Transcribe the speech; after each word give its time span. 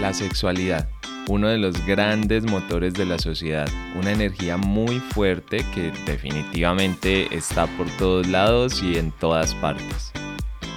La 0.00 0.12
sexualidad, 0.12 0.88
uno 1.28 1.48
de 1.48 1.56
los 1.56 1.84
grandes 1.86 2.44
motores 2.44 2.92
de 2.92 3.06
la 3.06 3.18
sociedad, 3.18 3.66
una 3.98 4.12
energía 4.12 4.58
muy 4.58 5.00
fuerte 5.00 5.64
que 5.74 5.90
definitivamente 6.04 7.34
está 7.34 7.66
por 7.78 7.88
todos 7.96 8.26
lados 8.26 8.82
y 8.82 8.98
en 8.98 9.10
todas 9.12 9.54
partes. 9.54 10.12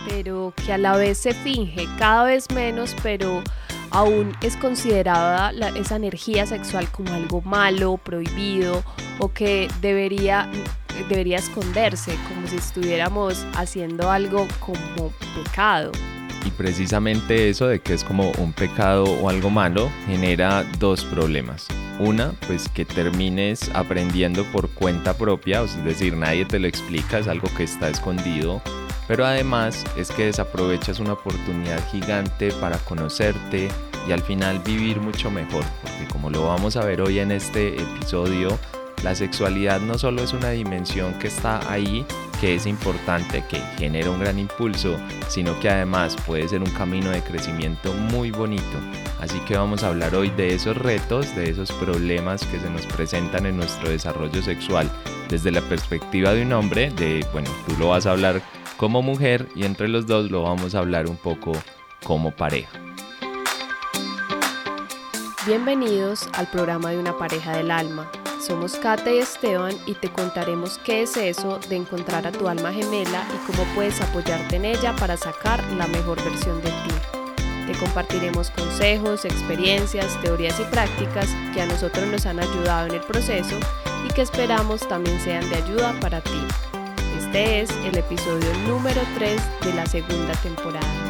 Pero 0.07 0.53
que 0.65 0.71
a 0.71 0.77
la 0.77 0.95
vez 0.95 1.17
se 1.17 1.33
finge 1.33 1.85
cada 1.97 2.23
vez 2.23 2.49
menos, 2.51 2.95
pero 3.03 3.43
aún 3.91 4.31
es 4.41 4.55
considerada 4.55 5.51
esa 5.75 5.97
energía 5.97 6.45
sexual 6.45 6.89
como 6.89 7.13
algo 7.13 7.41
malo, 7.41 7.97
prohibido 7.97 8.83
o 9.19 9.33
que 9.33 9.67
debería, 9.81 10.49
debería 11.09 11.39
esconderse, 11.39 12.15
como 12.29 12.47
si 12.47 12.55
estuviéramos 12.55 13.45
haciendo 13.53 14.09
algo 14.09 14.47
como 14.59 15.11
pecado. 15.35 15.91
Y 16.45 16.51
precisamente 16.51 17.49
eso 17.49 17.67
de 17.67 17.79
que 17.79 17.93
es 17.93 18.03
como 18.03 18.31
un 18.37 18.53
pecado 18.53 19.03
o 19.03 19.29
algo 19.29 19.49
malo 19.49 19.89
genera 20.07 20.63
dos 20.79 21.05
problemas. 21.05 21.67
Una, 21.99 22.31
pues 22.47 22.69
que 22.69 22.85
termines 22.85 23.69
aprendiendo 23.73 24.45
por 24.45 24.69
cuenta 24.69 25.17
propia, 25.17 25.61
es 25.63 25.83
decir, 25.83 26.15
nadie 26.15 26.45
te 26.45 26.59
lo 26.59 26.67
explica, 26.67 27.19
es 27.19 27.27
algo 27.27 27.49
que 27.57 27.63
está 27.63 27.89
escondido. 27.89 28.61
Pero 29.07 29.25
además 29.25 29.85
es 29.97 30.11
que 30.11 30.27
desaprovechas 30.27 30.99
una 30.99 31.13
oportunidad 31.13 31.83
gigante 31.89 32.51
para 32.53 32.77
conocerte 32.77 33.67
y 34.07 34.11
al 34.11 34.21
final 34.21 34.59
vivir 34.59 35.01
mucho 35.01 35.31
mejor. 35.31 35.63
Porque 35.81 36.07
como 36.11 36.29
lo 36.29 36.45
vamos 36.45 36.77
a 36.77 36.85
ver 36.85 37.01
hoy 37.01 37.19
en 37.19 37.31
este 37.31 37.81
episodio, 37.81 38.57
la 39.03 39.15
sexualidad 39.15 39.79
no 39.79 39.97
solo 39.97 40.23
es 40.23 40.33
una 40.33 40.49
dimensión 40.49 41.13
que 41.19 41.27
está 41.27 41.71
ahí, 41.71 42.05
que 42.41 42.55
es 42.55 42.65
importante, 42.65 43.43
que 43.49 43.59
genera 43.77 44.09
un 44.09 44.19
gran 44.19 44.39
impulso, 44.39 44.97
sino 45.27 45.59
que 45.59 45.69
además 45.69 46.15
puede 46.25 46.47
ser 46.47 46.61
un 46.61 46.69
camino 46.71 47.11
de 47.11 47.21
crecimiento 47.21 47.93
muy 47.93 48.31
bonito. 48.31 48.77
Así 49.19 49.39
que 49.41 49.57
vamos 49.57 49.83
a 49.83 49.89
hablar 49.89 50.15
hoy 50.15 50.29
de 50.31 50.53
esos 50.53 50.77
retos, 50.77 51.35
de 51.35 51.49
esos 51.49 51.71
problemas 51.73 52.45
que 52.45 52.59
se 52.59 52.69
nos 52.69 52.85
presentan 52.87 53.45
en 53.45 53.57
nuestro 53.57 53.89
desarrollo 53.89 54.41
sexual 54.41 54.89
desde 55.29 55.51
la 55.51 55.61
perspectiva 55.61 56.33
de 56.33 56.43
un 56.43 56.53
hombre, 56.53 56.91
de, 56.91 57.25
bueno, 57.31 57.49
tú 57.67 57.75
lo 57.77 57.89
vas 57.89 58.05
a 58.05 58.11
hablar 58.11 58.41
como 58.77 59.01
mujer 59.01 59.47
y 59.55 59.63
entre 59.63 59.87
los 59.87 60.07
dos 60.07 60.31
lo 60.31 60.43
vamos 60.43 60.75
a 60.75 60.79
hablar 60.79 61.09
un 61.09 61.17
poco 61.17 61.51
como 62.03 62.31
pareja. 62.31 62.79
Bienvenidos 65.45 66.27
al 66.33 66.47
programa 66.47 66.91
de 66.91 66.99
una 66.99 67.17
pareja 67.17 67.57
del 67.57 67.71
alma 67.71 68.09
somos 68.39 68.75
Kate 68.75 69.15
y 69.15 69.19
Esteban 69.19 69.75
y 69.85 69.93
te 69.93 70.11
contaremos 70.11 70.79
qué 70.79 71.01
es 71.03 71.17
eso 71.17 71.59
de 71.69 71.75
encontrar 71.75 72.25
a 72.25 72.31
tu 72.31 72.47
alma 72.47 72.71
gemela 72.71 73.27
y 73.33 73.51
cómo 73.51 73.63
puedes 73.75 73.99
apoyarte 74.01 74.55
en 74.55 74.65
ella 74.65 74.95
para 74.95 75.17
sacar 75.17 75.63
la 75.73 75.87
mejor 75.87 76.23
versión 76.23 76.61
de 76.61 76.69
ti. 76.69 77.71
Te 77.71 77.77
compartiremos 77.77 78.49
consejos, 78.51 79.25
experiencias, 79.25 80.19
teorías 80.21 80.59
y 80.59 80.63
prácticas 80.63 81.29
que 81.53 81.61
a 81.61 81.65
nosotros 81.65 82.07
nos 82.07 82.25
han 82.25 82.39
ayudado 82.39 82.87
en 82.87 82.95
el 82.95 83.01
proceso 83.01 83.57
y 84.07 84.13
que 84.13 84.21
esperamos 84.21 84.87
también 84.87 85.19
sean 85.19 85.47
de 85.49 85.57
ayuda 85.57 85.93
para 85.99 86.21
ti. 86.21 86.41
Este 87.19 87.61
es 87.61 87.69
el 87.85 87.97
episodio 87.97 88.51
número 88.67 89.01
3 89.15 89.41
de 89.65 89.73
la 89.73 89.85
segunda 89.85 90.33
temporada. 90.41 91.08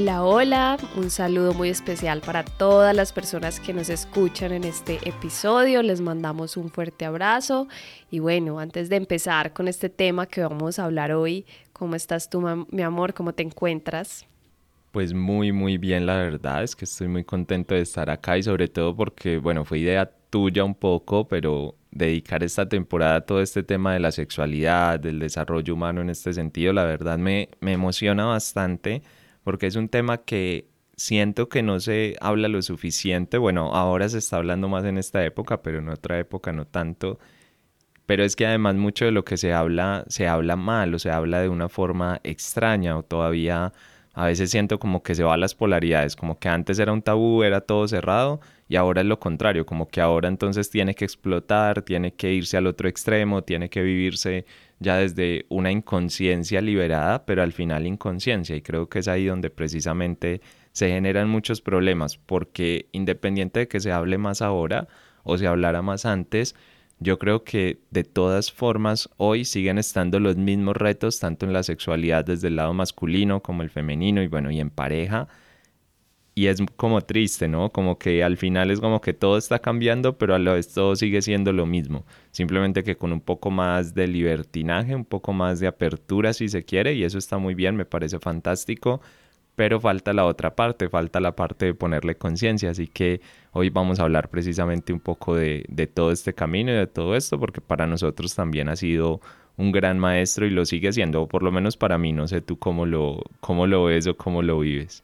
Hola, 0.00 0.22
hola, 0.22 0.76
un 0.94 1.10
saludo 1.10 1.54
muy 1.54 1.70
especial 1.70 2.20
para 2.20 2.44
todas 2.44 2.94
las 2.94 3.12
personas 3.12 3.58
que 3.58 3.72
nos 3.72 3.90
escuchan 3.90 4.52
en 4.52 4.62
este 4.62 5.00
episodio. 5.02 5.82
Les 5.82 6.00
mandamos 6.00 6.56
un 6.56 6.70
fuerte 6.70 7.04
abrazo 7.04 7.66
y 8.08 8.20
bueno, 8.20 8.60
antes 8.60 8.90
de 8.90 8.94
empezar 8.94 9.52
con 9.52 9.66
este 9.66 9.88
tema 9.88 10.26
que 10.26 10.40
vamos 10.40 10.78
a 10.78 10.84
hablar 10.84 11.10
hoy, 11.10 11.46
¿cómo 11.72 11.96
estás 11.96 12.30
tú, 12.30 12.40
mi 12.70 12.82
amor? 12.82 13.12
¿Cómo 13.12 13.32
te 13.32 13.42
encuentras? 13.42 14.24
Pues 14.92 15.12
muy, 15.14 15.50
muy 15.50 15.78
bien, 15.78 16.06
la 16.06 16.14
verdad 16.18 16.62
es 16.62 16.76
que 16.76 16.84
estoy 16.84 17.08
muy 17.08 17.24
contento 17.24 17.74
de 17.74 17.80
estar 17.80 18.08
acá 18.08 18.38
y 18.38 18.44
sobre 18.44 18.68
todo 18.68 18.94
porque, 18.94 19.38
bueno, 19.38 19.64
fue 19.64 19.80
idea 19.80 20.08
tuya 20.30 20.62
un 20.62 20.76
poco, 20.76 21.26
pero 21.26 21.74
dedicar 21.90 22.44
esta 22.44 22.68
temporada 22.68 23.16
a 23.16 23.20
todo 23.22 23.42
este 23.42 23.64
tema 23.64 23.94
de 23.94 23.98
la 23.98 24.12
sexualidad, 24.12 25.00
del 25.00 25.18
desarrollo 25.18 25.74
humano 25.74 26.02
en 26.02 26.10
este 26.10 26.32
sentido, 26.32 26.72
la 26.72 26.84
verdad 26.84 27.18
me, 27.18 27.48
me 27.58 27.72
emociona 27.72 28.26
bastante 28.26 29.02
porque 29.44 29.66
es 29.66 29.76
un 29.76 29.88
tema 29.88 30.18
que 30.18 30.68
siento 30.96 31.48
que 31.48 31.62
no 31.62 31.80
se 31.80 32.16
habla 32.20 32.48
lo 32.48 32.60
suficiente. 32.62 33.38
Bueno, 33.38 33.74
ahora 33.74 34.08
se 34.08 34.18
está 34.18 34.36
hablando 34.36 34.68
más 34.68 34.84
en 34.84 34.98
esta 34.98 35.24
época, 35.24 35.62
pero 35.62 35.78
en 35.78 35.88
otra 35.88 36.18
época 36.18 36.52
no 36.52 36.66
tanto. 36.66 37.18
Pero 38.06 38.24
es 38.24 38.36
que 38.36 38.46
además 38.46 38.74
mucho 38.76 39.04
de 39.04 39.12
lo 39.12 39.24
que 39.24 39.36
se 39.36 39.52
habla, 39.52 40.04
se 40.08 40.28
habla 40.28 40.56
mal 40.56 40.94
o 40.94 40.98
se 40.98 41.10
habla 41.10 41.40
de 41.40 41.48
una 41.48 41.68
forma 41.68 42.20
extraña 42.24 42.96
o 42.98 43.02
todavía 43.02 43.72
a 44.18 44.26
veces 44.26 44.50
siento 44.50 44.80
como 44.80 45.04
que 45.04 45.14
se 45.14 45.22
va 45.22 45.34
a 45.34 45.36
las 45.36 45.54
polaridades, 45.54 46.16
como 46.16 46.40
que 46.40 46.48
antes 46.48 46.80
era 46.80 46.92
un 46.92 47.02
tabú, 47.02 47.44
era 47.44 47.60
todo 47.60 47.86
cerrado 47.86 48.40
y 48.68 48.74
ahora 48.74 49.02
es 49.02 49.06
lo 49.06 49.20
contrario, 49.20 49.64
como 49.64 49.86
que 49.86 50.00
ahora 50.00 50.26
entonces 50.26 50.70
tiene 50.70 50.96
que 50.96 51.04
explotar, 51.04 51.82
tiene 51.82 52.12
que 52.12 52.32
irse 52.32 52.56
al 52.56 52.66
otro 52.66 52.88
extremo, 52.88 53.44
tiene 53.44 53.70
que 53.70 53.80
vivirse 53.80 54.44
ya 54.80 54.96
desde 54.96 55.46
una 55.50 55.70
inconsciencia 55.70 56.60
liberada, 56.60 57.26
pero 57.26 57.44
al 57.44 57.52
final 57.52 57.86
inconsciencia. 57.86 58.56
Y 58.56 58.60
creo 58.60 58.88
que 58.88 58.98
es 58.98 59.06
ahí 59.06 59.24
donde 59.24 59.50
precisamente 59.50 60.40
se 60.72 60.88
generan 60.88 61.28
muchos 61.28 61.60
problemas, 61.60 62.16
porque 62.16 62.88
independiente 62.90 63.60
de 63.60 63.68
que 63.68 63.78
se 63.78 63.92
hable 63.92 64.18
más 64.18 64.42
ahora 64.42 64.88
o 65.22 65.38
se 65.38 65.46
hablara 65.46 65.80
más 65.80 66.04
antes, 66.04 66.56
yo 67.00 67.18
creo 67.18 67.44
que 67.44 67.80
de 67.90 68.04
todas 68.04 68.52
formas 68.52 69.08
hoy 69.16 69.44
siguen 69.44 69.78
estando 69.78 70.20
los 70.20 70.36
mismos 70.36 70.76
retos, 70.76 71.20
tanto 71.20 71.46
en 71.46 71.52
la 71.52 71.62
sexualidad 71.62 72.24
desde 72.24 72.48
el 72.48 72.56
lado 72.56 72.74
masculino 72.74 73.42
como 73.42 73.62
el 73.62 73.70
femenino 73.70 74.22
y 74.22 74.28
bueno, 74.28 74.50
y 74.50 74.60
en 74.60 74.70
pareja 74.70 75.28
y 76.38 76.46
es 76.46 76.62
como 76.76 77.00
triste, 77.00 77.48
¿no? 77.48 77.70
Como 77.72 77.98
que 77.98 78.22
al 78.22 78.36
final 78.36 78.70
es 78.70 78.78
como 78.78 79.00
que 79.00 79.12
todo 79.12 79.38
está 79.38 79.58
cambiando, 79.58 80.18
pero 80.18 80.36
a 80.36 80.38
la 80.38 80.52
vez 80.52 80.72
todo 80.72 80.94
sigue 80.94 81.20
siendo 81.20 81.52
lo 81.52 81.66
mismo. 81.66 82.06
Simplemente 82.30 82.84
que 82.84 82.96
con 82.96 83.12
un 83.12 83.20
poco 83.20 83.50
más 83.50 83.92
de 83.92 84.06
libertinaje, 84.06 84.94
un 84.94 85.04
poco 85.04 85.32
más 85.32 85.58
de 85.58 85.66
apertura 85.66 86.32
si 86.32 86.48
se 86.48 86.64
quiere, 86.64 86.94
y 86.94 87.02
eso 87.02 87.18
está 87.18 87.38
muy 87.38 87.56
bien, 87.56 87.74
me 87.74 87.84
parece 87.86 88.20
fantástico, 88.20 89.00
pero 89.58 89.80
falta 89.80 90.12
la 90.12 90.24
otra 90.24 90.54
parte, 90.54 90.88
falta 90.88 91.18
la 91.18 91.34
parte 91.34 91.66
de 91.66 91.74
ponerle 91.74 92.14
conciencia. 92.14 92.70
Así 92.70 92.86
que 92.86 93.20
hoy 93.50 93.70
vamos 93.70 93.98
a 93.98 94.04
hablar 94.04 94.28
precisamente 94.30 94.92
un 94.92 95.00
poco 95.00 95.34
de, 95.34 95.64
de 95.68 95.88
todo 95.88 96.12
este 96.12 96.32
camino 96.32 96.70
y 96.70 96.76
de 96.76 96.86
todo 96.86 97.16
esto, 97.16 97.40
porque 97.40 97.60
para 97.60 97.88
nosotros 97.88 98.36
también 98.36 98.68
ha 98.68 98.76
sido 98.76 99.20
un 99.56 99.72
gran 99.72 99.98
maestro 99.98 100.46
y 100.46 100.50
lo 100.50 100.64
sigue 100.64 100.92
siendo, 100.92 101.26
por 101.26 101.42
lo 101.42 101.50
menos 101.50 101.76
para 101.76 101.98
mí, 101.98 102.12
no 102.12 102.28
sé 102.28 102.40
tú 102.40 102.56
cómo 102.56 102.86
lo, 102.86 103.24
cómo 103.40 103.66
lo 103.66 103.82
ves 103.82 104.06
o 104.06 104.16
cómo 104.16 104.42
lo 104.42 104.60
vives. 104.60 105.02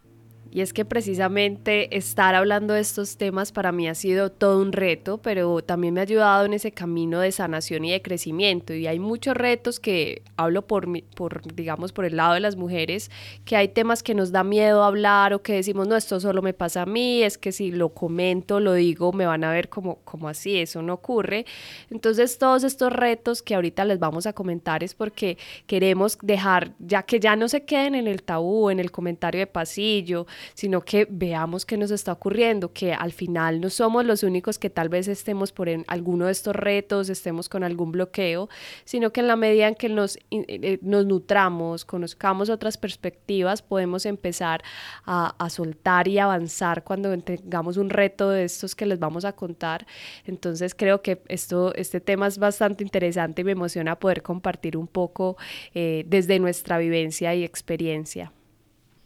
Y 0.55 0.61
es 0.61 0.73
que 0.73 0.85
precisamente 0.85 1.97
estar 1.97 2.37
hablando 2.37 2.75
de 2.75 2.81
estos 2.81 3.17
temas 3.17 3.51
para 3.51 3.73
mí 3.73 3.89
ha 3.89 3.95
sido 3.97 4.31
todo 4.31 4.63
un 4.63 4.71
reto, 4.71 5.19
pero 5.19 5.63
también 5.63 5.95
me 5.95 6.01
ha 6.01 6.05
ayudado 6.05 6.45
en 6.45 6.53
ese 6.53 6.71
camino 6.71 7.19
de 7.19 7.33
sanación 7.33 7.85
y 7.85 7.91
de 7.91 8.01
crecimiento. 8.01 8.73
Y 8.73 8.87
hay 8.87 9.01
muchos 9.01 9.37
retos 9.37 9.81
que 9.81 10.23
hablo 10.37 10.65
por, 10.65 10.87
por 11.17 11.43
digamos, 11.55 11.93
por 11.93 12.05
el 12.05 12.17
lado 12.17 12.35
de 12.35 12.41
las 12.41 12.55
mujeres, 12.55 13.11
que 13.45 13.57
hay 13.57 13.67
temas 13.67 14.05
que 14.05 14.15
nos 14.15 14.31
da 14.31 14.45
miedo 14.45 14.85
hablar 14.85 15.35
o 15.35 15.43
que 15.43 15.55
decimos, 15.55 15.89
no, 15.89 15.97
esto 15.97 16.21
solo 16.21 16.41
me 16.41 16.55
pasa 16.55 16.83
a 16.83 16.87
mí, 16.87 17.25
es 17.25 17.37
que 17.37 17.51
si 17.51 17.73
lo 17.73 17.89
comento, 17.89 18.61
lo 18.61 18.75
digo, 18.75 19.13
me 19.13 19.27
van 19.27 19.43
a 19.43 19.51
ver 19.51 19.69
como, 19.69 19.97
como 20.05 20.29
así, 20.29 20.59
eso 20.59 20.83
no 20.83 20.95
ocurre. 20.95 21.47
Entonces 21.91 22.39
todos 22.39 22.63
estos 22.63 22.93
retos 22.93 23.43
que 23.43 23.57
ahorita 23.57 23.85
les 23.85 23.99
vamos 23.99 24.25
a 24.29 24.33
comentar 24.33 24.85
es 24.85 24.95
porque 24.95 25.37
queremos 25.67 26.17
dejar, 26.23 26.75
ya 26.79 27.03
que 27.03 27.19
ya 27.19 27.35
no 27.35 27.49
se 27.49 27.65
queden 27.65 27.97
en 27.97 28.07
el 28.07 28.23
tabú, 28.23 28.71
en 28.71 28.79
el 28.79 28.93
comentario 28.93 29.41
de 29.41 29.49
pasillo, 29.49 30.29
sino 30.55 30.83
que 30.83 31.07
veamos 31.11 31.65
qué 31.65 31.77
nos 31.77 31.91
está 31.91 32.13
ocurriendo, 32.13 32.73
que 32.73 32.93
al 32.93 33.13
final 33.13 33.61
no 33.61 33.71
somos 33.71 34.05
los 34.05 34.23
únicos 34.23 34.59
que 34.59 34.71
tal 34.71 34.89
vez 34.89 35.09
estemos 35.09 35.53
por 35.53 35.69
en 35.69 35.85
alguno 35.89 36.27
de 36.27 36.33
estos 36.33 36.55
retos, 36.55 37.09
estemos 37.09 37.49
con 37.49 37.65
algún 37.65 37.93
bloqueo, 37.93 38.49
sino 38.85 39.13
que 39.13 39.21
en 39.21 39.29
la 39.29 39.37
medida 39.37 39.69
en 39.69 39.75
que 39.75 39.89
nos, 39.89 40.19
eh, 40.31 40.79
nos 40.83 41.07
nutramos, 41.07 41.85
conozcamos 41.85 42.51
otras 42.51 42.77
perspectivas, 42.77 43.63
podemos 43.63 44.07
empezar 44.07 44.63
a, 45.05 45.35
a 45.39 45.51
soltar 45.51 46.09
y 46.09 46.19
avanzar 46.19 46.85
cuando 46.85 47.17
tengamos 47.19 47.77
un 47.77 47.91
reto 47.91 48.31
de 48.31 48.45
estos 48.45 48.75
que 48.75 48.87
les 48.87 48.99
vamos 48.99 49.25
a 49.25 49.33
contar. 49.33 49.87
Entonces 50.25 50.75
creo 50.75 51.03
que 51.03 51.23
esto, 51.29 51.75
este 51.75 52.01
tema 52.01 52.27
es 52.27 52.39
bastante 52.39 52.85
interesante 52.85 53.43
y 53.43 53.45
me 53.45 53.53
emociona 53.53 53.99
poder 53.99 54.23
compartir 54.23 54.77
un 54.77 54.87
poco 54.87 55.37
eh, 55.75 56.05
desde 56.07 56.39
nuestra 56.39 56.79
vivencia 56.79 57.35
y 57.35 57.45
experiencia. 57.45 58.33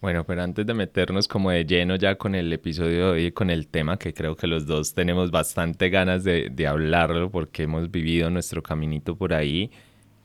Bueno, 0.01 0.25
pero 0.25 0.43
antes 0.43 0.65
de 0.65 0.75
meternos 0.75 1.27
como 1.27 1.51
de 1.51 1.65
lleno 1.65 1.97
ya 1.97 2.15
con 2.15 2.37
el 2.37 2.53
episodio 2.53 3.07
de 3.07 3.25
hoy, 3.25 3.33
con 3.33 3.51
el 3.51 3.67
tema 3.67 3.97
que 3.99 4.15
creo 4.15 4.37
que 4.37 4.47
los 4.47 4.65
dos 4.65 4.95
tenemos 4.95 5.33
bastante 5.33 5.91
ganas 5.91 6.23
de, 6.23 6.51
de 6.51 6.67
hablarlo 6.69 7.31
porque 7.33 7.65
hemos 7.65 7.91
vivido 7.91 8.31
nuestro 8.31 8.63
caminito 8.63 9.17
por 9.17 9.35
ahí, 9.35 9.73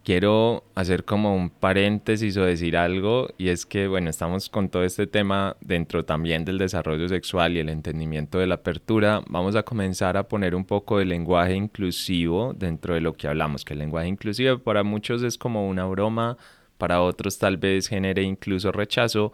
quiero 0.03 0.63
hacer 0.75 1.05
como 1.05 1.35
un 1.35 1.49
paréntesis 1.49 2.37
o 2.37 2.43
decir 2.45 2.77
algo 2.77 3.29
y 3.39 3.47
es 3.49 3.65
que 3.65 3.87
bueno, 3.87 4.11
estamos 4.11 4.47
con 4.47 4.69
todo 4.69 4.83
este 4.83 5.07
tema 5.07 5.57
dentro 5.59 6.05
también 6.05 6.45
del 6.45 6.59
desarrollo 6.59 7.07
sexual 7.09 7.53
y 7.55 7.59
el 7.59 7.69
entendimiento 7.69 8.37
de 8.37 8.45
la 8.45 8.55
apertura, 8.55 9.23
vamos 9.27 9.55
a 9.55 9.63
comenzar 9.63 10.17
a 10.17 10.27
poner 10.27 10.53
un 10.53 10.65
poco 10.65 10.99
de 10.99 11.05
lenguaje 11.05 11.55
inclusivo 11.55 12.53
dentro 12.55 12.93
de 12.93 13.01
lo 13.01 13.13
que 13.13 13.27
hablamos, 13.27 13.65
que 13.65 13.73
el 13.73 13.79
lenguaje 13.79 14.07
inclusivo 14.07 14.59
para 14.59 14.83
muchos 14.83 15.23
es 15.23 15.35
como 15.35 15.67
una 15.67 15.85
broma, 15.85 16.37
para 16.77 17.01
otros 17.01 17.39
tal 17.39 17.57
vez 17.57 17.87
genere 17.87 18.23
incluso 18.23 18.71
rechazo, 18.71 19.31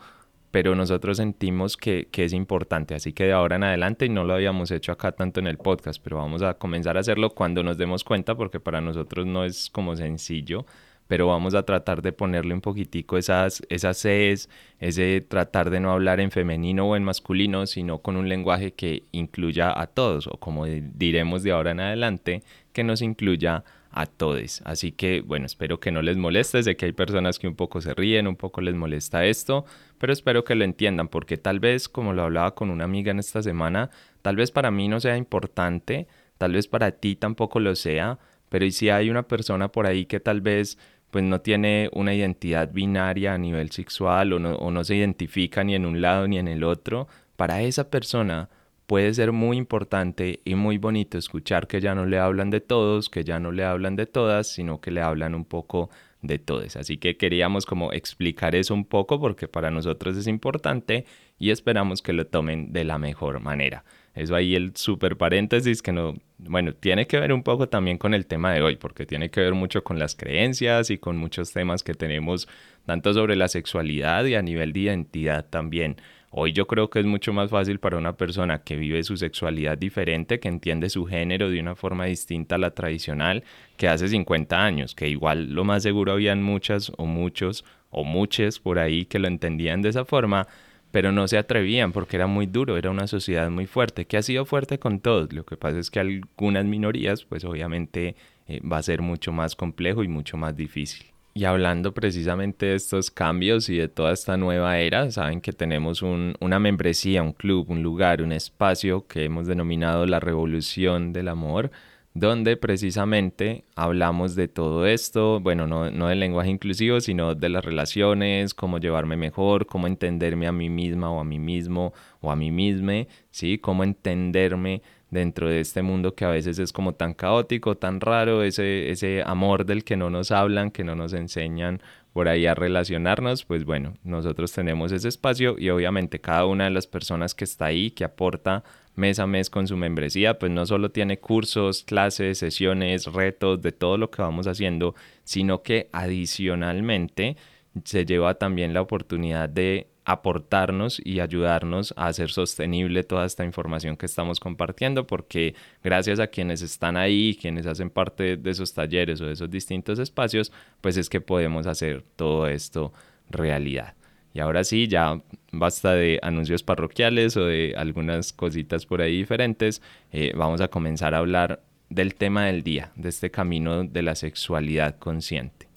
pero 0.52 0.76
nosotros 0.76 1.18
sentimos 1.18 1.78
que, 1.78 2.08
que, 2.12 2.24
es 2.24 2.34
importante, 2.34 2.96
así 2.96 3.14
que 3.14 3.26
de 3.26 3.34
ahora 3.34 3.58
en 3.58 3.64
adelante, 3.64 4.06
y 4.06 4.10
no 4.10 4.24
lo 4.24 4.34
habíamos 4.34 4.72
hecho 4.72 4.92
acá 4.92 5.12
tanto 5.12 5.40
en 5.40 5.48
el 5.48 5.58
podcast, 5.58 6.02
pero 6.04 6.18
vamos 6.18 6.42
a 6.42 6.56
comenzar 6.56 6.98
a 6.98 7.02
hacerlo 7.02 7.32
cuando 7.32 7.64
nos 7.64 7.78
demos 7.78 8.04
cuenta, 8.04 8.36
porque 8.36 8.60
para 8.60 8.82
nosotros 8.82 9.26
no 9.26 9.44
es 9.46 9.70
como 9.70 9.96
sencillo, 9.96 10.66
pero 11.10 11.26
vamos 11.26 11.56
a 11.56 11.64
tratar 11.64 12.04
de 12.04 12.14
ponerle 12.14 12.54
un 12.54 12.62
poquitico 12.62 13.18
esas, 13.18 13.64
esas 13.70 13.98
Cs, 13.98 14.48
ese 14.80 15.22
tratar 15.22 15.72
de 15.72 15.80
no 15.80 15.92
hablar 15.92 16.20
en 16.20 16.30
femenino 16.30 16.88
o 16.88 16.96
en 16.96 17.04
masculino, 17.04 17.66
sino 17.66 17.98
con 17.98 18.16
un 18.16 18.30
lenguaje 18.30 18.74
que 18.74 19.04
incluya 19.12 19.74
a 19.76 19.88
todos, 19.88 20.28
o 20.28 20.38
como 20.38 20.66
diremos 20.66 21.42
de 21.42 21.52
ahora 21.52 21.72
en 21.72 21.80
adelante, 21.80 22.44
que 22.74 22.84
nos 22.84 23.02
incluya 23.02 23.56
a 23.56 23.64
todos. 24.06 24.62
Así 24.66 24.92
que, 24.92 25.22
bueno, 25.22 25.46
espero 25.46 25.80
que 25.80 25.92
no 25.92 26.02
les 26.02 26.18
moleste. 26.18 26.64
Sé 26.64 26.76
que 26.76 26.86
hay 26.86 26.92
personas 26.92 27.40
que 27.40 27.48
un 27.48 27.56
poco 27.56 27.82
se 27.82 27.94
ríen, 27.94 28.28
un 28.28 28.36
poco 28.36 28.62
les 28.62 28.76
molesta 28.76 29.26
esto, 29.26 29.66
pero 29.98 30.14
espero 30.14 30.44
que 30.44 30.56
lo 30.56 30.64
entiendan, 30.64 31.08
porque 31.08 31.38
tal 31.38 31.60
vez, 31.60 31.90
como 31.90 32.14
lo 32.14 32.24
hablaba 32.24 32.56
con 32.56 32.70
una 32.70 32.86
amiga 32.86 33.12
en 33.12 33.20
esta 33.20 33.42
semana, 33.42 33.90
tal 34.22 34.36
vez 34.36 34.52
para 34.52 34.72
mí 34.72 34.88
no 34.88 35.00
sea 35.00 35.18
importante, 35.18 36.08
tal 36.38 36.54
vez 36.54 36.68
para 36.68 36.92
ti 36.92 37.16
tampoco 37.16 37.60
lo 37.60 37.76
sea, 37.76 38.20
pero 38.50 38.66
y 38.66 38.72
si 38.72 38.90
hay 38.90 39.10
una 39.10 39.24
persona 39.24 39.72
por 39.72 39.86
ahí 39.86 40.06
que 40.06 40.20
tal 40.20 40.42
vez 40.42 40.78
pues 41.12 41.24
no 41.24 41.42
tiene 41.42 41.90
una 41.94 42.14
identidad 42.14 42.72
binaria 42.72 43.34
a 43.34 43.38
nivel 43.38 43.72
sexual 43.72 44.32
o 44.34 44.40
no 44.72 44.84
se 44.84 44.96
identifica 44.96 45.64
ni 45.64 45.74
en 45.74 45.86
un 45.86 46.02
lado 46.02 46.28
ni 46.28 46.38
en 46.38 46.48
el 46.48 46.64
otro, 46.64 47.08
para 47.36 47.62
esa 47.62 47.90
persona 47.90 48.50
puede 48.90 49.14
ser 49.14 49.32
muy 49.32 49.56
importante 49.58 50.40
y 50.44 50.56
muy 50.56 50.80
bonito 50.80 51.20
escuchar 51.20 51.68
que 51.68 51.80
ya 51.80 51.94
no 51.94 52.08
le 52.08 52.18
hablan 52.18 52.50
de 52.50 52.60
todos, 52.60 53.08
que 53.08 53.24
ya 53.24 53.40
no 53.40 53.52
le 53.52 53.64
hablan 53.64 53.96
de 53.96 54.08
todas, 54.08 54.48
sino 54.48 54.82
que 54.82 54.90
le 54.90 55.00
hablan 55.00 55.36
un 55.36 55.46
poco 55.46 55.92
de 56.24 56.40
todos. 56.40 56.76
Así 56.76 56.98
que 56.98 57.16
queríamos 57.16 57.68
como 57.68 57.94
explicar 57.94 58.56
eso 58.56 58.74
un 58.74 58.86
poco 58.86 59.20
porque 59.20 59.48
para 59.48 59.70
nosotros 59.70 60.18
es 60.18 60.26
importante 60.26 61.06
y 61.38 61.52
esperamos 61.52 62.02
que 62.02 62.14
lo 62.14 62.26
tomen 62.26 62.74
de 62.74 62.84
la 62.84 62.98
mejor 62.98 63.40
manera. 63.42 63.84
Eso 64.16 64.36
ahí 64.36 64.56
el 64.56 64.76
super 64.76 65.18
paréntesis 65.18 65.84
que 65.84 65.92
no, 65.92 66.16
bueno, 66.40 66.74
tiene 66.74 67.06
que 67.06 67.20
ver 67.20 67.32
un 67.32 67.44
poco 67.44 67.70
también 67.70 68.00
con 68.00 68.16
el 68.16 68.26
tema 68.26 68.54
de 68.54 68.64
hoy, 68.64 68.76
porque 68.76 69.06
tiene 69.06 69.30
que 69.30 69.42
ver 69.42 69.54
mucho 69.54 69.84
con 69.84 70.00
las 70.00 70.16
creencias 70.16 70.90
y 70.90 70.98
con 70.98 71.16
muchos 71.16 71.54
temas 71.54 71.84
que 71.84 71.94
tenemos, 71.94 72.48
tanto 72.88 73.14
sobre 73.14 73.36
la 73.36 73.50
sexualidad 73.50 74.26
y 74.26 74.34
a 74.34 74.42
nivel 74.42 74.74
de 74.74 74.80
identidad 74.80 75.46
también. 75.48 75.98
Hoy 76.32 76.54
yo 76.54 76.68
creo 76.68 76.92
que 76.92 77.00
es 77.00 77.06
mucho 77.08 77.34
más 77.34 77.50
fácil 77.50 77.80
para 77.80 77.98
una 77.98 78.16
persona 78.16 78.60
que 78.60 78.76
vive 78.76 79.04
su 79.04 79.18
sexualidad 79.18 79.78
diferente, 79.80 80.40
que 80.40 80.48
entiende 80.48 80.90
su 80.90 81.06
género 81.06 81.50
de 81.50 81.60
una 81.60 81.76
forma 81.76 82.06
distinta 82.06 82.56
a 82.56 82.60
la 82.60 82.72
tradicional, 82.72 83.44
que 83.78 83.88
hace 83.88 84.08
50 84.08 84.64
años, 84.64 84.94
que 84.94 85.10
igual 85.10 85.54
lo 85.54 85.64
más 85.64 85.82
seguro 85.82 86.12
habían 86.12 86.44
muchas 86.44 86.92
o 86.98 87.06
muchos 87.08 87.66
o 87.90 88.04
muchos 88.04 88.60
por 88.60 88.78
ahí 88.78 89.06
que 89.06 89.18
lo 89.18 89.28
entendían 89.28 89.82
de 89.82 89.90
esa 89.90 90.06
forma, 90.06 90.48
pero 90.92 91.12
no 91.12 91.28
se 91.28 91.40
atrevían 91.40 91.92
porque 91.92 92.18
era 92.18 92.28
muy 92.28 92.46
duro, 92.46 92.78
era 92.78 92.92
una 92.92 93.08
sociedad 93.08 93.50
muy 93.50 93.66
fuerte, 93.66 94.06
que 94.06 94.18
ha 94.18 94.22
sido 94.22 94.46
fuerte 94.46 94.78
con 94.78 95.00
todos. 95.00 95.34
Lo 95.34 95.46
que 95.46 95.58
pasa 95.58 95.80
es 95.80 95.90
que 95.90 96.00
algunas 96.00 96.66
minorías, 96.66 97.24
pues 97.26 97.44
obviamente 97.44 98.16
eh, 98.48 98.62
va 98.62 98.78
a 98.78 98.84
ser 98.84 99.02
mucho 99.02 99.32
más 99.32 99.56
complejo 99.56 100.04
y 100.04 100.08
mucho 100.08 100.38
más 100.38 100.56
difícil. 100.56 101.09
Y 101.34 101.46
hablando 101.46 101.94
precisamente 101.94 102.66
de 102.68 102.76
estos 102.76 103.12
cambios 103.12 103.70
y 103.70 103.78
de 103.78 103.88
toda 103.88 104.12
esta 104.14 104.36
nueva 104.36 104.80
era, 104.80 105.12
saben 105.12 105.42
que 105.42 105.54
tenemos 105.54 106.02
una 106.02 106.60
membresía, 106.60 107.22
un 107.24 107.34
club, 107.34 107.70
un 107.70 107.84
lugar, 107.84 108.22
un 108.22 108.32
espacio 108.32 109.06
que 109.08 109.26
hemos 109.26 109.48
denominado 109.48 110.06
la 110.06 110.20
revolución 110.20 111.14
del 111.14 111.28
amor, 111.28 111.72
donde 112.16 112.58
precisamente 112.58 113.64
hablamos 113.76 114.36
de 114.36 114.48
todo 114.48 114.88
esto, 114.88 115.40
bueno, 115.40 115.68
no, 115.68 115.92
no 115.92 116.08
del 116.08 116.20
lenguaje 116.20 116.50
inclusivo, 116.50 117.00
sino 117.00 117.36
de 117.36 117.50
las 117.50 117.64
relaciones, 117.64 118.54
cómo 118.54 118.80
llevarme 118.80 119.16
mejor, 119.16 119.68
cómo 119.68 119.88
entenderme 119.88 120.48
a 120.48 120.52
mí 120.52 120.70
misma 120.70 121.12
o 121.12 121.20
a 121.20 121.24
mí 121.24 121.40
mismo 121.40 121.94
o 122.22 122.32
a 122.32 122.36
mí 122.36 122.52
misma, 122.52 123.06
¿sí? 123.32 123.60
Cómo 123.60 123.84
entenderme 123.84 124.82
dentro 125.12 125.50
de 125.50 125.60
este 125.60 125.82
mundo 125.82 126.16
que 126.16 126.26
a 126.26 126.30
veces 126.30 126.60
es 126.60 126.72
como 126.72 126.94
tan 126.94 127.14
caótico, 127.14 127.78
tan 127.78 128.00
raro, 128.00 128.44
ese, 128.44 128.92
ese 128.92 129.24
amor 129.26 129.66
del 129.66 129.84
que 129.84 129.98
no 129.98 130.10
nos 130.10 130.32
hablan, 130.32 130.72
que 130.72 130.84
no 130.84 130.96
nos 130.96 131.14
enseñan 131.14 131.82
por 132.14 132.28
ahí 132.28 132.46
a 132.48 132.56
relacionarnos, 132.56 133.46
pues 133.46 133.66
bueno, 133.66 133.94
nosotros 134.04 134.52
tenemos 134.52 134.92
ese 134.92 135.08
espacio 135.08 135.56
y 135.58 135.70
obviamente 135.70 136.20
cada 136.20 136.46
una 136.46 136.66
de 136.66 136.72
las 136.72 136.88
personas 136.88 137.36
que 137.36 137.44
está 137.44 137.66
ahí, 137.66 137.92
que 137.92 138.04
aporta 138.04 138.64
mes 138.96 139.20
a 139.20 139.28
mes 139.28 139.50
con 139.50 139.68
su 139.68 139.78
membresía, 139.78 140.38
pues 140.40 140.52
no 140.52 140.66
solo 140.66 140.92
tiene 140.92 141.20
cursos, 141.20 141.84
clases, 141.84 142.40
sesiones, 142.40 143.06
retos, 143.06 143.62
de 143.62 143.72
todo 143.72 143.98
lo 143.98 144.10
que 144.12 144.22
vamos 144.22 144.48
haciendo, 144.48 144.96
sino 145.24 145.62
que 145.62 145.90
adicionalmente 145.92 147.38
se 147.86 148.06
lleva 148.06 148.36
también 148.36 148.74
la 148.74 148.82
oportunidad 148.82 149.48
de 149.48 149.89
aportarnos 150.12 151.00
y 151.06 151.20
ayudarnos 151.20 151.94
a 151.96 152.08
hacer 152.08 152.32
sostenible 152.32 153.04
toda 153.04 153.28
esta 153.28 153.46
información 153.46 153.96
que 153.96 154.08
estamos 154.08 154.40
compartiendo, 154.40 155.06
porque 155.06 155.54
gracias 155.84 156.20
a 156.20 156.26
quienes 156.26 156.64
están 156.64 156.98
ahí, 156.98 157.38
quienes 157.40 157.68
hacen 157.68 157.92
parte 157.92 158.36
de 158.36 158.50
esos 158.50 158.74
talleres 158.74 159.22
o 159.22 159.28
de 159.28 159.34
esos 159.34 159.52
distintos 159.52 160.00
espacios, 160.00 160.52
pues 160.82 160.98
es 160.98 161.10
que 161.10 161.22
podemos 161.22 161.68
hacer 161.68 162.04
todo 162.16 162.48
esto 162.48 162.92
realidad. 163.30 163.94
Y 164.34 164.40
ahora 164.40 164.64
sí, 164.64 164.88
ya 164.88 165.22
basta 165.52 165.94
de 165.94 166.20
anuncios 166.24 166.64
parroquiales 166.64 167.38
o 167.38 167.46
de 167.46 167.76
algunas 167.78 168.34
cositas 168.34 168.88
por 168.88 169.02
ahí 169.02 169.18
diferentes. 169.18 169.80
Eh, 170.12 170.32
vamos 170.36 170.60
a 170.62 170.70
comenzar 170.70 171.14
a 171.14 171.20
hablar 171.20 171.62
del 171.90 172.16
tema 172.16 172.46
del 172.46 172.64
día, 172.64 172.92
de 172.96 173.10
este 173.10 173.30
camino 173.30 173.84
de 173.84 174.02
la 174.02 174.16
sexualidad 174.16 174.98
consciente. 174.98 175.69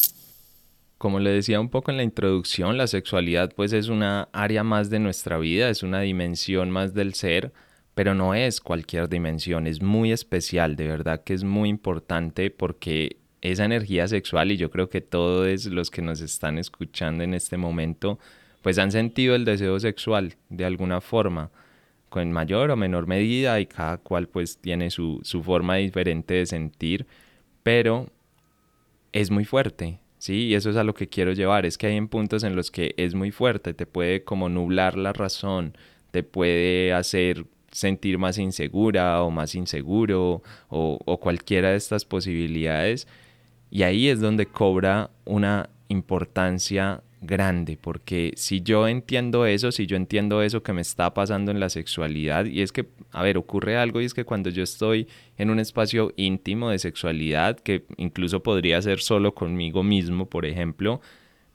Como 1.02 1.18
le 1.18 1.30
decía 1.30 1.58
un 1.58 1.68
poco 1.68 1.90
en 1.90 1.96
la 1.96 2.04
introducción, 2.04 2.76
la 2.76 2.86
sexualidad 2.86 3.52
pues 3.56 3.72
es 3.72 3.88
una 3.88 4.28
área 4.32 4.62
más 4.62 4.88
de 4.88 5.00
nuestra 5.00 5.36
vida, 5.36 5.68
es 5.68 5.82
una 5.82 6.00
dimensión 6.02 6.70
más 6.70 6.94
del 6.94 7.14
ser, 7.14 7.52
pero 7.96 8.14
no 8.14 8.36
es 8.36 8.60
cualquier 8.60 9.08
dimensión, 9.08 9.66
es 9.66 9.82
muy 9.82 10.12
especial, 10.12 10.76
de 10.76 10.86
verdad 10.86 11.24
que 11.24 11.34
es 11.34 11.42
muy 11.42 11.70
importante 11.70 12.52
porque 12.52 13.16
esa 13.40 13.64
energía 13.64 14.06
sexual 14.06 14.52
y 14.52 14.56
yo 14.56 14.70
creo 14.70 14.90
que 14.90 15.00
todos 15.00 15.66
los 15.66 15.90
que 15.90 16.02
nos 16.02 16.20
están 16.20 16.56
escuchando 16.56 17.24
en 17.24 17.34
este 17.34 17.56
momento 17.56 18.20
pues 18.62 18.78
han 18.78 18.92
sentido 18.92 19.34
el 19.34 19.44
deseo 19.44 19.80
sexual 19.80 20.36
de 20.50 20.66
alguna 20.66 21.00
forma, 21.00 21.50
con 22.10 22.30
mayor 22.30 22.70
o 22.70 22.76
menor 22.76 23.08
medida 23.08 23.58
y 23.58 23.66
cada 23.66 23.96
cual 23.98 24.28
pues 24.28 24.56
tiene 24.58 24.88
su, 24.90 25.18
su 25.24 25.42
forma 25.42 25.74
diferente 25.78 26.34
de 26.34 26.46
sentir, 26.46 27.08
pero 27.64 28.06
es 29.10 29.32
muy 29.32 29.44
fuerte, 29.44 29.98
¿sí? 30.22 30.46
Y 30.46 30.54
eso 30.54 30.70
es 30.70 30.76
a 30.76 30.84
lo 30.84 30.94
que 30.94 31.08
quiero 31.08 31.32
llevar, 31.32 31.66
es 31.66 31.76
que 31.76 31.88
hay 31.88 31.96
en 31.96 32.06
puntos 32.06 32.44
en 32.44 32.54
los 32.54 32.70
que 32.70 32.94
es 32.96 33.12
muy 33.12 33.32
fuerte, 33.32 33.74
te 33.74 33.86
puede 33.86 34.22
como 34.22 34.48
nublar 34.48 34.96
la 34.96 35.12
razón, 35.12 35.76
te 36.12 36.22
puede 36.22 36.92
hacer 36.92 37.44
sentir 37.72 38.18
más 38.18 38.38
insegura 38.38 39.20
o 39.24 39.32
más 39.32 39.56
inseguro 39.56 40.40
o, 40.68 41.00
o 41.04 41.18
cualquiera 41.18 41.70
de 41.70 41.76
estas 41.76 42.04
posibilidades. 42.04 43.08
Y 43.68 43.82
ahí 43.82 44.08
es 44.08 44.20
donde 44.20 44.46
cobra 44.46 45.10
una 45.24 45.70
importancia 45.88 47.02
grande, 47.22 47.78
porque 47.80 48.32
si 48.36 48.60
yo 48.60 48.88
entiendo 48.88 49.46
eso, 49.46 49.72
si 49.72 49.86
yo 49.86 49.96
entiendo 49.96 50.42
eso 50.42 50.62
que 50.62 50.72
me 50.72 50.82
está 50.82 51.14
pasando 51.14 51.50
en 51.52 51.60
la 51.60 51.70
sexualidad, 51.70 52.44
y 52.44 52.60
es 52.60 52.72
que, 52.72 52.88
a 53.12 53.22
ver, 53.22 53.38
ocurre 53.38 53.76
algo 53.76 54.00
y 54.00 54.04
es 54.04 54.12
que 54.12 54.24
cuando 54.24 54.50
yo 54.50 54.62
estoy 54.62 55.06
en 55.38 55.48
un 55.50 55.60
espacio 55.60 56.12
íntimo 56.16 56.70
de 56.70 56.78
sexualidad, 56.78 57.58
que 57.58 57.84
incluso 57.96 58.42
podría 58.42 58.82
ser 58.82 59.00
solo 59.00 59.34
conmigo 59.34 59.82
mismo, 59.82 60.26
por 60.26 60.44
ejemplo, 60.44 61.00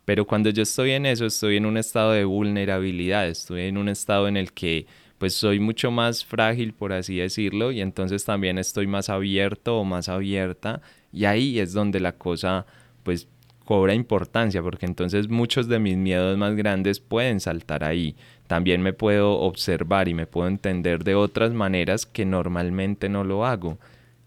pero 0.05 0.25
cuando 0.25 0.49
yo 0.49 0.63
estoy 0.63 0.91
en 0.91 1.05
eso, 1.05 1.25
estoy 1.25 1.57
en 1.57 1.65
un 1.65 1.77
estado 1.77 2.13
de 2.13 2.23
vulnerabilidad, 2.23 3.27
estoy 3.27 3.63
en 3.63 3.77
un 3.77 3.89
estado 3.89 4.27
en 4.29 4.37
el 4.37 4.53
que 4.53 4.87
pues 5.17 5.33
soy 5.33 5.59
mucho 5.59 5.91
más 5.91 6.23
frágil, 6.23 6.73
por 6.73 6.93
así 6.93 7.17
decirlo, 7.17 7.71
y 7.71 7.81
entonces 7.81 8.23
también 8.23 8.57
estoy 8.57 8.87
más 8.87 9.09
abierto 9.09 9.77
o 9.79 9.83
más 9.83 10.09
abierta, 10.09 10.81
y 11.11 11.25
ahí 11.25 11.59
es 11.59 11.73
donde 11.73 11.99
la 11.99 12.13
cosa 12.13 12.65
pues 13.03 13.27
cobra 13.67 13.93
importancia 13.93 14.63
porque 14.63 14.87
entonces 14.87 15.27
muchos 15.27 15.67
de 15.67 15.77
mis 15.77 15.97
miedos 15.97 16.37
más 16.37 16.55
grandes 16.55 17.01
pueden 17.01 17.41
saltar 17.41 17.83
ahí. 17.83 18.15
También 18.47 18.81
me 18.81 18.93
puedo 18.93 19.39
observar 19.41 20.07
y 20.07 20.13
me 20.13 20.25
puedo 20.25 20.47
entender 20.47 21.03
de 21.03 21.15
otras 21.15 21.53
maneras 21.53 22.05
que 22.05 22.25
normalmente 22.25 23.09
no 23.09 23.25
lo 23.25 23.45
hago. 23.45 23.77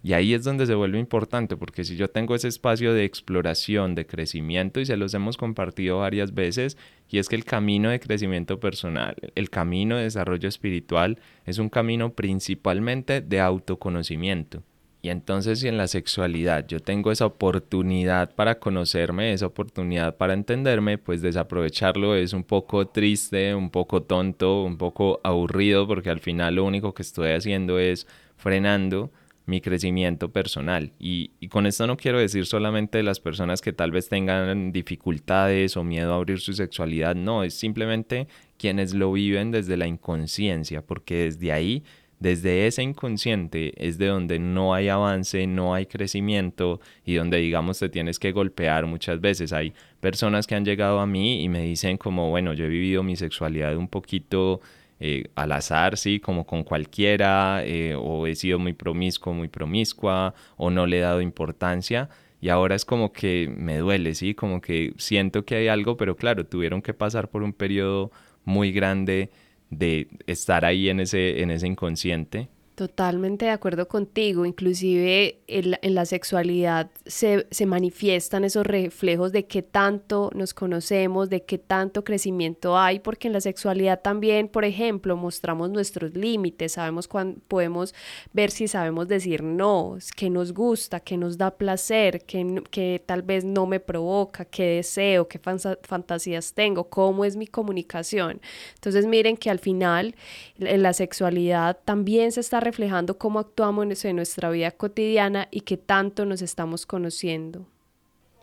Y 0.02 0.12
ahí 0.12 0.34
es 0.34 0.44
donde 0.44 0.66
se 0.66 0.74
vuelve 0.74 0.98
importante, 0.98 1.56
porque 1.56 1.84
si 1.84 1.96
yo 1.96 2.08
tengo 2.08 2.34
ese 2.34 2.48
espacio 2.48 2.94
de 2.94 3.04
exploración, 3.04 3.94
de 3.94 4.06
crecimiento, 4.06 4.80
y 4.80 4.86
se 4.86 4.96
los 4.96 5.12
hemos 5.12 5.36
compartido 5.36 5.98
varias 5.98 6.32
veces, 6.32 6.78
y 7.08 7.18
es 7.18 7.28
que 7.28 7.36
el 7.36 7.44
camino 7.44 7.90
de 7.90 8.00
crecimiento 8.00 8.60
personal, 8.60 9.14
el 9.34 9.50
camino 9.50 9.96
de 9.96 10.04
desarrollo 10.04 10.48
espiritual, 10.48 11.18
es 11.44 11.58
un 11.58 11.68
camino 11.68 12.14
principalmente 12.14 13.20
de 13.20 13.40
autoconocimiento. 13.40 14.62
Y 15.02 15.08
entonces 15.08 15.60
si 15.60 15.68
en 15.68 15.78
la 15.78 15.86
sexualidad 15.86 16.66
yo 16.66 16.80
tengo 16.80 17.10
esa 17.10 17.24
oportunidad 17.24 18.34
para 18.34 18.58
conocerme, 18.58 19.32
esa 19.32 19.46
oportunidad 19.46 20.16
para 20.16 20.34
entenderme, 20.34 20.98
pues 20.98 21.22
desaprovecharlo 21.22 22.14
es 22.14 22.34
un 22.34 22.44
poco 22.44 22.88
triste, 22.88 23.54
un 23.54 23.70
poco 23.70 24.02
tonto, 24.02 24.62
un 24.62 24.76
poco 24.76 25.20
aburrido, 25.24 25.86
porque 25.86 26.10
al 26.10 26.20
final 26.20 26.56
lo 26.56 26.64
único 26.64 26.92
que 26.92 27.02
estoy 27.02 27.30
haciendo 27.30 27.78
es 27.78 28.06
frenando 28.36 29.10
mi 29.46 29.60
crecimiento 29.60 30.30
personal. 30.30 30.92
Y, 30.98 31.32
y, 31.40 31.48
con 31.48 31.66
esto 31.66 31.86
no 31.86 31.96
quiero 31.96 32.18
decir 32.18 32.46
solamente 32.46 33.02
las 33.02 33.20
personas 33.20 33.60
que 33.60 33.72
tal 33.72 33.90
vez 33.90 34.08
tengan 34.08 34.70
dificultades 34.70 35.76
o 35.76 35.82
miedo 35.82 36.12
a 36.12 36.16
abrir 36.16 36.40
su 36.40 36.52
sexualidad, 36.52 37.16
no, 37.16 37.42
es 37.42 37.54
simplemente 37.54 38.28
quienes 38.58 38.94
lo 38.94 39.12
viven 39.12 39.50
desde 39.50 39.76
la 39.76 39.86
inconsciencia, 39.86 40.82
porque 40.82 41.24
desde 41.24 41.52
ahí 41.52 41.82
desde 42.20 42.66
ese 42.66 42.82
inconsciente 42.82 43.72
es 43.76 43.96
de 43.96 44.06
donde 44.06 44.38
no 44.38 44.74
hay 44.74 44.88
avance, 44.88 45.46
no 45.46 45.74
hay 45.74 45.86
crecimiento 45.86 46.80
y 47.04 47.14
donde 47.14 47.38
digamos 47.38 47.78
te 47.78 47.88
tienes 47.88 48.18
que 48.18 48.30
golpear 48.30 48.86
muchas 48.86 49.20
veces. 49.22 49.54
Hay 49.54 49.72
personas 50.00 50.46
que 50.46 50.54
han 50.54 50.64
llegado 50.66 51.00
a 51.00 51.06
mí 51.06 51.42
y 51.42 51.48
me 51.48 51.62
dicen 51.62 51.96
como, 51.96 52.28
bueno, 52.28 52.52
yo 52.52 52.66
he 52.66 52.68
vivido 52.68 53.02
mi 53.02 53.16
sexualidad 53.16 53.74
un 53.74 53.88
poquito 53.88 54.60
eh, 55.00 55.30
al 55.34 55.52
azar, 55.52 55.96
sí, 55.96 56.20
como 56.20 56.46
con 56.46 56.62
cualquiera, 56.62 57.64
eh, 57.64 57.94
o 57.98 58.26
he 58.26 58.34
sido 58.34 58.58
muy 58.58 58.74
promiscuo, 58.74 59.32
muy 59.32 59.48
promiscua, 59.48 60.34
o 60.58 60.70
no 60.70 60.86
le 60.86 60.98
he 60.98 61.00
dado 61.00 61.22
importancia. 61.22 62.10
Y 62.42 62.50
ahora 62.50 62.74
es 62.74 62.84
como 62.84 63.12
que 63.14 63.50
me 63.56 63.78
duele, 63.78 64.14
sí, 64.14 64.34
como 64.34 64.60
que 64.60 64.92
siento 64.98 65.46
que 65.46 65.56
hay 65.56 65.68
algo, 65.68 65.96
pero 65.96 66.16
claro, 66.16 66.44
tuvieron 66.44 66.82
que 66.82 66.92
pasar 66.92 67.28
por 67.30 67.42
un 67.42 67.54
periodo 67.54 68.10
muy 68.44 68.72
grande 68.72 69.30
de 69.70 70.08
estar 70.26 70.64
ahí 70.64 70.88
en 70.88 71.00
ese, 71.00 71.42
en 71.42 71.50
ese 71.50 71.66
inconsciente 71.66 72.48
Totalmente 72.80 73.44
de 73.44 73.50
acuerdo 73.50 73.88
contigo, 73.88 74.46
inclusive 74.46 75.42
en, 75.48 75.94
la 75.94 76.06
sexualidad 76.06 76.90
se, 77.04 77.46
se, 77.50 77.66
manifiestan 77.66 78.42
esos 78.42 78.64
reflejos 78.64 79.32
de 79.32 79.44
qué 79.44 79.60
tanto 79.60 80.30
nos 80.34 80.54
conocemos, 80.54 81.28
de 81.28 81.42
qué 81.42 81.58
tanto 81.58 82.04
crecimiento 82.04 82.78
hay, 82.78 82.98
porque 82.98 83.26
en 83.26 83.34
la 83.34 83.42
sexualidad 83.42 84.00
también, 84.00 84.48
por 84.48 84.64
ejemplo, 84.64 85.14
mostramos 85.14 85.68
nuestros 85.68 86.14
límites, 86.14 86.72
sabemos 86.72 87.06
cuándo 87.06 87.38
podemos 87.48 87.94
ver 88.32 88.50
si 88.50 88.66
sabemos 88.66 89.08
decir 89.08 89.42
no, 89.42 89.98
qué 90.16 90.30
nos 90.30 90.54
gusta, 90.54 91.00
qué 91.00 91.18
nos 91.18 91.36
da 91.36 91.50
placer, 91.50 92.24
qué, 92.24 92.62
que 92.70 93.02
tal 93.04 93.20
vez 93.20 93.44
no 93.44 93.66
me 93.66 93.80
provoca, 93.80 94.46
qué 94.46 94.76
deseo, 94.76 95.28
qué 95.28 95.38
fantasías 95.38 96.54
tengo, 96.54 96.84
cómo 96.84 97.26
es 97.26 97.36
mi 97.36 97.46
comunicación. 97.46 98.40
Entonces 98.76 99.04
miren 99.04 99.36
que 99.36 99.50
al 99.50 99.58
final 99.58 100.14
en 100.58 100.82
la 100.82 100.94
sexualidad 100.94 101.78
también 101.84 102.32
se 102.32 102.40
está 102.40 102.69
reflejando 102.70 103.18
cómo 103.18 103.40
actuamos 103.40 104.04
en 104.04 104.16
nuestra 104.16 104.48
vida 104.50 104.70
cotidiana 104.70 105.48
y 105.50 105.62
qué 105.62 105.76
tanto 105.76 106.24
nos 106.24 106.40
estamos 106.40 106.86
conociendo. 106.86 107.66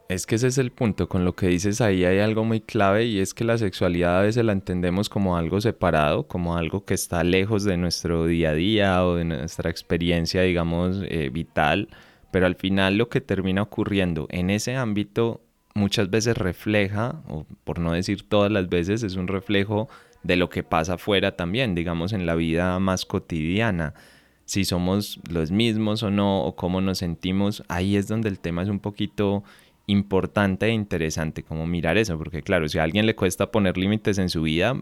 Es 0.10 0.26
que 0.26 0.36
ese 0.36 0.48
es 0.48 0.58
el 0.58 0.72
punto, 0.72 1.08
con 1.08 1.24
lo 1.24 1.34
que 1.34 1.48
dices 1.48 1.80
ahí 1.82 2.04
hay 2.04 2.20
algo 2.20 2.44
muy 2.44 2.60
clave 2.62 3.06
y 3.06 3.20
es 3.20 3.34
que 3.34 3.44
la 3.46 3.58
sexualidad 3.58 4.20
a 4.20 4.22
veces 4.22 4.44
la 4.44 4.52
entendemos 4.52 5.10
como 5.10 5.38
algo 5.38 5.60
separado, 5.62 6.28
como 6.28 6.58
algo 6.58 6.84
que 6.84 6.94
está 6.94 7.24
lejos 7.24 7.64
de 7.64 7.78
nuestro 7.78 8.26
día 8.26 8.50
a 8.50 8.54
día 8.54 9.06
o 9.06 9.16
de 9.16 9.26
nuestra 9.26 9.70
experiencia, 9.70 10.42
digamos, 10.42 11.02
eh, 11.08 11.30
vital, 11.30 11.90
pero 12.32 12.46
al 12.46 12.56
final 12.56 12.98
lo 12.98 13.10
que 13.10 13.22
termina 13.22 13.62
ocurriendo 13.62 14.28
en 14.30 14.50
ese 14.50 14.76
ámbito 14.76 15.42
muchas 15.74 16.10
veces 16.10 16.38
refleja, 16.38 17.22
o 17.30 17.46
por 17.64 17.80
no 17.80 17.94
decir 17.94 18.28
todas 18.28 18.52
las 18.52 18.68
veces, 18.68 19.04
es 19.04 19.16
un 19.16 19.28
reflejo 19.28 19.90
de 20.24 20.36
lo 20.36 20.50
que 20.50 20.64
pasa 20.64 20.96
afuera 20.96 21.36
también, 21.36 21.76
digamos, 21.76 22.14
en 22.14 22.26
la 22.26 22.36
vida 22.36 22.80
más 22.80 23.06
cotidiana 23.06 23.94
si 24.48 24.64
somos 24.64 25.20
los 25.30 25.52
mismos 25.52 26.04
o 26.04 26.10
no, 26.10 26.46
o 26.46 26.56
cómo 26.56 26.80
nos 26.80 27.00
sentimos, 27.00 27.64
ahí 27.68 27.98
es 27.98 28.08
donde 28.08 28.30
el 28.30 28.40
tema 28.40 28.64
es 28.64 28.70
un 28.70 28.80
poquito 28.80 29.44
importante 29.88 30.68
e 30.68 30.72
interesante, 30.72 31.44
como 31.44 31.68
mirar 31.68 31.98
eso, 31.98 32.18
porque 32.18 32.42
claro, 32.42 32.70
si 32.70 32.80
a 32.80 32.84
alguien 32.84 33.06
le 33.06 33.14
cuesta 33.14 33.52
poner 33.52 33.78
límites 33.78 34.18
en 34.18 34.30
su 34.30 34.44
vida, 34.44 34.80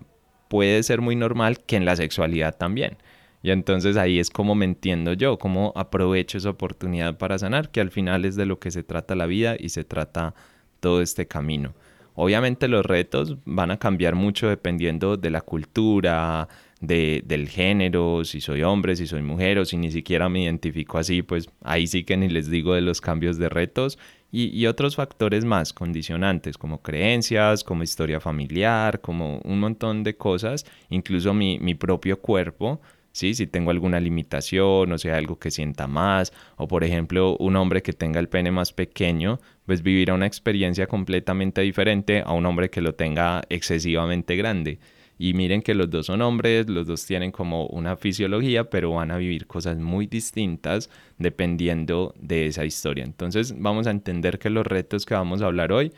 puede 0.49 0.83
ser 0.83 1.01
muy 1.01 1.15
normal 1.15 1.61
que 1.61 1.77
en 1.77 1.85
la 1.85 1.95
sexualidad 1.95 2.55
también. 2.55 2.97
Y 3.41 3.49
entonces 3.49 3.97
ahí 3.97 4.19
es 4.19 4.29
como 4.29 4.53
me 4.53 4.65
entiendo 4.65 5.13
yo, 5.13 5.39
cómo 5.39 5.73
aprovecho 5.75 6.37
esa 6.37 6.51
oportunidad 6.51 7.17
para 7.17 7.39
sanar, 7.39 7.71
que 7.71 7.81
al 7.81 7.89
final 7.89 8.23
es 8.23 8.35
de 8.35 8.45
lo 8.45 8.59
que 8.59 8.69
se 8.69 8.83
trata 8.83 9.15
la 9.15 9.25
vida 9.25 9.55
y 9.57 9.69
se 9.69 9.83
trata 9.83 10.35
todo 10.79 11.01
este 11.01 11.27
camino. 11.27 11.73
Obviamente 12.13 12.67
los 12.67 12.85
retos 12.85 13.37
van 13.45 13.71
a 13.71 13.79
cambiar 13.79 14.13
mucho 14.13 14.47
dependiendo 14.47 15.17
de 15.17 15.31
la 15.31 15.41
cultura, 15.41 16.47
de, 16.87 17.23
del 17.25 17.49
género, 17.49 18.23
si 18.25 18.41
soy 18.41 18.63
hombre, 18.63 18.95
si 18.95 19.07
soy 19.07 19.21
mujer 19.21 19.59
o 19.59 19.65
si 19.65 19.77
ni 19.77 19.91
siquiera 19.91 20.29
me 20.29 20.43
identifico 20.43 20.97
así, 20.97 21.21
pues 21.21 21.49
ahí 21.63 21.87
sí 21.87 22.03
que 22.03 22.17
ni 22.17 22.29
les 22.29 22.49
digo 22.49 22.73
de 22.73 22.81
los 22.81 23.01
cambios 23.01 23.37
de 23.37 23.49
retos 23.49 23.97
y, 24.31 24.65
otros 24.65 24.97
factores 24.97 25.45
más 25.45 25.71
condicionantes 25.71 26.57
como 26.57 26.81
creencias, 26.81 27.63
como 27.63 27.83
historia 27.83 28.19
familiar, 28.19 28.99
como 28.99 29.39
un 29.45 29.61
montón 29.61 30.03
de 30.03 30.17
cosas, 30.17 30.65
incluso 30.89 31.33
mi, 31.33 31.57
mi 31.59 31.73
propio 31.73 32.19
cuerpo. 32.19 32.81
¿sí? 33.13 33.33
Si 33.33 33.47
tengo 33.47 33.71
alguna 33.71 34.01
limitación, 34.01 34.91
o 34.91 34.97
sea, 34.97 35.15
algo 35.15 35.39
que 35.39 35.51
sienta 35.51 35.87
más, 35.87 36.33
o 36.57 36.67
por 36.67 36.83
ejemplo, 36.83 37.37
un 37.37 37.55
hombre 37.55 37.81
que 37.81 37.93
tenga 37.93 38.19
el 38.19 38.27
pene 38.27 38.51
más 38.51 38.73
pequeño, 38.73 39.39
pues 39.65 39.81
vivirá 39.81 40.13
una 40.13 40.27
experiencia 40.27 40.87
completamente 40.87 41.61
diferente 41.61 42.21
a 42.25 42.33
un 42.33 42.45
hombre 42.45 42.69
que 42.69 42.81
lo 42.81 42.93
tenga 42.93 43.41
excesivamente 43.47 44.35
grande. 44.35 44.79
Y 45.17 45.33
miren 45.33 45.61
que 45.61 45.73
los 45.73 45.89
dos 45.89 46.07
son 46.07 46.21
hombres, 46.21 46.69
los 46.69 46.87
dos 46.87 47.05
tienen 47.05 47.31
como 47.31 47.67
una 47.67 47.95
fisiología, 47.95 48.69
pero 48.69 48.91
van 48.91 49.11
a 49.11 49.17
vivir 49.17 49.47
cosas 49.47 49.77
muy 49.77 50.07
distintas 50.07 50.89
dependiendo 51.17 52.13
de 52.19 52.47
esa 52.47 52.65
historia. 52.65 53.03
Entonces 53.05 53.55
vamos 53.57 53.87
a 53.87 53.91
entender 53.91 54.39
que 54.39 54.49
los 54.49 54.67
retos 54.67 55.05
que 55.05 55.13
vamos 55.13 55.41
a 55.41 55.45
hablar 55.45 55.71
hoy 55.71 55.91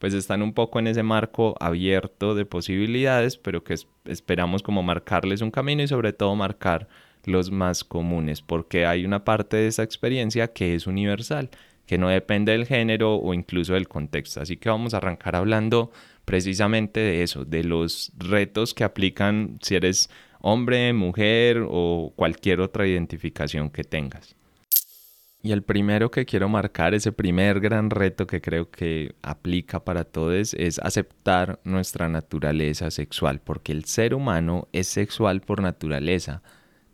pues 0.00 0.14
están 0.14 0.40
un 0.40 0.54
poco 0.54 0.78
en 0.78 0.86
ese 0.86 1.02
marco 1.02 1.54
abierto 1.60 2.34
de 2.34 2.46
posibilidades, 2.46 3.36
pero 3.36 3.62
que 3.62 3.74
esperamos 4.06 4.62
como 4.62 4.82
marcarles 4.82 5.42
un 5.42 5.50
camino 5.50 5.82
y 5.82 5.88
sobre 5.88 6.14
todo 6.14 6.34
marcar 6.34 6.88
los 7.26 7.50
más 7.50 7.84
comunes, 7.84 8.40
porque 8.40 8.86
hay 8.86 9.04
una 9.04 9.24
parte 9.24 9.58
de 9.58 9.66
esa 9.66 9.82
experiencia 9.82 10.48
que 10.48 10.74
es 10.74 10.86
universal, 10.86 11.50
que 11.90 11.98
no 11.98 12.08
depende 12.08 12.52
del 12.52 12.66
género 12.66 13.16
o 13.16 13.34
incluso 13.34 13.74
del 13.74 13.88
contexto. 13.88 14.40
Así 14.40 14.56
que 14.56 14.68
vamos 14.68 14.94
a 14.94 14.98
arrancar 14.98 15.34
hablando 15.34 15.90
precisamente 16.24 17.00
de 17.00 17.24
eso, 17.24 17.44
de 17.44 17.64
los 17.64 18.12
retos 18.16 18.74
que 18.74 18.84
aplican 18.84 19.58
si 19.60 19.74
eres 19.74 20.08
hombre, 20.38 20.92
mujer 20.92 21.64
o 21.68 22.12
cualquier 22.14 22.60
otra 22.60 22.86
identificación 22.86 23.70
que 23.70 23.82
tengas. 23.82 24.36
Y 25.42 25.50
el 25.50 25.64
primero 25.64 26.12
que 26.12 26.26
quiero 26.26 26.48
marcar, 26.48 26.94
ese 26.94 27.10
primer 27.10 27.58
gran 27.58 27.90
reto 27.90 28.24
que 28.24 28.40
creo 28.40 28.70
que 28.70 29.16
aplica 29.20 29.82
para 29.82 30.04
todos, 30.04 30.54
es 30.54 30.78
aceptar 30.78 31.58
nuestra 31.64 32.08
naturaleza 32.08 32.92
sexual, 32.92 33.40
porque 33.40 33.72
el 33.72 33.84
ser 33.84 34.14
humano 34.14 34.68
es 34.72 34.86
sexual 34.86 35.40
por 35.40 35.60
naturaleza. 35.60 36.40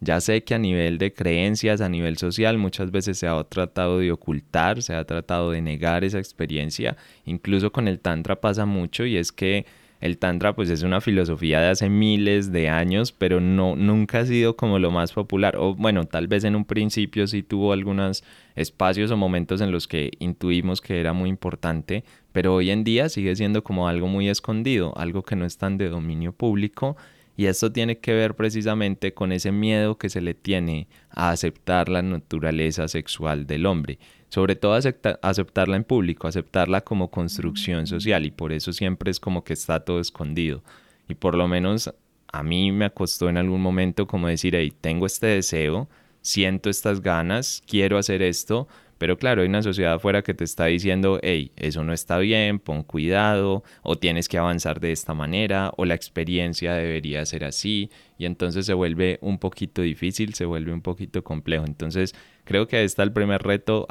Ya 0.00 0.21
sé 0.21 0.45
que 0.45 0.55
a 0.55 0.59
nivel 0.59 0.99
de 0.99 1.12
creencias, 1.15 1.81
a 1.81 1.88
nivel 1.88 2.19
social, 2.19 2.59
muchas 2.59 2.91
veces 2.91 3.19
se 3.19 3.26
ha 3.26 3.43
tratado 3.45 3.99
de 3.99 4.12
ocultar, 4.12 4.83
se 4.83 4.95
ha 4.95 5.05
tratado 5.05 5.50
de 5.53 5.62
negar 5.62 6.05
esa 6.05 6.19
experiencia. 6.19 6.97
Incluso 7.25 7.73
con 7.73 7.88
el 7.88 7.99
Tantra 8.00 8.41
pasa 8.41 8.67
mucho 8.67 9.07
y 9.07 9.17
es 9.17 9.33
que 9.33 9.65
el 10.00 10.19
Tantra 10.19 10.55
pues 10.55 10.69
es 10.69 10.83
una 10.83 11.00
filosofía 11.00 11.61
de 11.61 11.69
hace 11.69 11.88
miles 11.88 12.53
de 12.53 12.69
años, 12.69 13.12
pero 13.12 13.41
no, 13.41 13.76
nunca 13.76 14.21
ha 14.21 14.26
sido 14.26 14.55
como 14.55 14.79
lo 14.79 14.91
más 14.91 15.12
popular. 15.12 15.57
O 15.57 15.75
bueno, 15.75 16.05
tal 16.05 16.29
vez 16.29 16.45
en 16.45 16.57
un 16.57 16.67
principio 16.67 17.26
sí 17.26 17.43
tuvo 17.43 17.73
algunos 17.73 18.23
espacios 18.55 19.11
o 19.11 19.17
momentos 19.17 19.62
en 19.62 19.73
los 19.73 19.88
que 19.88 20.11
intuimos 20.19 20.83
que 20.83 21.00
era 21.00 21.15
muy 21.15 21.31
importante, 21.31 22.05
pero 22.33 22.55
hoy 22.55 22.71
en 22.71 22.85
día 22.85 23.09
sigue 23.09 23.35
siendo 23.35 23.65
como 23.65 23.88
algo 23.88 24.07
muy 24.07 24.29
escondido, 24.29 24.93
algo 24.99 25.23
que 25.23 25.37
no 25.37 25.47
es 25.47 25.57
tan 25.57 25.79
de 25.79 25.88
dominio 25.88 26.33
público 26.33 26.97
y 27.37 27.47
esto 27.47 27.71
tiene 27.71 27.99
que 27.99 28.14
ver 28.14 28.35
precisamente 28.35 29.12
con 29.12 29.31
ese 29.31 29.52
miedo 29.52 29.99
que 29.99 30.09
se 30.09 30.23
le 30.23 30.35
tiene 30.35 30.88
a 31.11 31.31
aceptar 31.31 31.88
la 31.88 32.00
naturaleza 32.02 32.88
sexual 32.88 33.47
del 33.47 33.66
hombre. 33.66 33.99
Sobre 34.28 34.57
todo 34.57 34.75
aceptarla 34.75 35.76
en 35.76 35.85
público, 35.85 36.26
aceptarla 36.26 36.81
como 36.81 37.11
construcción 37.11 37.87
social 37.87 38.25
y 38.25 38.31
por 38.31 38.52
eso 38.52 38.73
siempre 38.73 39.11
es 39.11 39.21
como 39.21 39.45
que 39.45 39.52
está 39.52 39.81
todo 39.81 40.00
escondido. 40.00 40.62
Y 41.09 41.14
por 41.14 41.37
lo 41.37 41.47
menos 41.47 41.93
a 42.33 42.43
mí 42.43 42.73
me 42.73 42.87
acostó 42.87 43.28
en 43.28 43.37
algún 43.37 43.61
momento 43.61 44.07
como 44.07 44.28
decir, 44.28 44.55
hey, 44.57 44.73
tengo 44.81 45.07
este 45.07 45.26
deseo, 45.26 45.88
siento 46.23 46.71
estas 46.71 47.00
ganas, 47.02 47.62
quiero 47.66 47.99
hacer 47.99 48.23
esto, 48.23 48.66
pero 48.99 49.19
claro, 49.19 49.43
hay 49.43 49.49
una 49.49 49.62
sociedad 49.62 49.95
afuera 49.95 50.23
que 50.23 50.35
te 50.35 50.45
está 50.45 50.67
diciendo, 50.67 51.19
hey, 51.23 51.53
eso 51.57 51.85
no 51.85 51.93
está 51.93 52.19
bien, 52.19 52.59
pon 52.59 52.83
cuidado, 52.83 53.62
o 53.83 53.97
tienes 53.97 54.29
que 54.29 54.38
avanzar 54.38 54.81
de 54.81 54.93
esta 54.93 55.12
manera, 55.12 55.73
o 55.76 55.85
la 55.85 55.95
experiencia 55.95 56.75
debería 56.75 57.25
ser 57.26 57.45
así, 57.45 57.91
y 58.19 58.25
entonces 58.25 58.65
se 58.65 58.73
vuelve 58.73 59.19
un 59.21 59.38
poquito 59.38 59.83
difícil, 59.83 60.35
se 60.35 60.47
vuelve 60.47 60.73
un 60.73 60.81
poquito 60.81 61.23
complejo. 61.23 61.67
Entonces, 61.67 62.15
creo 62.45 62.67
que 62.67 62.79
ahí 62.79 62.87
está 62.87 63.03
el 63.03 63.12
primer 63.12 63.43
reto, 63.43 63.87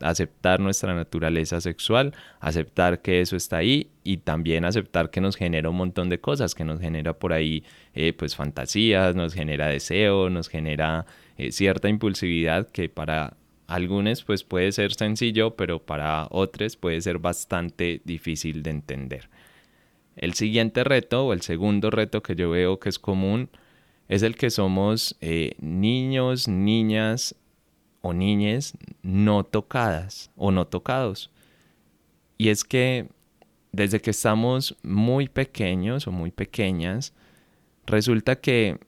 aceptar 0.00 0.60
nuestra 0.60 0.94
naturaleza 0.94 1.60
sexual, 1.62 2.14
aceptar 2.40 3.00
que 3.00 3.22
eso 3.22 3.36
está 3.36 3.58
ahí 3.58 3.90
y 4.04 4.18
también 4.18 4.66
aceptar 4.66 5.10
que 5.10 5.22
nos 5.22 5.36
genera 5.36 5.70
un 5.70 5.76
montón 5.76 6.10
de 6.10 6.20
cosas, 6.20 6.54
que 6.54 6.64
nos 6.64 6.80
genera 6.80 7.14
por 7.14 7.32
ahí, 7.32 7.64
eh, 7.94 8.12
pues, 8.12 8.36
fantasías, 8.36 9.16
nos 9.16 9.32
genera 9.32 9.68
deseo, 9.68 10.28
nos 10.28 10.48
genera 10.48 11.06
eh, 11.38 11.52
cierta 11.52 11.88
impulsividad 11.88 12.68
que 12.68 12.90
para 12.90 13.38
algunos 13.70 14.24
pues 14.24 14.42
puede 14.42 14.72
ser 14.72 14.92
sencillo, 14.94 15.54
pero 15.54 15.78
para 15.78 16.26
otros 16.30 16.76
puede 16.76 17.00
ser 17.00 17.20
bastante 17.20 18.02
difícil 18.04 18.64
de 18.64 18.70
entender. 18.70 19.30
El 20.16 20.34
siguiente 20.34 20.82
reto 20.82 21.26
o 21.26 21.32
el 21.32 21.40
segundo 21.42 21.90
reto 21.90 22.20
que 22.20 22.34
yo 22.34 22.50
veo 22.50 22.80
que 22.80 22.88
es 22.88 22.98
común 22.98 23.48
es 24.08 24.24
el 24.24 24.34
que 24.34 24.50
somos 24.50 25.16
eh, 25.20 25.54
niños, 25.60 26.48
niñas 26.48 27.36
o 28.02 28.12
niñes 28.12 28.74
no 29.02 29.44
tocadas 29.44 30.32
o 30.34 30.50
no 30.50 30.66
tocados. 30.66 31.30
Y 32.38 32.48
es 32.48 32.64
que 32.64 33.08
desde 33.70 34.00
que 34.00 34.10
estamos 34.10 34.76
muy 34.82 35.28
pequeños 35.28 36.08
o 36.08 36.10
muy 36.10 36.32
pequeñas, 36.32 37.14
resulta 37.86 38.40
que 38.40 38.80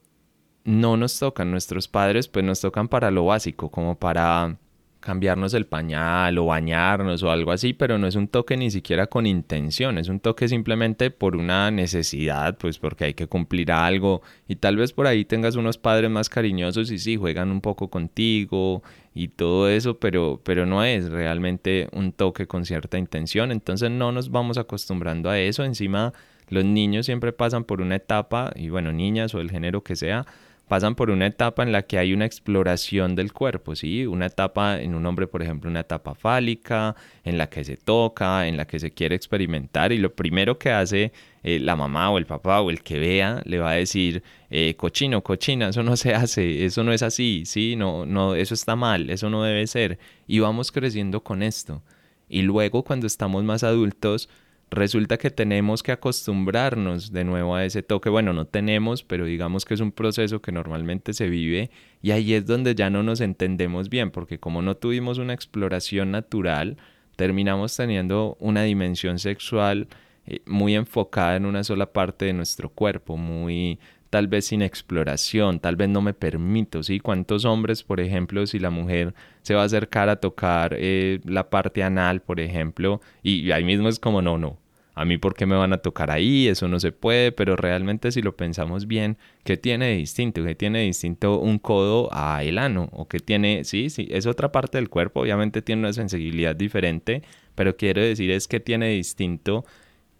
no 0.65 0.97
nos 0.97 1.17
tocan, 1.19 1.51
nuestros 1.51 1.87
padres 1.87 2.27
pues 2.27 2.43
nos 2.43 2.59
tocan 2.59 2.89
para 2.89 3.11
lo 3.11 3.25
básico, 3.25 3.71
como 3.71 3.97
para 3.97 4.57
cambiarnos 5.03 5.53
el 5.53 5.65
pañal 5.65 6.37
o 6.37 6.45
bañarnos 6.45 7.21
o 7.23 7.29
algo 7.29 7.51
así, 7.51 7.73
pero 7.73 7.97
no 7.97 8.07
es 8.07 8.15
un 8.15 8.27
toque 8.27 8.55
ni 8.57 8.71
siquiera 8.71 9.07
con 9.07 9.25
intención, 9.25 9.97
es 9.97 10.07
un 10.07 10.19
toque 10.19 10.47
simplemente 10.47 11.11
por 11.11 11.35
una 11.35 11.69
necesidad, 11.71 12.57
pues 12.57 12.79
porque 12.79 13.05
hay 13.05 13.13
que 13.13 13.27
cumplir 13.27 13.71
algo. 13.71 14.21
Y 14.47 14.55
tal 14.55 14.77
vez 14.77 14.93
por 14.93 15.05
ahí 15.05 15.25
tengas 15.25 15.55
unos 15.55 15.77
padres 15.77 16.09
más 16.09 16.29
cariñosos 16.29 16.89
y 16.89 16.97
sí, 16.97 17.17
juegan 17.17 17.51
un 17.51 17.61
poco 17.61 17.89
contigo 17.89 18.81
y 19.13 19.27
todo 19.27 19.69
eso, 19.69 19.99
pero, 19.99 20.41
pero 20.43 20.65
no 20.65 20.83
es 20.83 21.09
realmente 21.09 21.89
un 21.91 22.13
toque 22.13 22.47
con 22.47 22.65
cierta 22.65 22.97
intención, 22.97 23.51
entonces 23.51 23.91
no 23.91 24.11
nos 24.11 24.31
vamos 24.31 24.57
acostumbrando 24.57 25.29
a 25.29 25.37
eso, 25.37 25.63
encima 25.63 26.13
los 26.49 26.65
niños 26.65 27.05
siempre 27.05 27.33
pasan 27.33 27.63
por 27.63 27.81
una 27.81 27.97
etapa, 27.97 28.51
y 28.55 28.69
bueno, 28.69 28.91
niñas 28.91 29.35
o 29.35 29.41
el 29.41 29.51
género 29.51 29.83
que 29.83 29.95
sea, 29.95 30.25
pasan 30.67 30.95
por 30.95 31.09
una 31.11 31.27
etapa 31.27 31.63
en 31.63 31.71
la 31.71 31.83
que 31.83 31.97
hay 31.97 32.13
una 32.13 32.25
exploración 32.25 33.15
del 33.15 33.33
cuerpo, 33.33 33.75
¿sí? 33.75 34.05
Una 34.05 34.27
etapa 34.27 34.81
en 34.81 34.95
un 34.95 35.05
hombre, 35.05 35.27
por 35.27 35.41
ejemplo, 35.41 35.69
una 35.69 35.81
etapa 35.81 36.15
fálica, 36.15 36.95
en 37.23 37.37
la 37.37 37.47
que 37.49 37.63
se 37.63 37.77
toca, 37.77 38.47
en 38.47 38.57
la 38.57 38.65
que 38.65 38.79
se 38.79 38.91
quiere 38.91 39.15
experimentar 39.15 39.91
y 39.91 39.97
lo 39.97 40.13
primero 40.13 40.57
que 40.57 40.71
hace 40.71 41.11
eh, 41.43 41.59
la 41.59 41.75
mamá 41.75 42.09
o 42.11 42.17
el 42.17 42.25
papá 42.25 42.61
o 42.61 42.69
el 42.69 42.81
que 42.81 42.99
vea 42.99 43.41
le 43.45 43.59
va 43.59 43.71
a 43.71 43.75
decir, 43.75 44.23
eh, 44.49 44.75
cochino, 44.75 45.21
cochina, 45.21 45.69
eso 45.69 45.83
no 45.83 45.97
se 45.97 46.13
hace, 46.13 46.65
eso 46.65 46.83
no 46.83 46.93
es 46.93 47.03
así, 47.03 47.43
¿sí? 47.45 47.75
No, 47.75 48.05
no, 48.05 48.35
eso 48.35 48.53
está 48.53 48.75
mal, 48.75 49.09
eso 49.09 49.29
no 49.29 49.43
debe 49.43 49.67
ser. 49.67 49.99
Y 50.27 50.39
vamos 50.39 50.71
creciendo 50.71 51.23
con 51.23 51.43
esto. 51.43 51.81
Y 52.29 52.41
luego 52.41 52.83
cuando 52.83 53.05
estamos 53.05 53.43
más 53.43 53.63
adultos, 53.63 54.29
resulta 54.73 55.17
que 55.17 55.29
tenemos 55.29 55.83
que 55.83 55.91
acostumbrarnos 55.91 57.11
de 57.11 57.23
nuevo 57.23 57.55
a 57.55 57.65
ese 57.65 57.83
toque. 57.83 58.09
Bueno, 58.09 58.33
no 58.33 58.45
tenemos, 58.45 59.03
pero 59.03 59.25
digamos 59.25 59.65
que 59.65 59.73
es 59.73 59.79
un 59.79 59.91
proceso 59.91 60.41
que 60.41 60.51
normalmente 60.51 61.13
se 61.13 61.29
vive 61.29 61.71
y 62.01 62.11
ahí 62.11 62.33
es 62.33 62.45
donde 62.45 62.75
ya 62.75 62.89
no 62.89 63.03
nos 63.03 63.21
entendemos 63.21 63.89
bien, 63.89 64.11
porque 64.11 64.39
como 64.39 64.61
no 64.61 64.75
tuvimos 64.75 65.17
una 65.17 65.33
exploración 65.33 66.11
natural, 66.11 66.77
terminamos 67.15 67.75
teniendo 67.75 68.37
una 68.39 68.63
dimensión 68.63 69.19
sexual 69.19 69.87
eh, 70.25 70.41
muy 70.45 70.75
enfocada 70.75 71.35
en 71.35 71.45
una 71.45 71.63
sola 71.63 71.91
parte 71.91 72.25
de 72.25 72.33
nuestro 72.33 72.69
cuerpo, 72.69 73.17
muy 73.17 73.79
tal 74.09 74.27
vez 74.27 74.45
sin 74.45 74.61
exploración, 74.61 75.59
tal 75.59 75.75
vez 75.75 75.89
no 75.89 75.99
me 76.01 76.13
permito, 76.13 76.83
¿sí? 76.83 76.99
¿Cuántos 76.99 77.45
hombres, 77.45 77.81
por 77.81 77.99
ejemplo, 77.99 78.45
si 78.45 78.59
la 78.59 78.69
mujer 78.69 79.15
se 79.41 79.55
va 79.55 79.63
a 79.63 79.65
acercar 79.65 80.07
a 80.07 80.17
tocar 80.17 80.75
eh, 80.77 81.19
la 81.25 81.49
parte 81.49 81.81
anal, 81.81 82.21
por 82.21 82.39
ejemplo, 82.39 83.01
y 83.23 83.49
ahí 83.49 83.63
mismo 83.63 83.89
es 83.89 83.99
como, 83.99 84.21
no, 84.21 84.37
no, 84.37 84.59
a 84.95 85.05
mí 85.05 85.17
por 85.17 85.33
qué 85.33 85.45
me 85.45 85.55
van 85.55 85.73
a 85.73 85.79
tocar 85.79 86.11
ahí, 86.11 86.47
eso 86.47 86.67
no 86.67 86.79
se 86.79 86.91
puede, 86.91 87.31
pero 87.31 87.55
realmente 87.55 88.11
si 88.11 88.21
lo 88.21 88.35
pensamos 88.35 88.87
bien, 88.87 89.17
¿qué 89.43 89.57
tiene 89.57 89.87
de 89.87 89.95
distinto? 89.97 90.43
¿Qué 90.43 90.55
tiene 90.55 90.79
de 90.79 90.85
distinto 90.85 91.39
un 91.39 91.59
codo 91.59 92.09
a 92.11 92.43
el 92.43 92.57
ano? 92.57 92.89
¿O 92.91 93.07
qué 93.07 93.19
tiene, 93.19 93.63
sí, 93.63 93.89
sí, 93.89 94.07
es 94.11 94.27
otra 94.27 94.51
parte 94.51 94.77
del 94.77 94.89
cuerpo, 94.89 95.21
obviamente 95.21 95.61
tiene 95.61 95.81
una 95.81 95.93
sensibilidad 95.93 96.55
diferente, 96.55 97.23
pero 97.55 97.75
quiero 97.75 98.01
decir 98.01 98.31
es 98.31 98.47
que 98.47 98.59
tiene 98.59 98.87
de 98.87 98.93
distinto 98.93 99.65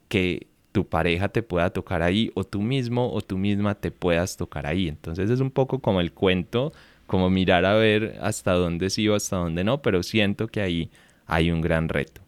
que 0.07 0.47
tu 0.73 0.87
pareja 0.87 1.29
te 1.29 1.43
pueda 1.43 1.69
tocar 1.69 2.01
ahí 2.01 2.31
o 2.33 2.43
tú 2.43 2.61
mismo 2.61 3.13
o 3.13 3.21
tú 3.21 3.37
misma 3.37 3.75
te 3.75 3.91
puedas 3.91 4.37
tocar 4.37 4.65
ahí. 4.65 4.89
Entonces 4.89 5.29
es 5.29 5.39
un 5.39 5.51
poco 5.51 5.79
como 5.79 6.01
el 6.01 6.11
cuento, 6.13 6.73
como 7.07 7.29
mirar 7.29 7.65
a 7.65 7.75
ver 7.75 8.17
hasta 8.21 8.53
dónde 8.53 8.89
sí 8.89 9.07
o 9.07 9.15
hasta 9.15 9.37
dónde 9.37 9.63
no, 9.63 9.81
pero 9.81 10.03
siento 10.03 10.47
que 10.47 10.61
ahí 10.61 10.89
hay 11.27 11.51
un 11.51 11.61
gran 11.61 11.89
reto. 11.89 12.22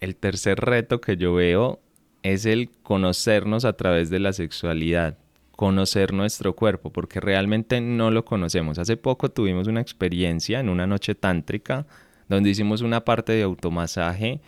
El 0.00 0.16
tercer 0.16 0.58
reto 0.60 1.00
que 1.00 1.18
yo 1.18 1.34
veo 1.34 1.80
es 2.22 2.46
el 2.46 2.70
conocernos 2.82 3.66
a 3.66 3.74
través 3.74 4.08
de 4.08 4.18
la 4.18 4.32
sexualidad, 4.32 5.18
conocer 5.52 6.14
nuestro 6.14 6.56
cuerpo, 6.56 6.90
porque 6.90 7.20
realmente 7.20 7.82
no 7.82 8.10
lo 8.10 8.24
conocemos. 8.24 8.78
Hace 8.78 8.96
poco 8.96 9.30
tuvimos 9.30 9.68
una 9.68 9.82
experiencia 9.82 10.58
en 10.58 10.70
una 10.70 10.86
noche 10.86 11.14
tántrica 11.14 11.86
donde 12.28 12.48
hicimos 12.48 12.80
una 12.80 13.04
parte 13.04 13.32
de 13.32 13.42
automasaje 13.42 14.40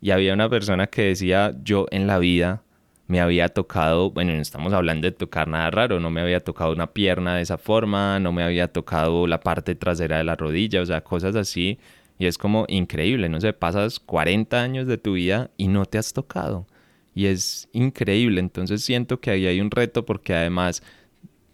y 0.00 0.10
había 0.10 0.34
una 0.34 0.48
persona 0.48 0.88
que 0.88 1.02
decía, 1.02 1.54
yo 1.62 1.86
en 1.90 2.08
la 2.08 2.18
vida 2.18 2.62
me 3.06 3.20
había 3.20 3.48
tocado, 3.48 4.10
bueno, 4.10 4.34
no 4.34 4.40
estamos 4.40 4.72
hablando 4.72 5.06
de 5.06 5.12
tocar 5.12 5.46
nada 5.46 5.70
raro, 5.70 6.00
no 6.00 6.10
me 6.10 6.20
había 6.20 6.40
tocado 6.40 6.72
una 6.72 6.88
pierna 6.88 7.36
de 7.36 7.42
esa 7.42 7.56
forma, 7.56 8.18
no 8.18 8.32
me 8.32 8.42
había 8.42 8.72
tocado 8.72 9.26
la 9.26 9.40
parte 9.40 9.74
trasera 9.74 10.18
de 10.18 10.24
la 10.24 10.36
rodilla, 10.36 10.82
o 10.82 10.86
sea, 10.86 11.02
cosas 11.02 11.36
así 11.36 11.78
y 12.18 12.26
es 12.26 12.36
como 12.36 12.64
increíble, 12.68 13.28
no 13.28 13.40
sé, 13.40 13.52
pasas 13.52 14.00
40 14.00 14.60
años 14.60 14.86
de 14.86 14.98
tu 14.98 15.12
vida 15.12 15.50
y 15.56 15.68
no 15.68 15.86
te 15.86 15.98
has 15.98 16.12
tocado. 16.12 16.66
Y 17.14 17.26
es 17.26 17.68
increíble, 17.72 18.40
entonces 18.40 18.84
siento 18.84 19.20
que 19.20 19.30
ahí 19.30 19.46
hay 19.46 19.60
un 19.60 19.70
reto 19.70 20.04
porque 20.04 20.34
además, 20.34 20.82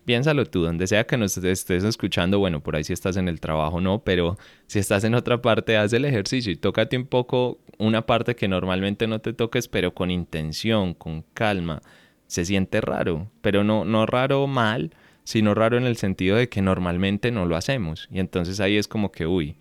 piénsalo 0.05 0.47
tú, 0.47 0.63
donde 0.63 0.87
sea 0.87 1.07
que 1.07 1.17
nos 1.17 1.37
estés 1.37 1.85
escuchando, 1.85 2.39
bueno, 2.39 2.63
por 2.63 2.77
ahí 2.77 2.85
si 2.85 2.93
estás 2.93 3.17
en 3.17 3.29
el 3.29 3.41
trabajo 3.41 3.81
no, 3.81 4.03
pero 4.05 4.39
si 4.67 4.79
estás 4.79 5.05
en 5.05 5.15
otra 5.15 5.41
parte, 5.43 5.77
haz 5.77 5.93
el 5.93 6.05
ejercicio 6.05 6.53
y 6.53 6.57
tócate 6.57 6.97
un 6.97 7.07
poco 7.07 7.59
una 7.79 8.07
parte 8.07 8.35
que 8.37 8.49
normalmente 8.49 9.07
no 9.07 9.21
te 9.21 9.33
toques, 9.33 9.69
pero 9.69 9.95
con 9.95 10.11
intención, 10.11 10.95
con 10.95 11.23
calma. 11.35 11.83
Se 12.27 12.45
siente 12.45 12.81
raro, 12.81 13.31
pero 13.43 13.65
no, 13.65 13.85
no 13.85 14.07
raro 14.07 14.47
mal, 14.47 14.93
sino 15.25 15.55
raro 15.55 15.77
en 15.77 15.85
el 15.85 15.97
sentido 15.97 16.37
de 16.37 16.49
que 16.49 16.63
normalmente 16.63 17.31
no 17.31 17.45
lo 17.45 17.57
hacemos. 17.57 18.09
Y 18.11 18.19
entonces 18.19 18.61
ahí 18.61 18.77
es 18.77 18.89
como 18.89 19.13
que, 19.13 19.27
uy, 19.27 19.57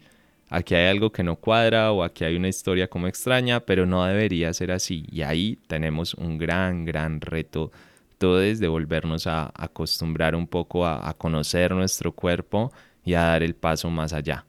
aquí 0.54 0.76
hay 0.76 0.86
algo 0.86 1.12
que 1.12 1.24
no 1.24 1.36
cuadra 1.36 1.92
o 1.92 2.04
aquí 2.04 2.24
hay 2.24 2.36
una 2.36 2.48
historia 2.48 2.88
como 2.88 3.08
extraña, 3.08 3.60
pero 3.62 3.88
no 3.88 4.06
debería 4.06 4.54
ser 4.54 4.72
así. 4.72 5.04
Y 5.12 5.24
ahí 5.24 5.58
tenemos 5.68 6.14
un 6.14 6.38
gran, 6.38 6.86
gran 6.86 7.22
reto 7.22 7.72
todos 8.20 8.60
de 8.60 8.68
volvernos 8.68 9.26
a 9.26 9.52
acostumbrar 9.56 10.36
un 10.36 10.46
poco 10.48 10.86
a, 10.86 11.10
a 11.10 11.16
conocer 11.16 11.74
nuestro 11.74 12.12
cuerpo 12.12 12.72
y 13.04 13.16
a 13.16 13.24
dar 13.24 13.42
el 13.42 13.56
paso 13.56 13.90
más 13.90 14.14
allá. 14.14 14.46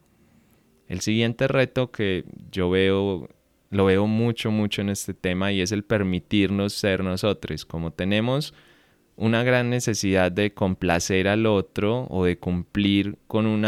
El 0.89 1.01
siguiente 1.01 1.49
reto 1.49 1.91
que 1.91 2.25
yo 2.53 2.69
veo, 2.69 3.29
lo 3.71 3.87
veo 3.87 4.07
mucho, 4.07 4.51
mucho 4.51 4.83
en 4.83 4.91
este 4.91 5.15
tema 5.15 5.53
y 5.53 5.63
es 5.63 5.73
el 5.73 5.85
permitirnos 5.85 6.75
ser 6.75 7.03
nosotros. 7.03 7.65
Como 7.65 7.93
tenemos 7.93 8.53
una 9.17 9.45
gran 9.45 9.71
necesidad 9.71 10.33
de 10.33 10.53
complacer 10.53 11.29
al 11.29 11.47
otro 11.47 12.07
o 12.11 12.25
de 12.25 12.39
cumplir 12.39 13.17
con 13.27 13.47
un 13.47 13.65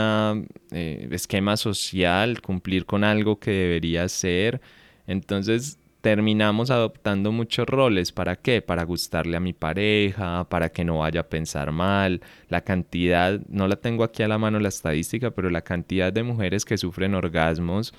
eh, 0.72 1.08
esquema 1.10 1.56
social, 1.56 2.40
cumplir 2.42 2.84
con 2.86 3.04
algo 3.04 3.38
que 3.38 3.52
debería 3.52 4.08
ser. 4.08 4.60
Entonces 5.06 5.78
terminamos 6.00 6.70
adoptando 6.70 7.32
muchos 7.32 7.66
roles. 7.66 8.12
¿Para 8.12 8.36
qué? 8.36 8.60
Para 8.62 8.84
gustarle 8.84 9.36
a 9.36 9.40
mi 9.40 9.52
pareja, 9.52 10.48
para 10.48 10.68
que 10.70 10.84
no 10.84 10.98
vaya 10.98 11.20
a 11.20 11.28
pensar 11.28 11.70
mal. 11.72 12.20
La 12.48 12.62
cantidad, 12.62 13.40
no 13.48 13.68
la 13.68 13.76
tengo 13.76 14.04
aquí 14.04 14.22
a 14.22 14.28
la 14.28 14.38
mano 14.38 14.58
la 14.58 14.68
estadística, 14.68 15.30
pero 15.30 15.50
la 15.50 15.62
cantidad 15.62 16.12
de 16.12 16.22
mujeres 16.22 16.64
que 16.64 16.78
sufren 16.78 17.14
orgasmos 17.14 17.94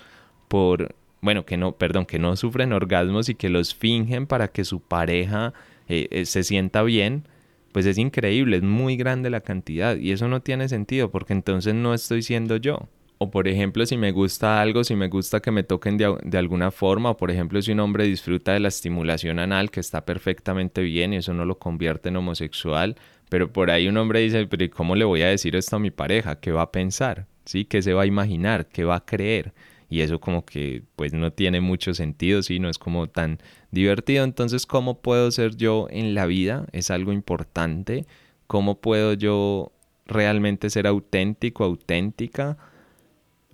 por, 0.47 0.95
bueno, 1.21 1.45
que 1.45 1.57
no, 1.57 1.73
perdón, 1.77 2.05
que 2.05 2.19
no 2.19 2.35
sufren 2.35 2.73
orgasmos 2.73 3.29
y 3.29 3.35
que 3.35 3.49
los 3.49 3.73
fingen 3.73 4.27
para 4.27 4.49
que 4.49 4.65
su 4.65 4.81
pareja 4.81 5.53
eh, 5.87 6.07
eh, 6.11 6.25
se 6.25 6.43
sienta 6.43 6.83
bien 6.83 7.27
pues 7.71 7.85
es 7.85 7.97
increíble, 7.97 8.57
es 8.57 8.63
muy 8.63 8.97
grande 8.97 9.29
la 9.29 9.41
cantidad 9.41 9.97
y 9.97 10.11
eso 10.11 10.27
no 10.27 10.41
tiene 10.41 10.69
sentido 10.69 11.11
porque 11.11 11.33
entonces 11.33 11.73
no 11.73 11.93
estoy 11.93 12.21
siendo 12.21 12.57
yo. 12.57 12.87
O 13.19 13.31
por 13.31 13.47
ejemplo, 13.47 13.85
si 13.85 13.97
me 13.97 14.11
gusta 14.11 14.61
algo, 14.61 14.83
si 14.83 14.95
me 14.95 15.07
gusta 15.07 15.39
que 15.39 15.49
me 15.49 15.63
toquen 15.63 15.97
de, 15.97 16.37
alguna 16.37 16.69
forma, 16.69 17.11
o 17.11 17.17
por 17.17 17.31
ejemplo, 17.31 17.61
si 17.61 17.71
un 17.71 17.79
hombre 17.79 18.03
disfruta 18.03 18.53
de 18.53 18.59
la 18.59 18.67
estimulación 18.67 19.39
anal, 19.39 19.71
que 19.71 19.79
está 19.79 20.05
perfectamente 20.05 20.81
bien 20.81 21.13
y 21.13 21.17
eso 21.17 21.33
no 21.33 21.43
lo 21.43 21.57
convierte 21.57 22.09
en 22.09 22.17
homosexual, 22.17 22.95
pero 23.29 23.51
por 23.51 23.71
ahí 23.71 23.87
un 23.87 23.97
hombre 23.97 24.19
dice, 24.19 24.45
pero 24.45 24.69
¿cómo 24.69 24.95
le 24.95 25.03
voy 25.03 25.23
a 25.23 25.29
decir 25.29 25.55
esto 25.55 25.77
a 25.77 25.79
mi 25.79 25.89
pareja? 25.89 26.39
¿Qué 26.39 26.51
va 26.51 26.61
a 26.63 26.71
pensar? 26.71 27.25
¿Sí? 27.45 27.65
¿Qué 27.65 27.81
se 27.81 27.93
va 27.93 28.03
a 28.03 28.05
imaginar? 28.05 28.67
¿Qué 28.67 28.83
va 28.83 28.97
a 28.97 29.05
creer? 29.05 29.53
Y 29.89 30.01
eso 30.01 30.19
como 30.19 30.45
que 30.45 30.83
pues 30.95 31.13
no 31.13 31.31
tiene 31.31 31.61
mucho 31.61 31.93
sentido, 31.93 32.43
¿sí? 32.43 32.59
No 32.59 32.69
es 32.69 32.77
como 32.77 33.07
tan 33.07 33.39
divertido. 33.71 34.23
Entonces, 34.23 34.65
¿cómo 34.65 34.99
puedo 35.01 35.31
ser 35.31 35.55
yo 35.55 35.87
en 35.89 36.13
la 36.13 36.25
vida? 36.25 36.65
Es 36.73 36.91
algo 36.91 37.13
importante. 37.13 38.05
¿Cómo 38.47 38.79
puedo 38.81 39.13
yo 39.13 39.71
realmente 40.05 40.69
ser 40.69 40.87
auténtico, 40.87 41.63
auténtica? 41.63 42.57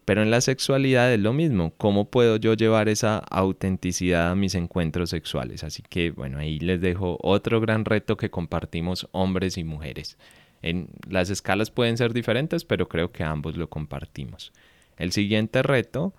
Pero 0.05 0.21
en 0.23 0.31
la 0.31 0.41
sexualidad 0.41 1.13
es 1.13 1.19
lo 1.19 1.33
mismo. 1.33 1.73
¿Cómo 1.77 2.09
puedo 2.09 2.37
yo 2.37 2.55
llevar 2.55 2.89
esa 2.89 3.19
autenticidad 3.19 4.31
a 4.31 4.35
mis 4.35 4.55
encuentros 4.55 5.11
sexuales? 5.11 5.63
Así 5.63 5.83
que 5.87 6.11
bueno, 6.11 6.39
ahí 6.39 6.59
les 6.59 6.81
dejo 6.81 7.17
otro 7.21 7.61
gran 7.61 7.85
reto 7.85 8.17
que 8.17 8.29
compartimos 8.31 9.07
hombres 9.11 9.57
y 9.57 9.63
mujeres. 9.63 10.17
En, 10.61 10.89
las 11.07 11.29
escalas 11.29 11.69
pueden 11.71 11.97
ser 11.97 12.11
diferentes, 12.11 12.65
pero 12.65 12.89
creo 12.89 13.11
que 13.11 13.23
ambos 13.23 13.55
lo 13.55 13.69
compartimos. 13.69 14.51
El 14.97 15.11
siguiente 15.11 15.61
reto 15.63 16.13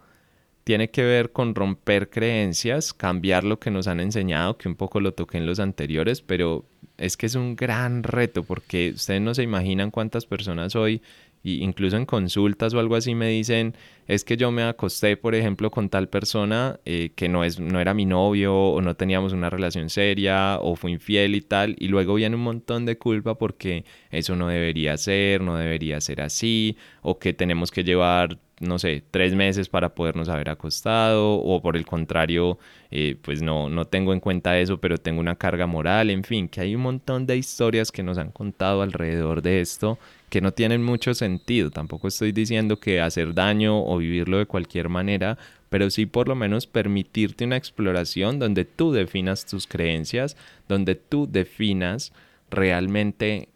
tiene 0.64 0.90
que 0.90 1.04
ver 1.04 1.30
con 1.32 1.54
romper 1.54 2.10
creencias, 2.10 2.94
cambiar 2.94 3.44
lo 3.44 3.58
que 3.58 3.70
nos 3.70 3.86
han 3.86 4.00
enseñado, 4.00 4.56
que 4.56 4.68
un 4.68 4.76
poco 4.76 5.00
lo 5.00 5.12
toqué 5.12 5.38
en 5.38 5.46
los 5.46 5.60
anteriores, 5.60 6.22
pero 6.22 6.64
es 6.96 7.16
que 7.16 7.26
es 7.26 7.34
un 7.34 7.54
gran 7.54 8.02
reto 8.02 8.42
porque 8.44 8.92
ustedes 8.94 9.20
no 9.20 9.34
se 9.34 9.42
imaginan 9.42 9.90
cuántas 9.90 10.26
personas 10.26 10.74
hoy 10.74 11.02
y 11.44 11.62
incluso 11.62 11.98
en 11.98 12.06
consultas 12.06 12.72
o 12.72 12.80
algo 12.80 12.96
así 12.96 13.14
me 13.14 13.28
dicen, 13.28 13.74
es 14.08 14.24
que 14.24 14.38
yo 14.38 14.50
me 14.50 14.62
acosté, 14.62 15.18
por 15.18 15.34
ejemplo, 15.34 15.70
con 15.70 15.90
tal 15.90 16.08
persona 16.08 16.80
eh, 16.86 17.10
que 17.14 17.28
no, 17.28 17.44
es, 17.44 17.60
no 17.60 17.80
era 17.80 17.92
mi 17.92 18.06
novio 18.06 18.56
o 18.56 18.80
no 18.80 18.96
teníamos 18.96 19.34
una 19.34 19.50
relación 19.50 19.90
seria 19.90 20.58
o 20.62 20.74
fue 20.74 20.92
infiel 20.92 21.34
y 21.34 21.42
tal, 21.42 21.76
y 21.78 21.88
luego 21.88 22.14
viene 22.14 22.36
un 22.36 22.42
montón 22.42 22.86
de 22.86 22.96
culpa 22.96 23.36
porque 23.36 23.84
eso 24.10 24.34
no 24.36 24.48
debería 24.48 24.96
ser, 24.96 25.42
no 25.42 25.56
debería 25.56 26.00
ser 26.00 26.22
así, 26.22 26.78
o 27.02 27.18
que 27.18 27.34
tenemos 27.34 27.70
que 27.70 27.84
llevar 27.84 28.38
no 28.64 28.78
sé, 28.78 29.02
tres 29.10 29.34
meses 29.34 29.68
para 29.68 29.94
podernos 29.94 30.28
haber 30.28 30.50
acostado 30.50 31.34
o 31.36 31.62
por 31.62 31.76
el 31.76 31.86
contrario, 31.86 32.58
eh, 32.90 33.16
pues 33.20 33.42
no, 33.42 33.68
no 33.68 33.86
tengo 33.86 34.12
en 34.12 34.20
cuenta 34.20 34.58
eso, 34.58 34.78
pero 34.80 34.98
tengo 34.98 35.20
una 35.20 35.36
carga 35.36 35.66
moral, 35.66 36.10
en 36.10 36.24
fin, 36.24 36.48
que 36.48 36.60
hay 36.60 36.74
un 36.74 36.82
montón 36.82 37.26
de 37.26 37.36
historias 37.36 37.92
que 37.92 38.02
nos 38.02 38.18
han 38.18 38.30
contado 38.30 38.82
alrededor 38.82 39.42
de 39.42 39.60
esto 39.60 39.98
que 40.34 40.40
no 40.40 40.52
tienen 40.52 40.82
mucho 40.82 41.14
sentido. 41.14 41.70
Tampoco 41.70 42.08
estoy 42.08 42.32
diciendo 42.32 42.80
que 42.80 43.00
hacer 43.00 43.34
daño 43.34 43.84
o 43.84 43.98
vivirlo 43.98 44.38
de 44.38 44.46
cualquier 44.46 44.88
manera, 44.88 45.38
pero 45.70 45.90
sí 45.90 46.06
por 46.06 46.26
lo 46.26 46.34
menos 46.34 46.66
permitirte 46.66 47.44
una 47.44 47.56
exploración 47.56 48.40
donde 48.40 48.64
tú 48.64 48.90
definas 48.90 49.46
tus 49.46 49.68
creencias, 49.68 50.36
donde 50.66 50.96
tú 50.96 51.28
definas 51.30 52.12
realmente 52.50 53.48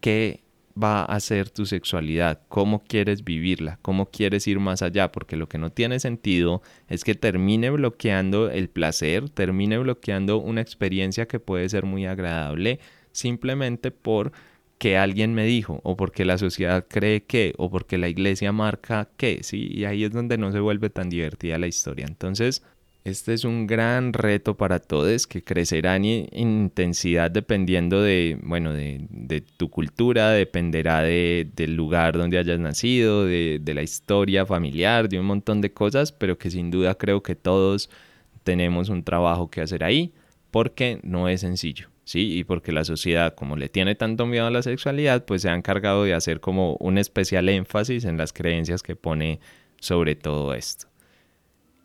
qué 0.00 0.40
va 0.82 1.04
a 1.04 1.20
ser 1.20 1.50
tu 1.50 1.66
sexualidad, 1.66 2.40
cómo 2.48 2.82
quieres 2.84 3.24
vivirla, 3.24 3.78
cómo 3.82 4.10
quieres 4.10 4.46
ir 4.46 4.60
más 4.60 4.82
allá, 4.82 5.10
porque 5.10 5.36
lo 5.36 5.48
que 5.48 5.58
no 5.58 5.70
tiene 5.70 6.00
sentido 6.00 6.62
es 6.88 7.04
que 7.04 7.14
termine 7.14 7.70
bloqueando 7.70 8.50
el 8.50 8.68
placer, 8.68 9.30
termine 9.30 9.78
bloqueando 9.78 10.38
una 10.38 10.60
experiencia 10.60 11.26
que 11.26 11.40
puede 11.40 11.68
ser 11.68 11.84
muy 11.84 12.06
agradable 12.06 12.80
simplemente 13.12 13.90
por 13.90 14.32
que 14.78 14.98
alguien 14.98 15.34
me 15.34 15.46
dijo, 15.46 15.80
o 15.84 15.96
porque 15.96 16.24
la 16.24 16.36
sociedad 16.36 16.86
cree 16.86 17.24
que, 17.24 17.54
o 17.56 17.70
porque 17.70 17.96
la 17.96 18.08
iglesia 18.08 18.52
marca 18.52 19.08
que, 19.16 19.42
¿sí? 19.42 19.68
Y 19.70 19.86
ahí 19.86 20.04
es 20.04 20.10
donde 20.12 20.36
no 20.36 20.52
se 20.52 20.60
vuelve 20.60 20.90
tan 20.90 21.08
divertida 21.08 21.58
la 21.58 21.66
historia. 21.66 22.04
Entonces, 22.06 22.62
este 23.06 23.34
es 23.34 23.44
un 23.44 23.66
gran 23.66 24.12
reto 24.12 24.56
para 24.56 24.80
todos 24.80 25.26
que 25.26 25.42
crecerá 25.42 25.96
en 25.96 26.04
intensidad 26.32 27.30
dependiendo 27.30 28.02
de, 28.02 28.38
bueno, 28.42 28.72
de, 28.72 29.44
tu 29.56 29.70
cultura, 29.70 30.30
dependerá 30.30 31.02
del 31.02 31.74
lugar 31.76 32.18
donde 32.18 32.38
hayas 32.38 32.58
nacido, 32.58 33.24
de, 33.24 33.60
de 33.62 33.74
la 33.74 33.82
historia 33.82 34.44
familiar, 34.44 35.08
de 35.08 35.20
un 35.20 35.26
montón 35.26 35.60
de 35.60 35.72
cosas, 35.72 36.10
pero 36.10 36.36
que 36.36 36.50
sin 36.50 36.70
duda 36.70 36.96
creo 36.96 37.22
que 37.22 37.36
todos 37.36 37.90
tenemos 38.42 38.88
un 38.88 39.04
trabajo 39.04 39.50
que 39.50 39.60
hacer 39.60 39.84
ahí 39.84 40.12
porque 40.50 40.98
no 41.02 41.28
es 41.28 41.42
sencillo. 41.42 41.88
¿sí? 42.04 42.38
Y 42.38 42.44
porque 42.44 42.72
la 42.72 42.84
sociedad, 42.84 43.34
como 43.34 43.56
le 43.56 43.68
tiene 43.68 43.94
tanto 43.94 44.26
miedo 44.26 44.46
a 44.46 44.50
la 44.50 44.62
sexualidad, 44.62 45.24
pues 45.26 45.42
se 45.42 45.50
ha 45.50 45.54
encargado 45.54 46.04
de 46.04 46.14
hacer 46.14 46.40
como 46.40 46.76
un 46.80 46.98
especial 46.98 47.48
énfasis 47.48 48.04
en 48.04 48.16
las 48.16 48.32
creencias 48.32 48.82
que 48.82 48.96
pone 48.96 49.40
sobre 49.78 50.16
todo 50.16 50.54
esto. 50.54 50.88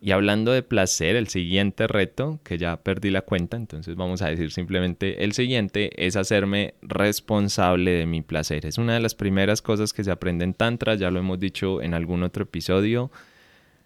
Y 0.04 0.10
hablando 0.10 0.50
de 0.50 0.64
placer, 0.64 1.14
el 1.14 1.28
siguiente 1.28 1.86
reto, 1.86 2.40
que 2.42 2.58
ya 2.58 2.76
perdí 2.76 3.10
la 3.10 3.22
cuenta, 3.22 3.56
entonces 3.56 3.94
vamos 3.94 4.20
a 4.20 4.26
decir 4.26 4.50
simplemente 4.50 5.22
el 5.22 5.32
siguiente, 5.32 5.92
es 6.04 6.16
hacerme 6.16 6.74
responsable 6.82 7.92
de 7.92 8.06
mi 8.06 8.20
placer. 8.20 8.66
Es 8.66 8.78
una 8.78 8.94
de 8.94 9.00
las 9.00 9.14
primeras 9.14 9.62
cosas 9.62 9.92
que 9.92 10.02
se 10.02 10.10
aprende 10.10 10.42
en 10.44 10.54
Tantra, 10.54 10.96
ya 10.96 11.12
lo 11.12 11.20
hemos 11.20 11.38
dicho 11.38 11.80
en 11.80 11.94
algún 11.94 12.24
otro 12.24 12.42
episodio. 12.42 13.12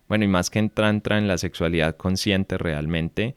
Bueno, 0.09 0.25
y 0.25 0.29
más 0.29 0.49
que 0.49 0.59
en 0.59 0.71
Tantra, 0.71 1.19
en 1.19 1.29
la 1.29 1.37
sexualidad 1.37 1.99
consciente 1.99 2.57
realmente, 2.57 3.35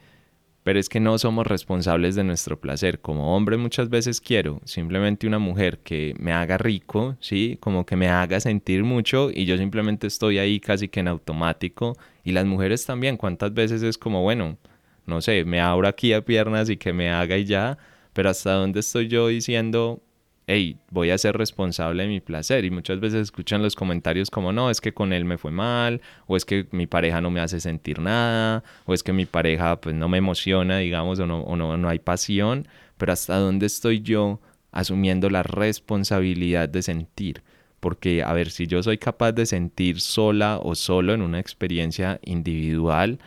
pero 0.69 0.79
es 0.79 0.87
que 0.87 0.99
no 0.99 1.17
somos 1.17 1.47
responsables 1.47 2.13
de 2.13 2.23
nuestro 2.23 2.61
placer. 2.61 2.99
Como 2.99 3.35
hombre 3.35 3.57
muchas 3.57 3.89
veces 3.89 4.21
quiero 4.21 4.61
simplemente 4.65 5.25
una 5.25 5.39
mujer 5.39 5.79
que 5.79 6.13
me 6.19 6.31
haga 6.31 6.59
rico, 6.59 7.17
¿sí? 7.19 7.57
Como 7.59 7.87
que 7.87 7.95
me 7.95 8.07
haga 8.07 8.39
sentir 8.39 8.83
mucho 8.83 9.31
y 9.33 9.45
yo 9.45 9.57
simplemente 9.57 10.05
estoy 10.05 10.37
ahí 10.37 10.59
casi 10.59 10.87
que 10.87 10.99
en 10.99 11.07
automático. 11.07 11.97
Y 12.23 12.33
las 12.33 12.45
mujeres 12.45 12.85
también, 12.85 13.17
¿cuántas 13.17 13.51
veces 13.51 13.81
es 13.81 13.97
como, 13.97 14.21
bueno, 14.21 14.59
no 15.07 15.21
sé, 15.21 15.43
me 15.43 15.59
abro 15.59 15.87
aquí 15.87 16.13
a 16.13 16.23
piernas 16.23 16.69
y 16.69 16.77
que 16.77 16.93
me 16.93 17.09
haga 17.09 17.35
y 17.35 17.45
ya, 17.45 17.79
pero 18.13 18.29
hasta 18.29 18.53
dónde 18.53 18.81
estoy 18.81 19.07
yo 19.07 19.27
diciendo, 19.27 20.03
hey, 20.49 20.77
voy 20.89 21.11
a 21.11 21.17
ser 21.19 21.37
responsable 21.37 22.03
de 22.03 22.09
mi 22.09 22.21
placer. 22.21 22.65
Y 22.65 22.71
muchas 22.71 22.99
veces 22.99 23.21
escuchan 23.21 23.61
los 23.61 23.75
comentarios 23.75 24.31
como, 24.31 24.51
no, 24.51 24.71
es 24.71 24.81
que 24.81 24.93
con 24.93 25.13
él 25.13 25.23
me 25.23 25.37
fue 25.37 25.51
mal, 25.51 26.01
o 26.25 26.35
es 26.35 26.43
que 26.43 26.67
mi 26.71 26.87
pareja 26.87 27.21
no 27.21 27.29
me 27.29 27.39
hace 27.39 27.59
sentir 27.59 27.99
nada, 27.99 28.63
o 28.85 28.93
es 28.95 29.03
que 29.03 29.13
mi 29.13 29.27
pareja 29.27 29.79
pues 29.79 29.95
no 29.95 30.09
me 30.09 30.17
emociona, 30.17 30.79
digamos, 30.79 31.19
o 31.19 31.27
no, 31.27 31.41
o 31.41 31.55
no, 31.55 31.77
no 31.77 31.87
hay 31.87 31.99
pasión, 31.99 32.67
pero 32.97 33.13
hasta 33.13 33.37
dónde 33.37 33.67
estoy 33.67 34.01
yo 34.01 34.41
asumiendo 34.71 35.29
la 35.29 35.43
responsabilidad 35.43 36.67
de 36.67 36.81
sentir. 36.81 37.43
Porque, 37.79 38.23
a 38.23 38.33
ver, 38.33 38.49
si 38.49 38.65
yo 38.65 38.81
soy 38.81 38.97
capaz 38.97 39.33
de 39.33 39.45
sentir 39.45 40.01
sola 40.01 40.59
o 40.61 40.73
solo 40.75 41.13
en 41.13 41.21
una 41.21 41.39
experiencia 41.39 42.19
individual, 42.23 43.19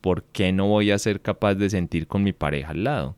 ¿por 0.00 0.24
qué 0.24 0.52
no 0.52 0.68
voy 0.68 0.90
a 0.90 0.98
ser 0.98 1.20
capaz 1.20 1.54
de 1.54 1.68
sentir 1.70 2.06
con 2.06 2.22
mi 2.22 2.32
pareja 2.32 2.70
al 2.70 2.84
lado? 2.84 3.16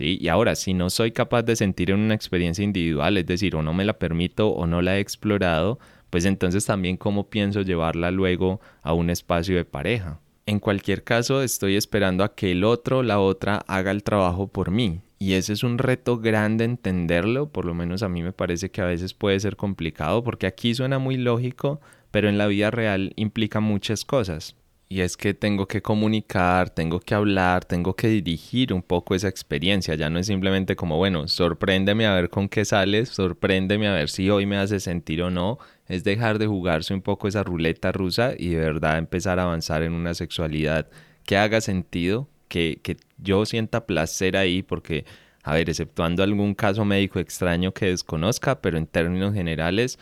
Y 0.00 0.28
ahora, 0.28 0.54
si 0.54 0.74
no 0.74 0.90
soy 0.90 1.12
capaz 1.12 1.42
de 1.42 1.56
sentir 1.56 1.90
en 1.90 2.00
una 2.00 2.14
experiencia 2.14 2.64
individual, 2.64 3.16
es 3.16 3.26
decir, 3.26 3.56
o 3.56 3.62
no 3.62 3.72
me 3.72 3.84
la 3.84 3.98
permito 3.98 4.48
o 4.48 4.66
no 4.66 4.82
la 4.82 4.96
he 4.96 5.00
explorado, 5.00 5.78
pues 6.10 6.24
entonces 6.24 6.64
también 6.64 6.96
cómo 6.96 7.28
pienso 7.28 7.62
llevarla 7.62 8.10
luego 8.10 8.60
a 8.82 8.92
un 8.92 9.10
espacio 9.10 9.56
de 9.56 9.64
pareja. 9.64 10.20
En 10.46 10.60
cualquier 10.60 11.04
caso, 11.04 11.42
estoy 11.42 11.76
esperando 11.76 12.24
a 12.24 12.34
que 12.34 12.52
el 12.52 12.64
otro 12.64 13.02
la 13.02 13.20
otra 13.20 13.64
haga 13.66 13.90
el 13.90 14.02
trabajo 14.02 14.48
por 14.48 14.70
mí. 14.70 15.02
Y 15.18 15.34
ese 15.34 15.52
es 15.52 15.64
un 15.64 15.78
reto 15.78 16.18
grande 16.18 16.64
entenderlo, 16.64 17.50
por 17.50 17.64
lo 17.64 17.74
menos 17.74 18.02
a 18.02 18.08
mí 18.08 18.22
me 18.22 18.32
parece 18.32 18.70
que 18.70 18.80
a 18.80 18.86
veces 18.86 19.14
puede 19.14 19.40
ser 19.40 19.56
complicado, 19.56 20.22
porque 20.22 20.46
aquí 20.46 20.74
suena 20.74 20.98
muy 20.98 21.16
lógico, 21.16 21.80
pero 22.10 22.28
en 22.28 22.38
la 22.38 22.46
vida 22.46 22.70
real 22.70 23.12
implica 23.16 23.60
muchas 23.60 24.04
cosas. 24.04 24.54
Y 24.90 25.02
es 25.02 25.18
que 25.18 25.34
tengo 25.34 25.68
que 25.68 25.82
comunicar, 25.82 26.70
tengo 26.70 26.98
que 27.00 27.14
hablar, 27.14 27.66
tengo 27.66 27.94
que 27.94 28.08
dirigir 28.08 28.72
un 28.72 28.82
poco 28.82 29.14
esa 29.14 29.28
experiencia. 29.28 29.94
Ya 29.96 30.08
no 30.08 30.18
es 30.18 30.26
simplemente 30.26 30.76
como, 30.76 30.96
bueno, 30.96 31.28
sorpréndeme 31.28 32.06
a 32.06 32.14
ver 32.14 32.30
con 32.30 32.48
qué 32.48 32.64
sales, 32.64 33.10
sorpréndeme 33.10 33.86
a 33.86 33.92
ver 33.92 34.08
si 34.08 34.30
hoy 34.30 34.46
me 34.46 34.56
hace 34.56 34.80
sentir 34.80 35.22
o 35.22 35.30
no. 35.30 35.58
Es 35.88 36.04
dejar 36.04 36.38
de 36.38 36.46
jugarse 36.46 36.94
un 36.94 37.02
poco 37.02 37.28
esa 37.28 37.42
ruleta 37.42 37.92
rusa 37.92 38.32
y 38.38 38.48
de 38.48 38.60
verdad 38.60 38.96
empezar 38.96 39.38
a 39.38 39.42
avanzar 39.42 39.82
en 39.82 39.92
una 39.92 40.14
sexualidad 40.14 40.88
que 41.24 41.36
haga 41.36 41.60
sentido, 41.60 42.28
que, 42.48 42.80
que 42.82 42.96
yo 43.18 43.44
sienta 43.44 43.86
placer 43.86 44.38
ahí, 44.38 44.62
porque, 44.62 45.04
a 45.42 45.52
ver, 45.52 45.68
exceptuando 45.68 46.22
algún 46.22 46.54
caso 46.54 46.86
médico 46.86 47.18
extraño 47.18 47.74
que 47.74 47.86
desconozca, 47.86 48.62
pero 48.62 48.78
en 48.78 48.86
términos 48.86 49.34
generales, 49.34 49.98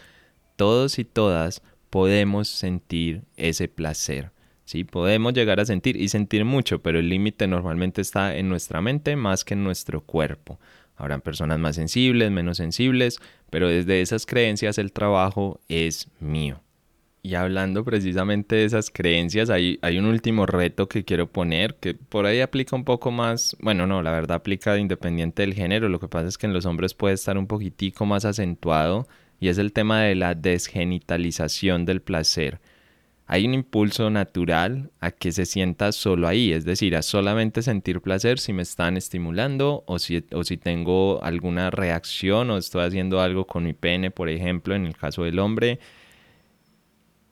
todos 0.54 1.00
y 1.00 1.04
todas 1.04 1.62
podemos 1.90 2.48
sentir 2.48 3.22
ese 3.36 3.66
placer 3.66 4.35
¿sí? 4.66 4.84
Podemos 4.84 5.32
llegar 5.32 5.58
a 5.60 5.64
sentir 5.64 5.96
y 5.96 6.10
sentir 6.10 6.44
mucho, 6.44 6.82
pero 6.82 6.98
el 6.98 7.08
límite 7.08 7.46
normalmente 7.46 8.02
está 8.02 8.36
en 8.36 8.50
nuestra 8.50 8.82
mente 8.82 9.16
más 9.16 9.44
que 9.44 9.54
en 9.54 9.64
nuestro 9.64 10.02
cuerpo. 10.02 10.60
Habrán 10.96 11.22
personas 11.22 11.58
más 11.58 11.76
sensibles, 11.76 12.30
menos 12.30 12.58
sensibles, 12.58 13.18
pero 13.48 13.68
desde 13.68 14.02
esas 14.02 14.26
creencias 14.26 14.76
el 14.76 14.92
trabajo 14.92 15.60
es 15.68 16.08
mío. 16.20 16.60
Y 17.22 17.34
hablando 17.34 17.84
precisamente 17.84 18.56
de 18.56 18.64
esas 18.64 18.90
creencias, 18.90 19.50
hay, 19.50 19.78
hay, 19.82 19.98
un 19.98 20.04
último 20.06 20.46
reto 20.46 20.88
que 20.88 21.04
quiero 21.04 21.26
poner, 21.26 21.74
que 21.74 21.94
por 21.94 22.24
ahí 22.24 22.40
aplica 22.40 22.76
un 22.76 22.84
poco 22.84 23.10
más, 23.10 23.56
bueno, 23.60 23.86
no, 23.86 24.00
la 24.00 24.12
verdad 24.12 24.36
aplica 24.36 24.78
independiente 24.78 25.42
del 25.42 25.54
género, 25.54 25.88
lo 25.88 25.98
que 25.98 26.06
pasa 26.06 26.28
es 26.28 26.38
que 26.38 26.46
en 26.46 26.52
los 26.52 26.66
hombres 26.66 26.94
puede 26.94 27.14
estar 27.14 27.36
un 27.36 27.48
poquitico 27.48 28.06
más 28.06 28.24
acentuado, 28.24 29.08
y 29.40 29.48
es 29.48 29.58
el 29.58 29.72
tema 29.72 30.02
de 30.02 30.14
la 30.14 30.36
desgenitalización 30.36 31.84
del 31.84 32.00
placer 32.00 32.60
hay 33.28 33.44
un 33.44 33.54
impulso 33.54 34.08
natural 34.08 34.92
a 35.00 35.10
que 35.10 35.32
se 35.32 35.46
sienta 35.46 35.90
solo 35.90 36.28
ahí, 36.28 36.52
es 36.52 36.64
decir, 36.64 36.94
a 36.94 37.02
solamente 37.02 37.60
sentir 37.60 38.00
placer 38.00 38.38
si 38.38 38.52
me 38.52 38.62
están 38.62 38.96
estimulando 38.96 39.82
o 39.86 39.98
si, 39.98 40.24
o 40.32 40.44
si 40.44 40.56
tengo 40.56 41.22
alguna 41.24 41.70
reacción 41.70 42.50
o 42.50 42.56
estoy 42.56 42.84
haciendo 42.84 43.20
algo 43.20 43.44
con 43.44 43.64
mi 43.64 43.72
pene, 43.72 44.12
por 44.12 44.28
ejemplo, 44.28 44.76
en 44.76 44.86
el 44.86 44.96
caso 44.96 45.24
del 45.24 45.40
hombre. 45.40 45.80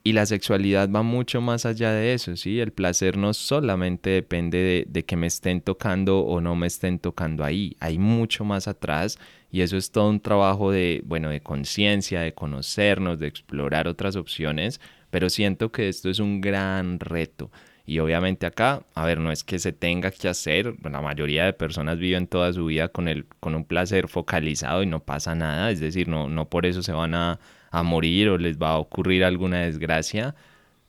Y 0.03 0.13
la 0.13 0.25
sexualidad 0.25 0.89
va 0.91 1.01
mucho 1.01 1.41
más 1.41 1.65
allá 1.65 1.91
de 1.91 2.13
eso, 2.13 2.35
¿sí? 2.35 2.59
El 2.59 2.73
placer 2.73 3.17
no 3.17 3.33
solamente 3.33 4.11
depende 4.11 4.85
de, 4.87 5.05
que 5.05 5.15
me 5.15 5.27
estén 5.27 5.61
tocando 5.61 6.19
o 6.19 6.41
no 6.41 6.55
me 6.55 6.67
estén 6.67 6.99
tocando 6.99 7.43
ahí, 7.43 7.75
hay 7.79 7.97
mucho 7.97 8.43
más 8.43 8.67
atrás 8.67 9.17
y 9.49 9.61
eso 9.61 9.77
es 9.77 9.91
todo 9.91 10.09
un 10.09 10.19
trabajo 10.19 10.71
de, 10.71 11.01
bueno, 11.05 11.29
de 11.29 11.39
conciencia, 11.39 12.21
de 12.21 12.33
conocernos, 12.33 13.17
de 13.17 13.27
explorar 13.27 13.87
otras 13.87 14.15
opciones 14.17 14.81
pero 15.15 15.29
siento 15.29 15.71
que 15.71 15.87
esto 15.87 16.09
es 16.09 16.19
un 16.19 16.41
gran 16.41 16.99
reto. 16.99 17.49
Y 17.85 17.99
obviamente 17.99 18.45
acá, 18.45 18.83
a 18.95 19.05
ver, 19.05 19.17
no 19.21 19.31
es 19.31 19.45
que 19.45 19.59
se 19.59 19.71
tenga 19.71 20.11
que 20.11 20.27
hacer, 20.27 20.75
la 20.83 20.99
mayoría 20.99 21.45
de 21.45 21.53
personas 21.53 21.99
viven 21.99 22.27
toda 22.27 22.51
su 22.51 22.65
vida 22.65 22.89
con, 22.89 23.07
el, 23.07 23.25
con 23.39 23.55
un 23.55 23.63
placer 23.63 24.09
focalizado 24.09 24.83
y 24.83 24.87
no 24.87 25.05
pasa 25.05 25.33
nada, 25.33 25.71
es 25.71 25.79
decir, 25.79 26.09
no, 26.09 26.27
no 26.27 26.49
por 26.49 26.65
eso 26.65 26.83
se 26.83 26.91
van 26.91 27.15
a, 27.15 27.39
a 27.71 27.81
morir 27.81 28.27
o 28.27 28.37
les 28.37 28.57
va 28.57 28.71
a 28.71 28.77
ocurrir 28.77 29.23
alguna 29.23 29.61
desgracia, 29.61 30.35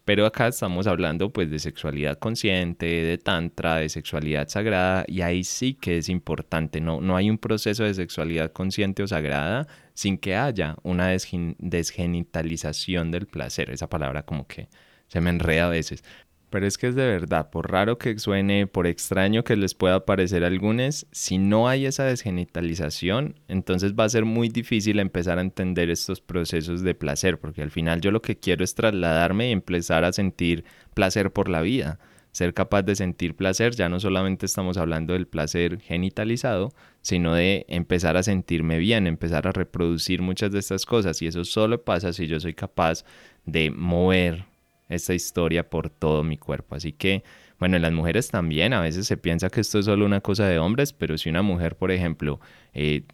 Pero 0.06 0.24
acá 0.24 0.46
estamos 0.46 0.86
hablando 0.86 1.32
pues 1.32 1.50
de 1.50 1.58
sexualidad 1.58 2.16
consciente, 2.20 2.86
de 2.86 3.18
tantra, 3.18 3.78
de 3.78 3.88
sexualidad 3.88 4.48
sagrada 4.48 5.04
y 5.08 5.22
ahí 5.22 5.42
sí 5.42 5.74
que 5.74 5.98
es 5.98 6.08
importante, 6.08 6.80
no, 6.80 7.00
no 7.00 7.16
hay 7.16 7.28
un 7.28 7.38
proceso 7.38 7.82
de 7.82 7.92
sexualidad 7.92 8.52
consciente 8.52 9.02
o 9.02 9.08
sagrada 9.08 9.66
sin 9.94 10.16
que 10.16 10.36
haya 10.36 10.76
una 10.84 11.08
desgenitalización 11.08 13.10
del 13.10 13.26
placer. 13.26 13.70
Esa 13.70 13.88
palabra 13.88 14.24
como 14.24 14.46
que 14.46 14.68
se 15.08 15.20
me 15.20 15.30
enreda 15.30 15.66
a 15.66 15.70
veces. 15.70 16.04
Pero 16.50 16.66
es 16.66 16.78
que 16.78 16.86
es 16.86 16.94
de 16.94 17.06
verdad, 17.06 17.50
por 17.50 17.70
raro 17.72 17.98
que 17.98 18.16
suene, 18.18 18.68
por 18.68 18.86
extraño 18.86 19.42
que 19.42 19.56
les 19.56 19.74
pueda 19.74 20.06
parecer 20.06 20.44
a 20.44 20.46
algunos, 20.46 21.06
si 21.10 21.38
no 21.38 21.68
hay 21.68 21.86
esa 21.86 22.04
desgenitalización, 22.04 23.34
entonces 23.48 23.94
va 23.94 24.04
a 24.04 24.08
ser 24.08 24.24
muy 24.24 24.48
difícil 24.48 25.00
empezar 25.00 25.38
a 25.38 25.42
entender 25.42 25.90
estos 25.90 26.20
procesos 26.20 26.82
de 26.82 26.94
placer, 26.94 27.40
porque 27.40 27.62
al 27.62 27.72
final 27.72 28.00
yo 28.00 28.12
lo 28.12 28.22
que 28.22 28.38
quiero 28.38 28.62
es 28.62 28.74
trasladarme 28.76 29.48
y 29.48 29.52
empezar 29.52 30.04
a 30.04 30.12
sentir 30.12 30.64
placer 30.94 31.32
por 31.32 31.48
la 31.48 31.62
vida. 31.62 31.98
Ser 32.30 32.52
capaz 32.52 32.82
de 32.82 32.94
sentir 32.94 33.34
placer, 33.34 33.74
ya 33.74 33.88
no 33.88 33.98
solamente 33.98 34.44
estamos 34.46 34.76
hablando 34.76 35.14
del 35.14 35.26
placer 35.26 35.80
genitalizado, 35.80 36.70
sino 37.00 37.34
de 37.34 37.64
empezar 37.68 38.16
a 38.18 38.22
sentirme 38.22 38.78
bien, 38.78 39.06
empezar 39.06 39.48
a 39.48 39.52
reproducir 39.52 40.20
muchas 40.20 40.52
de 40.52 40.58
estas 40.58 40.84
cosas. 40.84 41.22
Y 41.22 41.26
eso 41.26 41.44
solo 41.44 41.82
pasa 41.82 42.12
si 42.12 42.26
yo 42.26 42.38
soy 42.38 42.52
capaz 42.52 43.04
de 43.46 43.70
mover 43.70 44.44
esta 44.88 45.14
historia 45.14 45.68
por 45.68 45.90
todo 45.90 46.22
mi 46.22 46.36
cuerpo. 46.38 46.74
Así 46.76 46.92
que, 46.92 47.24
bueno, 47.58 47.76
en 47.76 47.82
las 47.82 47.92
mujeres 47.92 48.28
también, 48.28 48.72
a 48.72 48.80
veces 48.80 49.06
se 49.06 49.16
piensa 49.16 49.50
que 49.50 49.60
esto 49.60 49.78
es 49.78 49.86
solo 49.86 50.04
una 50.04 50.20
cosa 50.20 50.46
de 50.46 50.58
hombres, 50.58 50.92
pero 50.92 51.18
si 51.18 51.28
una 51.30 51.42
mujer, 51.42 51.76
por 51.76 51.90
ejemplo, 51.90 52.40
eh, 52.74 53.04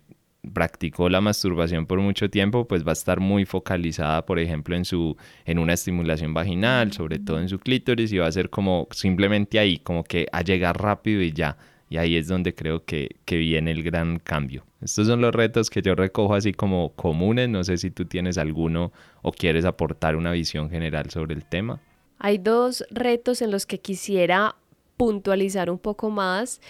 practicó 0.52 1.08
la 1.08 1.20
masturbación 1.20 1.86
por 1.86 2.00
mucho 2.00 2.28
tiempo, 2.28 2.66
pues 2.66 2.84
va 2.84 2.90
a 2.90 2.92
estar 2.94 3.20
muy 3.20 3.44
focalizada, 3.44 4.26
por 4.26 4.38
ejemplo, 4.38 4.74
en 4.76 4.84
su 4.84 5.16
en 5.44 5.58
una 5.58 5.74
estimulación 5.74 6.34
vaginal, 6.34 6.92
sobre 6.92 7.18
todo 7.18 7.40
en 7.40 7.48
su 7.48 7.58
clítoris 7.58 8.12
y 8.12 8.18
va 8.18 8.26
a 8.26 8.32
ser 8.32 8.50
como 8.50 8.88
simplemente 8.90 9.58
ahí, 9.58 9.78
como 9.78 10.02
que 10.04 10.26
a 10.32 10.42
llegar 10.42 10.80
rápido 10.80 11.22
y 11.22 11.32
ya. 11.32 11.56
Y 11.88 11.98
ahí 11.98 12.16
es 12.16 12.26
donde 12.28 12.54
creo 12.54 12.84
que, 12.84 13.16
que 13.24 13.36
viene 13.36 13.70
el 13.70 13.82
gran 13.82 14.18
cambio. 14.18 14.64
Estos 14.82 15.06
son 15.06 15.20
los 15.20 15.32
retos 15.32 15.70
que 15.70 15.80
yo 15.80 15.94
recojo 15.94 16.34
así 16.34 16.52
como 16.52 16.92
comunes. 16.94 17.48
No 17.48 17.62
sé 17.62 17.78
si 17.78 17.90
tú 17.90 18.04
tienes 18.04 18.36
alguno 18.36 18.92
o 19.22 19.30
quieres 19.30 19.64
aportar 19.64 20.16
una 20.16 20.32
visión 20.32 20.70
general 20.70 21.10
sobre 21.10 21.34
el 21.34 21.44
tema. 21.44 21.80
Hay 22.18 22.38
dos 22.38 22.84
retos 22.90 23.42
en 23.42 23.50
los 23.50 23.64
que 23.64 23.78
quisiera 23.78 24.56
puntualizar 24.96 25.70
un 25.70 25.78
poco 25.78 26.10
más. 26.10 26.60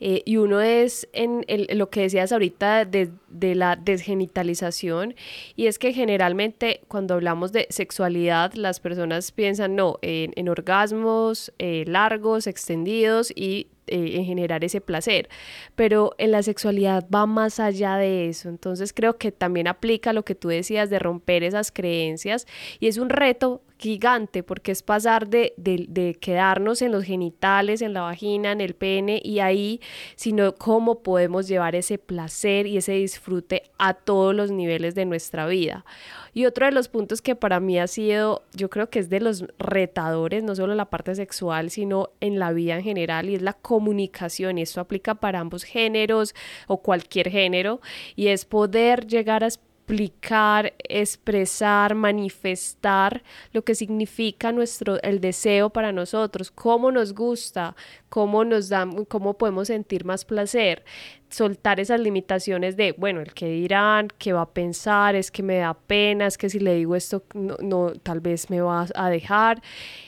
Eh, 0.00 0.22
y 0.24 0.36
uno 0.36 0.60
es 0.60 1.08
en, 1.12 1.44
lo 1.76 1.90
que 1.90 2.02
decías 2.02 2.32
ahorita 2.32 2.84
de, 2.84 3.10
la 3.54 3.76
desgenitalización, 3.76 5.14
y 5.56 5.66
es 5.66 5.78
que 5.78 5.92
generalmente 5.92 6.82
cuando 6.88 7.14
hablamos 7.14 7.52
de 7.52 7.66
sexualidad, 7.70 8.52
las 8.54 8.80
personas 8.80 9.32
piensan, 9.32 9.76
no, 9.76 9.98
en, 10.02 10.48
orgasmos 10.48 11.52
eh, 11.58 11.84
largos, 11.86 12.46
extendidos 12.46 13.32
y 13.34 13.68
eh, 13.88 14.16
en 14.16 14.24
generar 14.24 14.64
ese 14.64 14.80
placer. 14.80 15.28
Pero 15.74 16.14
en 16.18 16.30
la 16.30 16.42
sexualidad 16.42 17.06
va 17.14 17.26
más 17.26 17.60
allá 17.60 17.96
de 17.96 18.28
eso. 18.28 18.48
Entonces 18.48 18.92
creo 18.92 19.18
que 19.18 19.32
también 19.32 19.66
aplica 19.66 20.12
lo 20.12 20.24
que 20.24 20.34
tú 20.34 20.48
decías 20.48 20.90
de 20.90 20.98
romper 20.98 21.42
esas 21.42 21.72
creencias 21.72 22.46
y 22.80 22.88
es 22.88 22.98
un 22.98 23.08
reto 23.08 23.62
gigante 23.78 24.42
porque 24.42 24.72
es 24.72 24.82
pasar 24.82 25.28
de, 25.28 25.54
de, 25.56 26.14
quedarnos 26.14 26.82
en 26.82 26.92
los 26.92 27.04
genitales, 27.04 27.80
en 27.80 27.92
la 27.92 28.02
vagina, 28.02 28.52
en 28.52 28.60
el 28.60 28.74
pene 28.74 29.20
y 29.24 29.38
ahí, 29.38 29.80
sino 30.16 30.54
cómo 30.54 31.02
podemos 31.02 31.46
llevar 31.46 31.74
ese 31.74 31.98
placer 31.98 32.66
y 32.66 32.76
ese 32.76 32.92
disfrute 32.92 33.70
a 33.78 33.94
todos 33.94 34.34
los 34.34 34.50
niveles 34.50 34.94
de 34.94 35.04
nuestra 35.04 35.46
vida. 35.46 35.84
Y 36.34 36.46
otro 36.46 36.66
de 36.66 36.72
los 36.72 36.88
puntos 36.88 37.22
que 37.22 37.34
para 37.34 37.58
mí 37.60 37.78
ha 37.78 37.86
sido, 37.86 38.44
yo 38.52 38.68
creo 38.70 38.90
que 38.90 38.98
es 38.98 39.08
de 39.08 39.20
los 39.20 39.44
retadores, 39.58 40.42
no 40.42 40.54
solo 40.54 40.72
en 40.72 40.76
la 40.76 40.90
parte 40.90 41.14
sexual, 41.14 41.70
sino 41.70 42.10
en 42.20 42.38
la 42.38 42.52
vida 42.52 42.76
en 42.76 42.82
general, 42.82 43.28
y 43.28 43.34
es 43.34 43.42
la 43.42 43.54
comunicación. 43.54 44.58
Y 44.58 44.62
esto 44.62 44.80
aplica 44.80 45.14
para 45.16 45.40
ambos 45.40 45.64
géneros 45.64 46.34
o 46.66 46.78
cualquier 46.78 47.30
género, 47.30 47.80
y 48.14 48.28
es 48.28 48.44
poder 48.44 49.06
llegar 49.06 49.42
a 49.42 49.48
explicar, 49.88 50.74
expresar, 50.86 51.94
manifestar 51.94 53.22
lo 53.54 53.62
que 53.62 53.74
significa 53.74 54.52
nuestro 54.52 55.00
el 55.02 55.18
deseo 55.18 55.70
para 55.70 55.92
nosotros, 55.92 56.50
cómo 56.50 56.92
nos 56.92 57.14
gusta, 57.14 57.74
cómo 58.10 58.44
nos 58.44 58.68
da, 58.68 58.86
cómo 59.08 59.38
podemos 59.38 59.68
sentir 59.68 60.04
más 60.04 60.26
placer 60.26 60.84
soltar 61.30 61.80
esas 61.80 62.00
limitaciones 62.00 62.76
de, 62.76 62.92
bueno, 62.92 63.20
el 63.20 63.34
que 63.34 63.48
dirán, 63.48 64.08
que 64.18 64.32
va 64.32 64.42
a 64.42 64.50
pensar, 64.50 65.14
es 65.14 65.30
que 65.30 65.42
me 65.42 65.58
da 65.58 65.74
pena, 65.74 66.26
es 66.26 66.38
que 66.38 66.48
si 66.48 66.58
le 66.58 66.74
digo 66.74 66.96
esto, 66.96 67.22
no, 67.34 67.56
no, 67.60 67.92
tal 68.02 68.20
vez 68.20 68.50
me 68.50 68.60
va 68.60 68.86
a 68.94 69.10
dejar, 69.10 69.62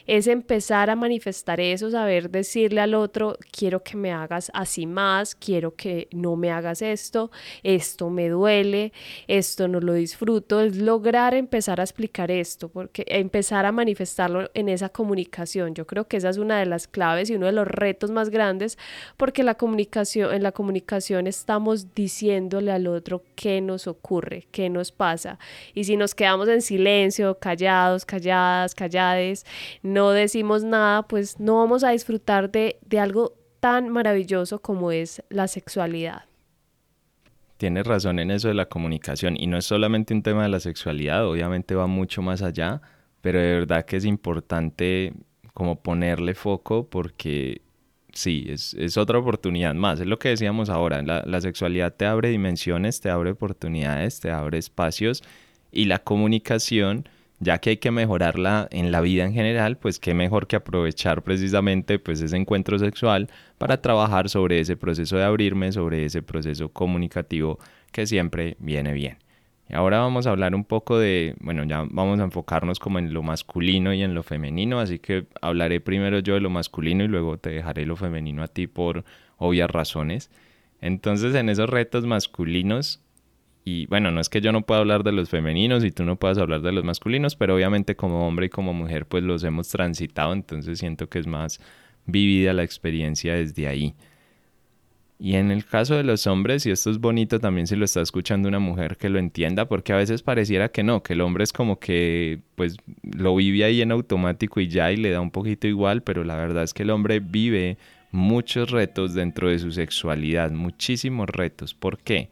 es 0.06 0.26
empezar 0.26 0.90
a 0.90 0.96
manifestar 0.96 1.61
eso, 1.61 1.90
saber 1.90 2.30
decirle 2.30 2.80
al 2.80 2.94
otro, 2.94 3.37
quiero 3.52 3.83
que 3.83 3.96
me 3.96 4.12
hagas 4.12 4.50
así 4.54 4.87
más, 4.87 5.35
quiero 5.35 5.74
que 5.74 6.09
no 6.11 6.37
me 6.37 6.50
hagas 6.50 6.83
esto, 6.83 7.30
esto 7.62 8.09
me 8.09 8.28
duele, 8.28 8.92
esto 9.28 9.68
no 9.68 9.80
lo 9.80 9.92
disfruto, 9.92 10.61
es 10.61 10.76
lograr 10.76 11.35
empezar 11.35 11.80
a 11.80 11.85
explicar 11.85 12.30
esto, 12.30 12.68
porque 12.68 13.04
empezar 13.09 13.66
a 13.66 13.72
manifestarlo 13.72 14.50
en 14.54 14.68
esa 14.68 14.88
comunicación, 14.88 15.74
yo 15.74 15.87
creo 15.87 16.09
que 16.09 16.16
esa 16.16 16.30
es 16.30 16.38
una 16.38 16.59
de 16.59 16.66
las 16.66 16.88
claves 16.88 17.30
y 17.30 17.35
uno 17.35 17.46
de 17.46 17.52
los 17.52 17.66
retos 17.66 18.11
más 18.11 18.30
grandes, 18.30 18.78
porque 19.16 19.42
la 19.42 19.54
comunicación, 19.54 20.35
en 20.35 20.42
la 20.42 20.52
comunicación, 20.52 21.10
estamos 21.18 21.94
diciéndole 21.94 22.73
al 22.73 22.87
otro 22.87 23.23
qué 23.35 23.61
nos 23.61 23.87
ocurre, 23.87 24.46
qué 24.53 24.70
nos 24.70 24.92
pasa. 24.92 25.38
Y 25.75 25.85
si 25.85 25.96
nos 25.96 26.14
quedamos 26.14 26.49
en 26.49 26.62
silencio, 26.62 27.38
callados, 27.38 28.07
calladas, 28.07 28.75
callades, 28.75 29.44
no 29.83 30.11
decimos 30.11 30.62
nada, 30.62 31.03
pues 31.03 31.40
no 31.40 31.57
vamos 31.57 31.85
a 31.85 31.90
disfrutar 31.90 32.51
de, 32.51 32.79
de 32.87 33.01
algo 33.01 33.35
tan 33.61 33.88
maravilloso 33.88 34.61
como 34.61 34.90
es 34.92 35.23
la 35.29 35.49
sexualidad. 35.49 36.25
Tienes 37.57 37.87
razón 37.87 38.18
en 38.18 38.31
eso 38.31 38.49
de 38.49 38.55
la 38.55 38.66
comunicación 38.66 39.37
y 39.38 39.46
no 39.46 39.59
es 39.59 39.66
solamente 39.66 40.14
un 40.14 40.23
tema 40.23 40.44
de 40.44 40.49
la 40.49 40.61
sexualidad, 40.61 41.27
obviamente 41.27 41.75
va 41.75 41.87
mucho 41.87 42.23
más 42.23 42.40
allá, 42.40 42.81
pero 43.20 43.38
de 43.38 43.53
verdad 43.53 43.85
que 43.85 43.96
es 43.96 44.07
importante 44.07 45.12
como 45.53 45.83
ponerle 45.83 46.35
foco 46.35 46.88
porque 46.88 47.61
sí, 48.20 48.46
es, 48.48 48.96
otra 48.96 49.18
oportunidad 49.18 49.74
más. 49.74 50.00
Es 50.00 50.06
lo 50.06 50.18
que 50.18 50.30
decíamos 50.30 50.68
ahora. 50.68 51.02
La, 51.02 51.22
la 51.26 51.40
sexualidad 51.40 51.94
te 51.94 52.06
abre 52.06 52.28
dimensiones, 52.28 53.00
te 53.00 53.11
abre 53.11 53.30
oportunidades, 53.30 54.20
te 54.20 54.30
abre 54.30 54.59
espacios 54.59 55.22
y 55.72 55.87
la 55.87 56.00
comunicación, 56.00 57.09
ya 57.38 57.59
que 57.59 57.70
hay 57.70 57.76
que 57.78 57.90
mejorarla 57.90 58.68
en 58.70 58.92
la 58.92 59.00
vida 59.00 59.24
en 59.24 59.33
general, 59.33 59.78
pues 59.78 59.98
qué 59.98 60.14
mejor 60.14 60.46
que 60.46 60.56
aprovechar 60.56 61.22
precisamente 61.22 61.98
pues 61.98 62.20
ese 62.20 62.37
encuentro 62.37 62.78
sexual 62.78 63.30
para 63.59 63.80
trabajar 63.80 64.28
sobre 64.28 64.61
ese 64.61 64.76
proceso 64.76 65.16
de 65.16 65.24
abrirme, 65.24 65.72
sobre 65.72 66.04
ese 66.04 66.22
proceso 66.22 66.68
comunicativo 66.70 67.59
que 67.92 68.06
siempre 68.06 68.56
viene 68.59 68.92
bien. 68.92 69.18
Ahora 69.72 70.00
vamos 70.00 70.26
a 70.26 70.30
hablar 70.30 70.54
un 70.54 70.64
poco 70.64 70.98
de, 70.98 71.35
bueno, 71.40 71.64
ya 71.64 71.87
vamos 71.90 72.20
a 72.20 72.24
enfocarnos 72.24 72.78
como 72.78 72.98
en 72.98 73.12
lo 73.12 73.22
masculino 73.22 73.92
y 73.92 74.02
en 74.02 74.14
lo 74.14 74.22
femenino, 74.22 74.80
así 74.80 74.98
que 74.98 75.26
hablaré 75.40 75.80
primero 75.80 76.18
yo 76.20 76.35
de 76.35 76.40
lo 76.40 76.50
masculino 76.50 77.04
y 77.04 77.09
luego 77.09 77.38
te 77.38 77.50
dejaré 77.50 77.87
lo 77.87 77.96
femenino 77.96 78.42
a 78.42 78.48
ti 78.48 78.66
por 78.66 79.04
obvias 79.37 79.70
razones. 79.70 80.30
Entonces, 80.80 81.35
en 81.35 81.48
esos 81.48 81.68
retos 81.68 82.06
masculinos, 82.06 83.02
y 83.64 83.87
bueno, 83.87 84.11
no 84.11 84.20
es 84.20 84.28
que 84.28 84.40
yo 84.40 84.52
no 84.52 84.62
pueda 84.62 84.80
hablar 84.80 85.04
de 85.04 85.12
los 85.12 85.28
femeninos 85.28 85.85
y 85.85 85.90
tú 85.90 86.04
no 86.04 86.16
puedas 86.16 86.38
hablar 86.38 86.62
de 86.62 86.72
los 86.72 86.85
masculinos, 86.85 87.37
pero 87.37 87.54
obviamente 87.54 87.96
como 87.96 88.26
hombre 88.26 88.46
y 88.46 88.48
como 88.48 88.72
mujer 88.72 89.06
pues 89.06 89.22
los 89.22 89.44
hemos 89.44 89.68
transitado, 89.68 90.33
entonces 90.33 90.78
siento 90.78 91.09
que 91.09 91.18
es 91.18 91.26
más 91.26 91.61
vivida 92.06 92.52
la 92.52 92.62
experiencia 92.62 93.35
desde 93.35 93.68
ahí. 93.68 93.94
Y 95.22 95.37
en 95.37 95.50
el 95.50 95.66
caso 95.66 95.96
de 95.96 96.02
los 96.02 96.26
hombres, 96.26 96.64
y 96.64 96.70
esto 96.70 96.90
es 96.90 96.98
bonito 96.98 97.38
también 97.40 97.66
si 97.66 97.76
lo 97.76 97.85
está 97.85 98.00
escuchando 98.00 98.48
una 98.48 98.59
mujer 98.59 98.96
que 98.96 99.11
lo 99.11 99.18
entienda, 99.18 99.68
porque 99.68 99.92
a 99.92 99.96
veces 99.96 100.22
pareciera 100.22 100.70
que 100.70 100.83
no, 100.83 101.02
que 101.02 101.12
el 101.12 101.20
hombre 101.20 101.44
es 101.44 101.52
como 101.52 101.78
que 101.78 102.40
pues 102.54 102.78
lo 103.02 103.37
vive 103.37 103.64
ahí 103.64 103.83
en 103.83 103.92
automático 103.92 104.61
y 104.61 104.68
ya 104.68 104.90
y 104.90 104.96
le 104.96 105.11
da 105.11 105.20
un 105.20 105.30
poquito 105.30 105.66
igual, 105.68 106.02
pero 106.02 106.24
la 106.24 106.37
verdad 106.37 106.62
es 106.62 106.72
que 106.72 106.85
el 106.85 106.90
hombre 106.90 107.20
vive 107.20 107.76
muchos 108.12 108.70
retos 108.70 109.12
dentro 109.12 109.50
de 109.50 109.59
su 109.59 109.72
sexualidad, 109.72 110.52
muchísimos 110.52 111.28
retos. 111.28 111.74
¿Por 111.74 111.98
qué? 111.98 112.30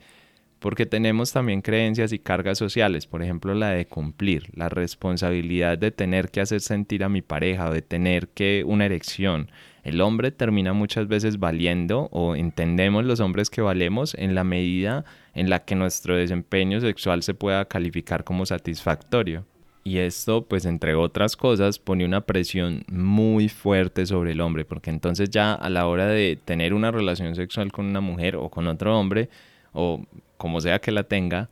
Porque 0.59 0.87
tenemos 0.87 1.31
también 1.31 1.61
creencias 1.61 2.15
y 2.15 2.19
cargas 2.19 2.57
sociales, 2.57 3.07
por 3.07 3.23
ejemplo 3.23 3.53
la 3.53 3.69
de 3.69 3.87
cumplir, 3.87 4.49
la 4.55 4.71
responsabilidad 4.71 5.77
de 5.77 5.91
tener 5.91 6.31
que 6.31 6.41
hacer 6.41 6.63
sentir 6.63 7.05
a 7.05 7.11
mi 7.11 7.21
pareja, 7.21 7.71
de 7.71 7.83
tener 7.83 8.29
que 8.29 8.65
una 8.67 8.87
erección, 8.87 9.51
el 9.89 10.01
hombre 10.01 10.31
termina 10.31 10.73
muchas 10.73 11.09
veces 11.09 11.39
valiendo 11.39 12.09
o 12.13 12.37
entendemos 12.37 13.05
los 13.05 13.21
hombres 13.21 13.51
que 13.51 13.63
valemos 13.63 14.15
en 14.15 14.35
la 14.35 14.45
medida 14.45 15.05
en 15.35 15.51
la 15.51 15.65
que 15.65 15.75
nuestro 15.75 16.17
desempeño 16.17 16.81
sexual 16.81 17.23
se 17.23 17.35
pueda 17.35 17.65
calificar 17.65 18.25
como 18.25 18.45
satisfactorio. 18.45 19.45
Y 19.85 19.99
esto, 19.99 20.45
pues 20.45 20.67
entre 20.67 20.95
otras 20.95 21.37
cosas, 21.37 21.79
pone 21.79 22.05
una 22.05 22.21
presión 22.21 22.85
muy 22.89 23.49
fuerte 23.49 24.05
sobre 24.05 24.33
el 24.33 24.43
hombre, 24.43 24.67
porque 24.67 24.91
entonces 24.91 25.31
ya 25.31 25.55
a 25.55 25.71
la 25.71 25.87
hora 25.87 26.07
de 26.07 26.39
tener 26.45 26.75
una 26.75 26.91
relación 26.91 27.35
sexual 27.35 27.73
con 27.73 27.87
una 27.87 28.01
mujer 28.01 28.37
o 28.37 28.51
con 28.51 28.67
otro 28.67 28.99
hombre, 28.99 29.31
o 29.73 30.05
como 30.37 30.61
sea 30.61 30.81
que 30.81 30.93
la 30.93 31.05
tenga, 31.05 31.49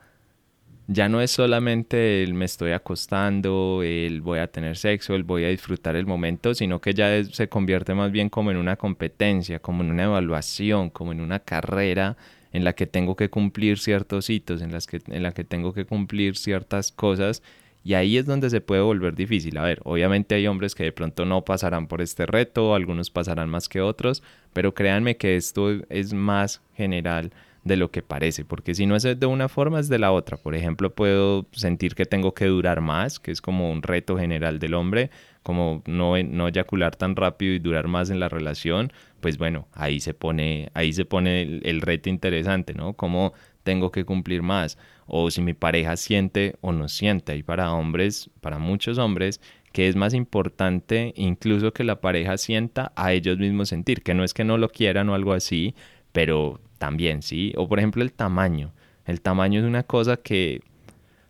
ya 0.88 1.08
no 1.08 1.20
es 1.20 1.32
solamente 1.32 2.22
el 2.22 2.34
me 2.34 2.44
estoy 2.44 2.72
acostando, 2.72 3.82
el 3.82 4.20
voy 4.20 4.38
a 4.38 4.46
tener 4.46 4.76
sexo, 4.76 5.14
el 5.14 5.24
voy 5.24 5.44
a 5.44 5.48
disfrutar 5.48 5.96
el 5.96 6.06
momento, 6.06 6.54
sino 6.54 6.80
que 6.80 6.94
ya 6.94 7.24
se 7.24 7.48
convierte 7.48 7.94
más 7.94 8.12
bien 8.12 8.28
como 8.28 8.50
en 8.52 8.56
una 8.56 8.76
competencia, 8.76 9.58
como 9.58 9.82
en 9.82 9.90
una 9.90 10.04
evaluación, 10.04 10.90
como 10.90 11.12
en 11.12 11.20
una 11.20 11.40
carrera 11.40 12.16
en 12.52 12.64
la 12.64 12.72
que 12.74 12.86
tengo 12.86 13.16
que 13.16 13.28
cumplir 13.30 13.78
ciertos 13.78 14.30
hitos, 14.30 14.62
en, 14.62 14.72
las 14.72 14.86
que, 14.86 15.02
en 15.08 15.22
la 15.22 15.32
que 15.32 15.44
tengo 15.44 15.74
que 15.74 15.84
cumplir 15.84 16.36
ciertas 16.36 16.92
cosas. 16.92 17.42
Y 17.84 17.94
ahí 17.94 18.16
es 18.16 18.26
donde 18.26 18.50
se 18.50 18.60
puede 18.60 18.82
volver 18.82 19.14
difícil. 19.14 19.58
A 19.58 19.64
ver, 19.64 19.80
obviamente 19.84 20.34
hay 20.34 20.46
hombres 20.46 20.74
que 20.74 20.84
de 20.84 20.92
pronto 20.92 21.24
no 21.24 21.44
pasarán 21.44 21.86
por 21.86 22.00
este 22.00 22.26
reto, 22.26 22.74
algunos 22.74 23.10
pasarán 23.10 23.48
más 23.48 23.68
que 23.68 23.80
otros, 23.80 24.22
pero 24.52 24.74
créanme 24.74 25.16
que 25.16 25.36
esto 25.36 25.70
es 25.88 26.12
más 26.12 26.62
general 26.74 27.32
de 27.66 27.76
lo 27.76 27.90
que 27.90 28.00
parece, 28.00 28.44
porque 28.44 28.76
si 28.76 28.86
no 28.86 28.94
es 28.94 29.02
de 29.02 29.26
una 29.26 29.48
forma 29.48 29.80
es 29.80 29.88
de 29.88 29.98
la 29.98 30.12
otra. 30.12 30.36
Por 30.36 30.54
ejemplo, 30.54 30.94
puedo 30.94 31.46
sentir 31.50 31.96
que 31.96 32.06
tengo 32.06 32.32
que 32.32 32.46
durar 32.46 32.80
más, 32.80 33.18
que 33.18 33.32
es 33.32 33.40
como 33.40 33.72
un 33.72 33.82
reto 33.82 34.16
general 34.16 34.60
del 34.60 34.74
hombre, 34.74 35.10
como 35.42 35.82
no, 35.84 36.16
no 36.22 36.46
eyacular 36.46 36.94
tan 36.94 37.16
rápido 37.16 37.54
y 37.54 37.58
durar 37.58 37.88
más 37.88 38.10
en 38.10 38.20
la 38.20 38.28
relación, 38.28 38.92
pues 39.20 39.36
bueno, 39.36 39.66
ahí 39.72 39.98
se 39.98 40.14
pone, 40.14 40.70
ahí 40.74 40.92
se 40.92 41.04
pone 41.04 41.42
el, 41.42 41.80
reto 41.80 42.08
interesante, 42.08 42.72
¿no? 42.72 42.92
Cómo 42.92 43.32
tengo 43.64 43.90
que 43.90 44.04
cumplir 44.04 44.42
más, 44.42 44.78
o 45.06 45.32
si 45.32 45.42
mi 45.42 45.52
pareja 45.52 45.96
siente 45.96 46.54
o 46.60 46.72
no 46.72 46.88
siente. 46.88 47.36
Y 47.36 47.42
para 47.42 47.72
hombres, 47.72 48.30
para 48.40 48.58
muchos 48.60 48.98
hombres, 48.98 49.40
que 49.72 49.88
es 49.88 49.96
más 49.96 50.14
importante 50.14 51.12
incluso 51.16 51.72
que 51.72 51.82
la 51.82 52.00
pareja 52.00 52.38
sienta 52.38 52.92
a 52.94 53.12
ellos 53.12 53.38
mismos 53.38 53.70
sentir, 53.70 54.04
que 54.04 54.14
no 54.14 54.22
es 54.22 54.34
que 54.34 54.44
no 54.44 54.56
lo 54.56 54.68
quieran 54.68 55.08
o 55.08 55.14
algo 55.14 55.32
así, 55.32 55.74
pero 56.12 56.60
también, 56.78 57.22
¿sí? 57.22 57.52
O 57.56 57.68
por 57.68 57.78
ejemplo 57.78 58.02
el 58.02 58.12
tamaño. 58.12 58.72
El 59.04 59.20
tamaño 59.20 59.60
es 59.60 59.66
una 59.66 59.82
cosa 59.82 60.16
que 60.16 60.60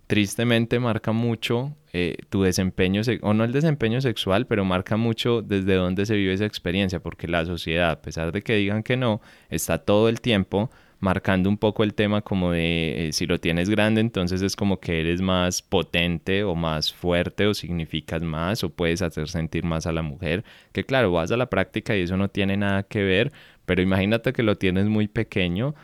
tristemente 0.06 0.78
marca 0.78 1.12
mucho 1.12 1.74
eh, 1.92 2.16
tu 2.28 2.42
desempeño, 2.42 3.02
o 3.22 3.34
no 3.34 3.44
el 3.44 3.52
desempeño 3.52 4.00
sexual, 4.00 4.46
pero 4.46 4.64
marca 4.64 4.96
mucho 4.96 5.42
desde 5.42 5.74
dónde 5.74 6.06
se 6.06 6.14
vive 6.14 6.32
esa 6.32 6.46
experiencia, 6.46 7.00
porque 7.00 7.26
la 7.26 7.44
sociedad, 7.44 7.90
a 7.90 8.02
pesar 8.02 8.32
de 8.32 8.42
que 8.42 8.54
digan 8.54 8.82
que 8.82 8.96
no, 8.96 9.20
está 9.50 9.78
todo 9.78 10.08
el 10.08 10.20
tiempo 10.20 10.70
marcando 10.98 11.48
un 11.48 11.58
poco 11.58 11.84
el 11.84 11.94
tema 11.94 12.22
como 12.22 12.52
de 12.52 13.08
eh, 13.08 13.12
si 13.12 13.26
lo 13.26 13.38
tienes 13.38 13.68
grande, 13.68 14.00
entonces 14.00 14.42
es 14.42 14.56
como 14.56 14.80
que 14.80 15.00
eres 15.00 15.20
más 15.20 15.62
potente 15.62 16.42
o 16.44 16.54
más 16.54 16.92
fuerte 16.92 17.46
o 17.46 17.54
significas 17.54 18.22
más 18.22 18.64
o 18.64 18.70
puedes 18.70 19.02
hacer 19.02 19.28
sentir 19.28 19.64
más 19.64 19.86
a 19.86 19.92
la 19.92 20.02
mujer, 20.02 20.44
que 20.72 20.84
claro, 20.84 21.12
vas 21.12 21.30
a 21.32 21.36
la 21.36 21.46
práctica 21.50 21.96
y 21.96 22.02
eso 22.02 22.16
no 22.16 22.28
tiene 22.28 22.56
nada 22.56 22.82
que 22.82 23.02
ver, 23.02 23.32
pero 23.66 23.82
imagínate 23.82 24.32
que 24.32 24.42
lo 24.42 24.56
tienes 24.56 24.86
muy 24.86 25.08
pequeño, 25.08 25.74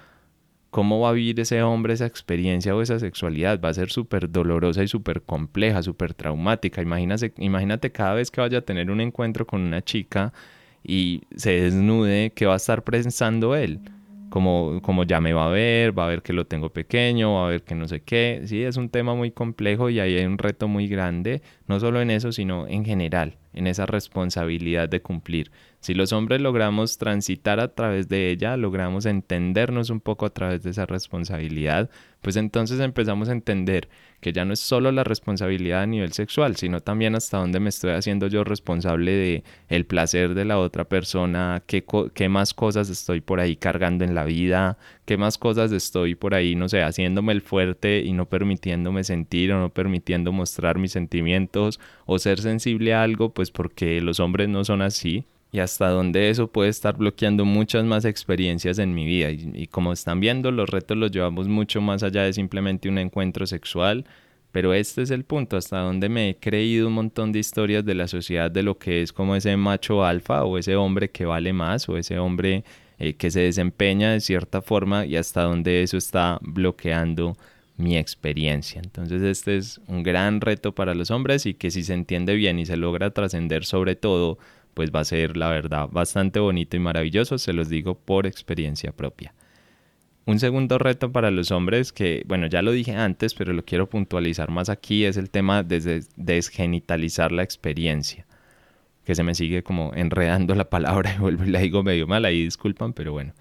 ¿cómo 0.70 1.00
va 1.00 1.10
a 1.10 1.12
vivir 1.12 1.38
ese 1.40 1.62
hombre 1.62 1.92
esa 1.94 2.06
experiencia 2.06 2.74
o 2.74 2.80
esa 2.82 2.98
sexualidad? 2.98 3.60
Va 3.62 3.68
a 3.68 3.74
ser 3.74 3.90
súper 3.90 4.30
dolorosa 4.30 4.82
y 4.82 4.88
súper 4.88 5.22
compleja, 5.22 5.82
súper 5.82 6.14
traumática. 6.14 6.80
Imagínate, 6.82 7.34
imagínate 7.38 7.92
cada 7.92 8.14
vez 8.14 8.30
que 8.30 8.40
vaya 8.40 8.58
a 8.58 8.62
tener 8.62 8.90
un 8.90 9.00
encuentro 9.02 9.46
con 9.46 9.60
una 9.60 9.82
chica 9.82 10.32
y 10.82 11.22
se 11.36 11.60
desnude, 11.60 12.32
¿qué 12.34 12.46
va 12.46 12.54
a 12.54 12.56
estar 12.56 12.82
pensando 12.84 13.54
él? 13.54 13.80
Como, 14.30 14.80
como 14.82 15.04
ya 15.04 15.20
me 15.20 15.34
va 15.34 15.46
a 15.46 15.50
ver, 15.50 15.96
va 15.96 16.06
a 16.06 16.08
ver 16.08 16.22
que 16.22 16.32
lo 16.32 16.46
tengo 16.46 16.70
pequeño, 16.70 17.34
va 17.34 17.46
a 17.46 17.50
ver 17.50 17.62
que 17.64 17.74
no 17.74 17.86
sé 17.86 18.00
qué. 18.00 18.42
Sí, 18.46 18.62
es 18.62 18.78
un 18.78 18.88
tema 18.88 19.14
muy 19.14 19.30
complejo 19.30 19.90
y 19.90 20.00
ahí 20.00 20.16
hay 20.16 20.24
un 20.24 20.38
reto 20.38 20.68
muy 20.68 20.88
grande, 20.88 21.42
no 21.66 21.80
solo 21.80 22.00
en 22.00 22.10
eso, 22.10 22.32
sino 22.32 22.66
en 22.66 22.84
general, 22.86 23.36
en 23.52 23.66
esa 23.66 23.86
responsabilidad 23.86 24.88
de 24.88 25.02
cumplir. 25.02 25.50
Si 25.80 25.94
los 25.94 26.12
hombres 26.12 26.40
logramos 26.40 26.96
transitar 26.96 27.58
a 27.58 27.74
través 27.74 28.08
de 28.08 28.30
ella, 28.30 28.56
logramos 28.56 29.04
entendernos 29.04 29.90
un 29.90 30.00
poco 30.00 30.26
a 30.26 30.30
través 30.30 30.62
de 30.62 30.70
esa 30.70 30.86
responsabilidad, 30.86 31.90
pues 32.20 32.36
entonces 32.36 32.78
empezamos 32.78 33.28
a 33.28 33.32
entender 33.32 33.88
que 34.20 34.32
ya 34.32 34.44
no 34.44 34.52
es 34.52 34.60
solo 34.60 34.92
la 34.92 35.02
responsabilidad 35.02 35.82
a 35.82 35.86
nivel 35.86 36.12
sexual, 36.12 36.54
sino 36.54 36.80
también 36.80 37.16
hasta 37.16 37.38
dónde 37.38 37.58
me 37.58 37.68
estoy 37.68 37.90
haciendo 37.90 38.28
yo 38.28 38.44
responsable 38.44 39.10
de 39.10 39.44
el 39.68 39.84
placer 39.84 40.34
de 40.34 40.44
la 40.44 40.60
otra 40.60 40.84
persona, 40.84 41.64
qué, 41.66 41.84
qué 42.14 42.28
más 42.28 42.54
cosas 42.54 42.88
estoy 42.88 43.20
por 43.20 43.40
ahí 43.40 43.56
cargando 43.56 44.04
en 44.04 44.14
la 44.14 44.22
vida, 44.22 44.78
qué 45.04 45.16
más 45.16 45.36
cosas 45.36 45.72
estoy 45.72 46.14
por 46.14 46.34
ahí, 46.34 46.54
no 46.54 46.68
sé, 46.68 46.82
haciéndome 46.82 47.32
el 47.32 47.42
fuerte 47.42 48.02
y 48.04 48.12
no 48.12 48.26
permitiéndome 48.26 49.02
sentir 49.02 49.52
o 49.52 49.58
no 49.58 49.70
permitiendo 49.70 50.30
mostrar 50.30 50.78
mis 50.78 50.92
sentimientos 50.92 51.80
o 52.06 52.20
ser 52.20 52.40
sensible 52.40 52.94
a 52.94 53.02
algo, 53.02 53.34
pues 53.34 53.41
porque 53.50 54.00
los 54.00 54.20
hombres 54.20 54.48
no 54.48 54.64
son 54.64 54.82
así 54.82 55.24
y 55.52 55.58
hasta 55.58 55.90
donde 55.90 56.30
eso 56.30 56.46
puede 56.50 56.70
estar 56.70 56.96
bloqueando 56.96 57.44
muchas 57.44 57.84
más 57.84 58.06
experiencias 58.06 58.78
en 58.78 58.94
mi 58.94 59.04
vida. 59.04 59.30
Y, 59.30 59.66
como 59.66 59.92
están 59.92 60.18
viendo, 60.18 60.50
los 60.50 60.68
retos 60.70 60.96
los 60.96 61.10
llevamos 61.10 61.46
mucho 61.46 61.82
más 61.82 62.02
allá 62.02 62.22
de 62.22 62.32
simplemente 62.32 62.88
un 62.88 62.96
encuentro 62.98 63.46
sexual, 63.46 64.06
pero 64.50 64.72
este 64.72 65.02
es 65.02 65.10
el 65.10 65.24
punto, 65.24 65.56
hasta 65.58 65.80
donde 65.80 66.08
me 66.08 66.30
he 66.30 66.36
creído 66.36 66.88
un 66.88 66.94
montón 66.94 67.32
de 67.32 67.38
historias 67.38 67.84
de 67.84 67.94
la 67.94 68.08
sociedad 68.08 68.50
de 68.50 68.62
lo 68.62 68.78
que 68.78 69.02
es 69.02 69.12
como 69.12 69.36
ese 69.36 69.56
macho 69.56 70.04
alfa 70.04 70.44
o 70.44 70.56
ese 70.56 70.76
hombre 70.76 71.10
que 71.10 71.26
vale 71.26 71.52
más 71.52 71.88
o 71.88 71.98
ese 71.98 72.18
hombre 72.18 72.64
eh, 72.98 73.14
que 73.14 73.30
se 73.30 73.40
desempeña 73.40 74.12
de 74.12 74.20
cierta 74.20 74.62
forma 74.62 75.04
y 75.06 75.16
hasta 75.16 75.42
donde 75.42 75.82
eso 75.82 75.96
está 75.96 76.38
bloqueando 76.42 77.36
mi 77.82 77.96
experiencia. 77.96 78.80
Entonces 78.82 79.22
este 79.22 79.56
es 79.56 79.80
un 79.86 80.02
gran 80.02 80.40
reto 80.40 80.74
para 80.74 80.94
los 80.94 81.10
hombres 81.10 81.46
y 81.46 81.54
que 81.54 81.70
si 81.70 81.82
se 81.82 81.94
entiende 81.94 82.34
bien 82.34 82.58
y 82.58 82.66
se 82.66 82.76
logra 82.76 83.10
trascender 83.10 83.64
sobre 83.64 83.96
todo 83.96 84.38
pues 84.74 84.90
va 84.90 85.00
a 85.00 85.04
ser 85.04 85.36
la 85.36 85.50
verdad 85.50 85.88
bastante 85.90 86.40
bonito 86.40 86.76
y 86.76 86.80
maravilloso, 86.80 87.38
se 87.38 87.52
los 87.52 87.68
digo 87.68 87.94
por 87.94 88.26
experiencia 88.26 88.92
propia. 88.92 89.34
Un 90.24 90.38
segundo 90.38 90.78
reto 90.78 91.10
para 91.10 91.32
los 91.32 91.50
hombres 91.50 91.92
que, 91.92 92.22
bueno, 92.26 92.46
ya 92.46 92.62
lo 92.62 92.70
dije 92.70 92.94
antes, 92.94 93.34
pero 93.34 93.52
lo 93.52 93.64
quiero 93.64 93.88
puntualizar 93.88 94.50
más 94.50 94.68
aquí, 94.68 95.04
es 95.04 95.16
el 95.16 95.30
tema 95.30 95.64
de 95.64 96.04
desgenitalizar 96.16 97.32
la 97.32 97.42
experiencia. 97.42 98.24
Que 99.04 99.16
se 99.16 99.24
me 99.24 99.34
sigue 99.34 99.64
como 99.64 99.92
enredando 99.94 100.54
la 100.54 100.70
palabra 100.70 101.12
y 101.16 101.18
vuelvo 101.18 101.44
y 101.44 101.50
la 101.50 101.58
digo 101.58 101.82
medio 101.82 102.06
mal, 102.06 102.24
ahí 102.24 102.44
disculpan, 102.44 102.92
pero 102.92 103.12
bueno. 103.12 103.34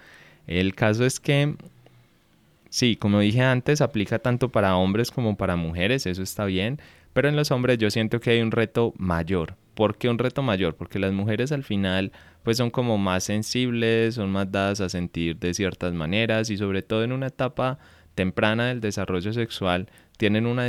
El 0.47 0.73
caso 0.73 1.05
es 1.05 1.19
que, 1.19 1.55
sí, 2.71 2.95
como 2.95 3.19
dije 3.19 3.41
antes, 3.43 3.81
aplica 3.81 4.17
tanto 4.17 4.49
para 4.49 4.75
hombres 4.75 5.11
como 5.11 5.37
para 5.37 5.55
mujeres, 5.55 6.07
eso 6.07 6.23
está 6.23 6.45
bien, 6.45 6.79
pero 7.13 7.29
en 7.29 7.35
los 7.35 7.51
hombres 7.51 7.77
yo 7.77 7.91
siento 7.91 8.19
que 8.19 8.31
hay 8.31 8.41
un 8.41 8.49
reto 8.49 8.95
mayor 8.97 9.55
¿Por 9.73 9.97
qué 9.97 10.09
un 10.09 10.19
reto 10.19 10.41
mayor? 10.41 10.75
Porque 10.75 10.99
las 10.99 11.13
mujeres 11.13 11.51
al 11.51 11.63
final 11.63 12.11
pues 12.43 12.57
son 12.57 12.71
como 12.71 12.97
más 12.97 13.23
sensibles, 13.23 14.15
son 14.15 14.31
más 14.31 14.51
dadas 14.51 14.81
a 14.81 14.89
sentir 14.89 15.37
de 15.37 15.53
ciertas 15.53 15.93
maneras 15.93 16.49
y 16.49 16.57
sobre 16.57 16.81
todo 16.81 17.03
en 17.03 17.11
una 17.11 17.27
etapa 17.27 17.79
temprana 18.15 18.67
del 18.67 18.81
desarrollo 18.81 19.31
sexual 19.31 19.89
tienen 20.17 20.45
una 20.45 20.67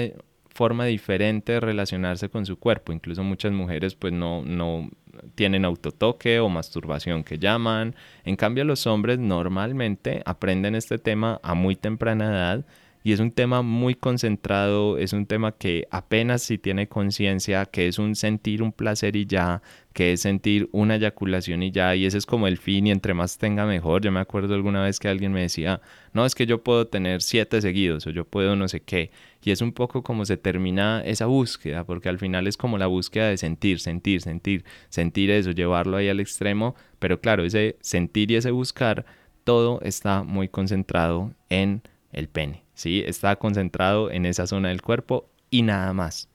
forma 0.49 0.85
diferente 0.85 1.53
de 1.53 1.61
relacionarse 1.61 2.29
con 2.29 2.47
su 2.47 2.59
cuerpo. 2.59 2.93
Incluso 2.93 3.25
muchas 3.25 3.53
mujeres 3.53 3.95
pues 3.97 4.13
no, 4.13 4.43
no 4.45 4.89
tienen 5.35 5.65
autotoque 5.65 6.41
o 6.41 6.49
masturbación 6.49 7.25
que 7.25 7.39
llaman. 7.39 7.95
En 8.25 8.37
cambio 8.37 8.65
los 8.65 8.87
hombres 8.87 9.19
normalmente 9.19 10.23
aprenden 10.27 10.75
este 10.75 10.99
tema 10.99 11.41
a 11.43 11.55
muy 11.55 11.77
temprana 11.77 12.31
edad 12.31 12.67
y 13.05 13.13
es 13.13 13.21
un 13.21 13.33
tema 13.33 13.63
muy 13.63 13.95
concentrado, 13.95 14.97
es 14.97 15.13
un 15.13 15.27
tema 15.27 15.53
que 15.53 15.87
apenas 15.91 16.43
si 16.43 16.59
tiene 16.59 16.89
conciencia, 16.89 17.67
que 17.67 17.89
es 17.89 17.99
un 17.99 18.15
sentir 18.15 18.63
un 18.63 18.73
placer 18.73 19.17
y 19.17 19.27
ya, 19.27 19.61
que 19.93 20.13
es 20.13 20.21
sentir 20.21 20.69
una 20.73 20.97
eyaculación 20.97 21.63
y 21.65 21.73
ya, 21.73 21.97
y 21.97 22.07
ese 22.07 22.19
es 22.19 22.27
como 22.27 22.47
el 22.47 22.59
fin 22.59 22.87
y 22.87 22.91
entre 22.93 23.15
más 23.15 23.39
tenga 23.39 23.67
mejor. 23.67 24.03
Yo 24.03 24.13
me 24.13 24.21
acuerdo 24.21 24.55
alguna 24.55 24.83
vez 24.85 25.01
que 25.01 25.09
alguien 25.09 25.33
me 25.33 25.43
decía, 25.43 25.81
no, 26.13 26.25
es 26.25 26.35
que 26.35 26.47
yo 26.47 26.63
puedo 26.63 26.87
tener 26.87 27.23
siete 27.23 27.61
seguidos 27.61 28.07
o 28.07 28.11
yo 28.11 28.25
puedo 28.25 28.55
no 28.55 28.69
sé 28.69 28.81
qué, 28.81 29.11
y 29.45 29.51
es 29.51 29.61
un 29.61 29.73
poco 29.73 30.03
como 30.03 30.25
se 30.25 30.37
termina 30.37 31.03
esa 31.05 31.27
búsqueda, 31.27 31.85
porque 31.85 32.09
al 32.09 32.19
final 32.19 32.47
es 32.47 32.57
como 32.57 32.79
la 32.79 32.87
búsqueda 32.87 33.29
de 33.29 33.37
sentir, 33.37 33.81
sentir, 33.81 34.23
sentir, 34.23 34.65
sentir 34.89 35.31
eso, 35.31 35.51
llevarlo 35.51 35.97
ahí 35.97 36.09
al 36.09 36.21
extremo, 36.21 36.75
pero 36.99 37.21
claro, 37.21 37.45
ese 37.45 37.77
sentir 37.81 38.31
y 38.31 38.37
ese 38.37 38.51
buscar, 38.51 39.05
todo 39.45 39.81
está 39.83 40.23
muy 40.23 40.49
concentrado 40.49 41.33
en 41.49 41.83
el 42.13 42.29
pene. 42.29 42.63
¿sí? 42.75 43.03
Está 43.07 43.37
concentrado 43.37 44.11
en 44.11 44.27
esa 44.27 44.47
zona 44.47 44.69
del 44.69 44.83
cuerpo 44.83 45.29
y 45.51 45.63
nada 45.63 45.93
más. 45.93 46.29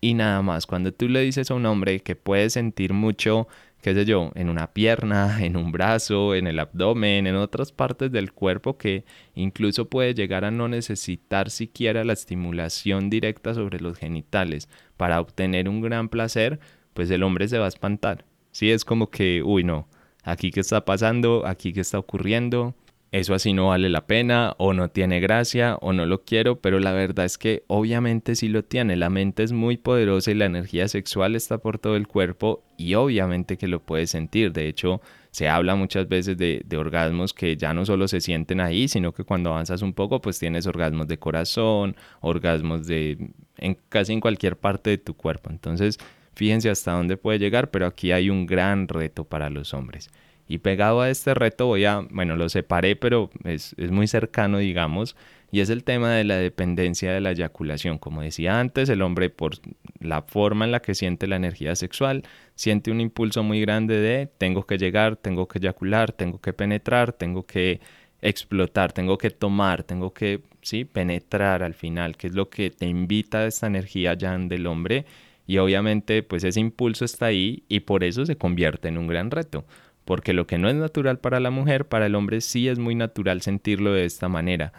Y 0.00 0.14
nada 0.14 0.42
más. 0.42 0.66
Cuando 0.66 0.92
tú 0.92 1.08
le 1.08 1.20
dices 1.20 1.50
a 1.50 1.54
un 1.54 1.66
hombre 1.66 2.00
que 2.00 2.14
puede 2.14 2.50
sentir 2.50 2.92
mucho, 2.92 3.48
qué 3.82 3.94
sé 3.94 4.04
yo, 4.04 4.32
en 4.34 4.48
una 4.48 4.72
pierna, 4.72 5.38
en 5.44 5.56
un 5.56 5.72
brazo, 5.72 6.34
en 6.34 6.46
el 6.46 6.58
abdomen, 6.58 7.26
en 7.26 7.36
otras 7.36 7.72
partes 7.72 8.10
del 8.12 8.32
cuerpo 8.32 8.76
que 8.78 9.04
incluso 9.34 9.88
puede 9.88 10.14
llegar 10.14 10.44
a 10.44 10.50
no 10.50 10.68
necesitar 10.68 11.50
siquiera 11.50 12.04
la 12.04 12.12
estimulación 12.12 13.10
directa 13.10 13.54
sobre 13.54 13.80
los 13.80 13.98
genitales 13.98 14.68
para 14.96 15.20
obtener 15.20 15.68
un 15.68 15.80
gran 15.80 16.08
placer, 16.08 16.60
pues 16.94 17.10
el 17.10 17.22
hombre 17.22 17.48
se 17.48 17.58
va 17.58 17.66
a 17.66 17.68
espantar. 17.68 18.24
Sí, 18.50 18.70
es 18.70 18.84
como 18.84 19.10
que, 19.10 19.42
uy, 19.44 19.62
no, 19.64 19.88
aquí 20.24 20.50
qué 20.50 20.60
está 20.60 20.84
pasando, 20.84 21.46
aquí 21.46 21.72
qué 21.72 21.80
está 21.80 21.98
ocurriendo, 21.98 22.74
eso 23.10 23.32
así 23.32 23.54
no 23.54 23.68
vale 23.68 23.88
la 23.88 24.06
pena 24.06 24.54
o 24.58 24.74
no 24.74 24.90
tiene 24.90 25.18
gracia 25.20 25.76
o 25.80 25.94
no 25.94 26.04
lo 26.04 26.24
quiero, 26.24 26.60
pero 26.60 26.78
la 26.78 26.92
verdad 26.92 27.24
es 27.24 27.38
que 27.38 27.64
obviamente 27.66 28.34
sí 28.34 28.48
lo 28.48 28.64
tiene. 28.64 28.96
La 28.96 29.08
mente 29.08 29.42
es 29.42 29.52
muy 29.52 29.78
poderosa 29.78 30.30
y 30.30 30.34
la 30.34 30.44
energía 30.44 30.88
sexual 30.88 31.34
está 31.34 31.56
por 31.58 31.78
todo 31.78 31.96
el 31.96 32.06
cuerpo 32.06 32.64
y 32.76 32.94
obviamente 32.94 33.56
que 33.56 33.66
lo 33.66 33.80
puedes 33.80 34.10
sentir. 34.10 34.52
De 34.52 34.68
hecho, 34.68 35.00
se 35.30 35.48
habla 35.48 35.74
muchas 35.74 36.06
veces 36.06 36.36
de, 36.36 36.62
orgasmos 36.76 37.32
que 37.32 37.56
ya 37.56 37.72
no 37.72 37.86
solo 37.86 38.08
se 38.08 38.20
sienten 38.20 38.60
ahí, 38.60 38.88
sino 38.88 39.12
que 39.12 39.24
cuando 39.24 39.50
avanzas 39.50 39.80
un 39.80 39.94
poco, 39.94 40.20
pues 40.20 40.38
tienes 40.38 40.66
orgasmos 40.66 41.08
de 41.08 41.18
corazón, 41.18 41.96
orgasmos 42.20 42.86
de 42.86 43.30
en 43.56 43.78
casi 43.88 44.12
en 44.12 44.20
cualquier 44.20 44.58
parte 44.58 44.90
de 44.90 44.98
tu 44.98 45.14
cuerpo. 45.14 45.48
Entonces, 45.50 45.98
fíjense 46.34 46.68
hasta 46.68 46.92
dónde 46.92 47.16
puede 47.16 47.38
llegar, 47.38 47.70
pero 47.70 47.86
aquí 47.86 48.12
hay 48.12 48.28
un 48.28 48.44
gran 48.44 48.86
reto 48.86 49.24
para 49.24 49.48
los 49.48 49.72
hombres. 49.72 50.10
Y 50.48 50.58
pegado 50.58 51.02
a 51.02 51.10
este 51.10 51.34
reto 51.34 51.66
voy 51.66 51.84
a, 51.84 52.00
bueno, 52.10 52.34
lo 52.34 52.48
separé, 52.48 52.96
pero 52.96 53.30
es, 53.44 53.76
muy 53.90 54.06
cercano, 54.08 54.56
digamos, 54.58 55.14
y 55.52 55.60
es 55.60 55.68
el 55.68 55.84
tema 55.84 56.12
de 56.14 56.24
la 56.24 56.36
dependencia 56.36 57.12
de 57.12 57.20
la 57.20 57.32
eyaculación. 57.32 57.98
Como 57.98 58.22
decía 58.22 58.58
antes, 58.58 58.88
el 58.88 59.02
hombre 59.02 59.28
por 59.28 59.56
la 60.00 60.22
forma 60.22 60.64
en 60.64 60.72
la 60.72 60.80
que 60.80 60.94
siente 60.94 61.26
la 61.26 61.36
energía 61.36 61.76
sexual, 61.76 62.22
siente 62.54 62.90
un 62.90 63.02
impulso 63.02 63.42
muy 63.42 63.60
grande 63.60 64.00
de 64.00 64.26
tengo 64.38 64.64
que 64.64 64.78
llegar, 64.78 65.16
tengo 65.16 65.46
que 65.46 65.58
eyacular, 65.58 66.12
tengo 66.12 66.40
que 66.40 66.54
penetrar, 66.54 67.12
tengo 67.12 67.44
que 67.44 67.80
explotar, 68.22 68.92
tengo 68.92 69.18
que 69.18 69.30
tomar, 69.30 69.82
tengo 69.82 70.14
que, 70.14 70.40
sí, 70.62 70.86
penetrar 70.86 71.62
al 71.62 71.74
final, 71.74 72.16
que 72.16 72.28
es 72.28 72.34
lo 72.34 72.48
que 72.48 72.70
te 72.70 72.86
invita 72.86 73.40
a 73.40 73.46
esta 73.46 73.66
energía 73.66 74.14
ya 74.14 74.36
del 74.38 74.66
hombre. 74.66 75.04
Y 75.46 75.58
obviamente, 75.58 76.22
pues 76.22 76.44
ese 76.44 76.60
impulso 76.60 77.04
está 77.04 77.26
ahí 77.26 77.64
y 77.68 77.80
por 77.80 78.04
eso 78.04 78.24
se 78.26 78.36
convierte 78.36 78.88
en 78.88 78.98
un 78.98 79.06
gran 79.06 79.30
reto 79.30 79.64
porque 80.08 80.32
lo 80.32 80.46
que 80.46 80.56
no 80.56 80.70
es 80.70 80.74
natural 80.74 81.18
para 81.18 81.38
la 81.38 81.50
mujer, 81.50 81.86
para 81.86 82.06
el 82.06 82.14
hombre 82.14 82.40
sí 82.40 82.66
es 82.66 82.78
muy 82.78 82.94
natural 82.94 83.42
sentirlo 83.42 83.92
de 83.92 84.06
esta 84.06 84.26
manera. 84.30 84.72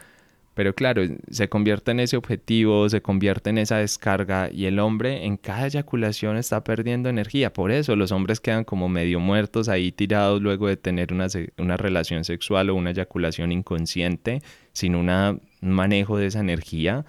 Pero 0.55 0.73
claro, 0.73 1.03
se 1.29 1.49
convierte 1.49 1.91
en 1.91 1.99
ese 1.99 2.17
objetivo, 2.17 2.89
se 2.89 3.03
convierte 3.03 3.51
en 3.51 3.59
esa 3.59 3.77
descarga 3.77 4.49
y 4.51 4.65
el 4.65 4.79
hombre 4.79 5.25
en 5.25 5.37
cada 5.37 5.67
eyaculación 5.67 6.35
está 6.35 6.63
perdiendo 6.63 7.09
energía. 7.09 7.53
Por 7.53 7.69
eso 7.69 7.95
los 7.95 8.11
hombres 8.11 8.39
quedan 8.39 8.63
como 8.63 8.89
medio 8.89 9.19
muertos 9.19 9.69
ahí 9.69 9.91
tirados 9.91 10.41
luego 10.41 10.67
de 10.67 10.77
tener 10.77 11.13
una, 11.13 11.27
una 11.59 11.77
relación 11.77 12.23
sexual 12.23 12.71
o 12.71 12.73
una 12.73 12.89
eyaculación 12.89 13.51
inconsciente 13.51 14.41
sin 14.73 14.95
un 14.95 15.39
manejo 15.61 16.17
de 16.17 16.25
esa 16.25 16.39
energía 16.39 17.05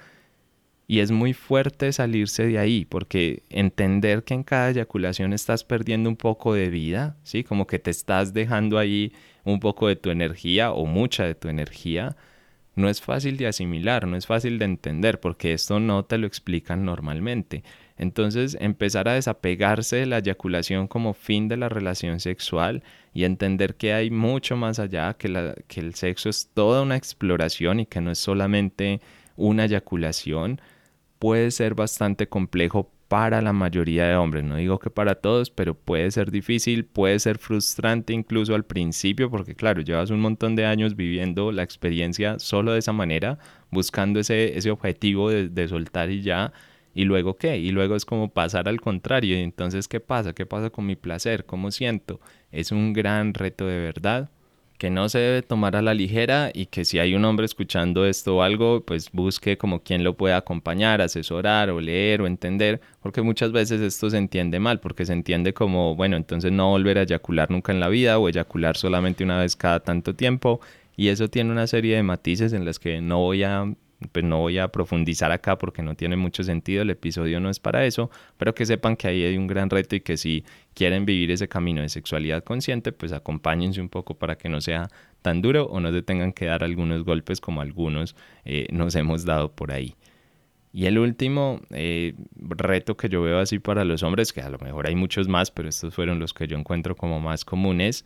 y 0.90 0.98
es 0.98 1.12
muy 1.12 1.34
fuerte 1.34 1.92
salirse 1.92 2.48
de 2.48 2.58
ahí, 2.58 2.84
porque 2.84 3.44
entender 3.48 4.24
que 4.24 4.34
en 4.34 4.42
cada 4.42 4.70
eyaculación 4.70 5.32
estás 5.32 5.62
perdiendo 5.62 6.08
un 6.08 6.16
poco 6.16 6.52
de 6.52 6.68
vida, 6.68 7.16
¿sí? 7.22 7.44
Como 7.44 7.68
que 7.68 7.78
te 7.78 7.92
estás 7.92 8.34
dejando 8.34 8.76
ahí 8.76 9.12
un 9.44 9.60
poco 9.60 9.86
de 9.86 9.94
tu 9.94 10.10
energía 10.10 10.72
o 10.72 10.86
mucha 10.86 11.24
de 11.24 11.36
tu 11.36 11.48
energía, 11.48 12.16
no 12.74 12.88
es 12.88 13.00
fácil 13.00 13.36
de 13.36 13.46
asimilar, 13.46 14.08
no 14.08 14.16
es 14.16 14.26
fácil 14.26 14.58
de 14.58 14.64
entender, 14.64 15.20
porque 15.20 15.52
esto 15.52 15.78
no 15.78 16.04
te 16.06 16.18
lo 16.18 16.26
explican 16.26 16.84
normalmente. 16.84 17.62
Entonces, 17.96 18.56
empezar 18.60 19.08
a 19.08 19.14
desapegarse 19.14 19.94
de 19.94 20.06
la 20.06 20.18
eyaculación 20.18 20.88
como 20.88 21.14
fin 21.14 21.46
de 21.46 21.56
la 21.56 21.68
relación 21.68 22.18
sexual 22.18 22.82
y 23.14 23.22
entender 23.22 23.76
que 23.76 23.92
hay 23.92 24.10
mucho 24.10 24.56
más 24.56 24.80
allá, 24.80 25.14
que, 25.14 25.28
la, 25.28 25.54
que 25.68 25.78
el 25.78 25.94
sexo 25.94 26.28
es 26.28 26.50
toda 26.52 26.82
una 26.82 26.96
exploración 26.96 27.78
y 27.78 27.86
que 27.86 28.00
no 28.00 28.10
es 28.10 28.18
solamente 28.18 29.00
una 29.36 29.66
eyaculación, 29.66 30.60
puede 31.20 31.52
ser 31.52 31.74
bastante 31.74 32.28
complejo 32.28 32.90
para 33.08 33.42
la 33.42 33.52
mayoría 33.52 34.06
de 34.08 34.16
hombres. 34.16 34.42
No 34.44 34.56
digo 34.56 34.78
que 34.78 34.90
para 34.90 35.16
todos, 35.16 35.50
pero 35.50 35.74
puede 35.74 36.10
ser 36.10 36.30
difícil, 36.30 36.86
puede 36.86 37.18
ser 37.20 37.38
frustrante 37.38 38.12
incluso 38.12 38.54
al 38.54 38.64
principio, 38.64 39.30
porque 39.30 39.54
claro, 39.54 39.82
llevas 39.82 40.10
un 40.10 40.20
montón 40.20 40.56
de 40.56 40.64
años 40.66 40.96
viviendo 40.96 41.52
la 41.52 41.62
experiencia 41.62 42.38
solo 42.38 42.72
de 42.72 42.78
esa 42.78 42.92
manera, 42.92 43.38
buscando 43.70 44.20
ese, 44.20 44.56
ese 44.56 44.70
objetivo 44.70 45.30
de, 45.30 45.48
de 45.48 45.68
soltar 45.68 46.10
y 46.10 46.22
ya. 46.22 46.52
¿Y 46.94 47.04
luego 47.04 47.36
qué? 47.36 47.58
Y 47.58 47.70
luego 47.70 47.96
es 47.96 48.04
como 48.04 48.30
pasar 48.32 48.68
al 48.68 48.80
contrario. 48.80 49.36
Y 49.38 49.42
entonces, 49.42 49.88
¿qué 49.88 50.00
pasa? 50.00 50.32
¿Qué 50.32 50.46
pasa 50.46 50.70
con 50.70 50.86
mi 50.86 50.96
placer? 50.96 51.44
¿Cómo 51.46 51.70
siento? 51.70 52.20
Es 52.50 52.72
un 52.72 52.92
gran 52.92 53.34
reto 53.34 53.66
de 53.66 53.78
verdad 53.78 54.30
que 54.80 54.88
no 54.88 55.10
se 55.10 55.18
debe 55.18 55.42
tomar 55.42 55.76
a 55.76 55.82
la 55.82 55.92
ligera 55.92 56.50
y 56.54 56.64
que 56.64 56.86
si 56.86 56.98
hay 56.98 57.14
un 57.14 57.26
hombre 57.26 57.44
escuchando 57.44 58.06
esto 58.06 58.38
o 58.38 58.42
algo, 58.42 58.80
pues 58.80 59.12
busque 59.12 59.58
como 59.58 59.82
quien 59.82 60.04
lo 60.04 60.16
pueda 60.16 60.38
acompañar, 60.38 61.02
asesorar 61.02 61.68
o 61.68 61.82
leer 61.82 62.22
o 62.22 62.26
entender, 62.26 62.80
porque 63.02 63.20
muchas 63.20 63.52
veces 63.52 63.82
esto 63.82 64.08
se 64.08 64.16
entiende 64.16 64.58
mal, 64.58 64.80
porque 64.80 65.04
se 65.04 65.12
entiende 65.12 65.52
como, 65.52 65.96
bueno, 65.96 66.16
entonces 66.16 66.50
no 66.50 66.70
volver 66.70 66.96
a 66.96 67.02
eyacular 67.02 67.50
nunca 67.50 67.72
en 67.72 67.80
la 67.80 67.90
vida 67.90 68.18
o 68.18 68.26
eyacular 68.26 68.78
solamente 68.78 69.22
una 69.22 69.38
vez 69.38 69.54
cada 69.54 69.80
tanto 69.80 70.14
tiempo, 70.14 70.62
y 70.96 71.08
eso 71.08 71.28
tiene 71.28 71.52
una 71.52 71.66
serie 71.66 71.96
de 71.96 72.02
matices 72.02 72.54
en 72.54 72.64
las 72.64 72.78
que 72.78 73.02
no 73.02 73.18
voy 73.18 73.42
a 73.42 73.70
pues 74.12 74.24
no 74.24 74.38
voy 74.38 74.58
a 74.58 74.68
profundizar 74.68 75.30
acá 75.32 75.58
porque 75.58 75.82
no 75.82 75.94
tiene 75.94 76.16
mucho 76.16 76.42
sentido, 76.42 76.82
el 76.82 76.90
episodio 76.90 77.40
no 77.40 77.50
es 77.50 77.60
para 77.60 77.84
eso, 77.84 78.10
pero 78.36 78.54
que 78.54 78.64
sepan 78.66 78.96
que 78.96 79.08
ahí 79.08 79.24
hay 79.24 79.36
un 79.36 79.46
gran 79.46 79.68
reto 79.68 79.96
y 79.96 80.00
que 80.00 80.16
si 80.16 80.44
quieren 80.74 81.04
vivir 81.04 81.30
ese 81.30 81.48
camino 81.48 81.82
de 81.82 81.88
sexualidad 81.88 82.42
consciente, 82.42 82.92
pues 82.92 83.12
acompáñense 83.12 83.80
un 83.80 83.88
poco 83.88 84.14
para 84.14 84.36
que 84.36 84.48
no 84.48 84.60
sea 84.60 84.88
tan 85.22 85.42
duro 85.42 85.64
o 85.66 85.80
no 85.80 85.92
se 85.92 86.02
tengan 86.02 86.32
que 86.32 86.46
dar 86.46 86.64
algunos 86.64 87.04
golpes 87.04 87.40
como 87.40 87.60
algunos 87.60 88.16
eh, 88.44 88.66
nos 88.72 88.94
hemos 88.94 89.24
dado 89.24 89.52
por 89.52 89.72
ahí. 89.72 89.96
Y 90.72 90.86
el 90.86 90.98
último 90.98 91.60
eh, 91.70 92.14
reto 92.36 92.96
que 92.96 93.08
yo 93.08 93.22
veo 93.22 93.40
así 93.40 93.58
para 93.58 93.84
los 93.84 94.02
hombres, 94.02 94.32
que 94.32 94.40
a 94.40 94.50
lo 94.50 94.58
mejor 94.58 94.86
hay 94.86 94.94
muchos 94.94 95.26
más, 95.26 95.50
pero 95.50 95.68
estos 95.68 95.94
fueron 95.94 96.20
los 96.20 96.32
que 96.32 96.46
yo 96.46 96.56
encuentro 96.56 96.96
como 96.96 97.20
más 97.20 97.44
comunes, 97.44 98.04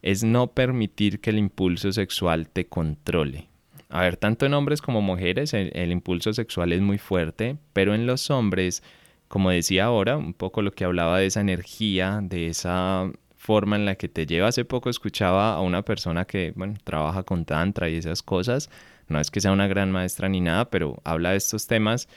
es 0.00 0.22
no 0.22 0.52
permitir 0.52 1.20
que 1.20 1.30
el 1.30 1.38
impulso 1.38 1.92
sexual 1.92 2.48
te 2.48 2.66
controle. 2.66 3.49
A 3.90 4.02
ver, 4.02 4.16
tanto 4.16 4.46
en 4.46 4.54
hombres 4.54 4.80
como 4.80 5.02
mujeres 5.02 5.52
el, 5.52 5.90
impulso 5.90 6.32
sexual 6.32 6.72
es 6.72 6.80
muy 6.80 6.96
fuerte, 6.98 7.56
pero 7.72 7.92
en 7.92 8.06
los 8.06 8.30
hombres, 8.30 8.84
como 9.26 9.50
decía 9.50 9.86
ahora, 9.86 10.16
un 10.16 10.32
poco 10.32 10.62
lo 10.62 10.70
que 10.70 10.84
hablaba 10.84 11.18
de 11.18 11.26
esa 11.26 11.40
energía, 11.40 12.20
de 12.22 12.46
esa 12.46 13.10
forma 13.36 13.74
en 13.74 13.84
la 13.86 13.96
que 13.96 14.08
te 14.08 14.26
lleva. 14.26 14.48
Hace 14.48 14.64
poco 14.64 14.90
escuchaba 14.90 15.54
a 15.54 15.60
una 15.60 15.82
persona 15.82 16.24
que, 16.24 16.52
bueno, 16.54 16.74
trabaja 16.84 17.24
con 17.24 17.44
tantra 17.44 17.88
y 17.88 17.96
esas 17.96 18.22
cosas. 18.22 18.70
No 19.08 19.18
es 19.18 19.30
que 19.32 19.40
sea 19.40 19.50
una 19.50 19.66
gran 19.66 19.90
maestra 19.90 20.28
ni 20.28 20.40
nada, 20.40 20.70
pero 20.70 21.00
habla 21.04 21.32
de 21.32 21.38
estos 21.38 21.66
temas 21.66 22.08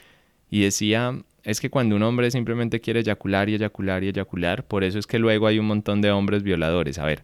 y 0.52 0.62
decía, 0.62 1.18
es 1.44 1.60
que 1.60 1.72
cuando 1.72 1.96
un 1.96 2.04
hombre 2.04 2.30
simplemente 2.30 2.82
quiere 2.82 3.00
eyacular 3.00 3.50
y 3.50 3.56
eyacular 3.56 4.04
y 4.04 4.10
eyacular, 4.10 4.68
por 4.68 4.84
eso 4.84 5.00
es 5.00 5.08
que 5.08 5.18
luego 5.18 5.48
hay 5.48 5.58
un 5.58 5.66
montón 5.66 6.02
de 6.02 6.12
hombres 6.12 6.44
violadores. 6.44 7.00
A 7.00 7.06
ver, 7.06 7.24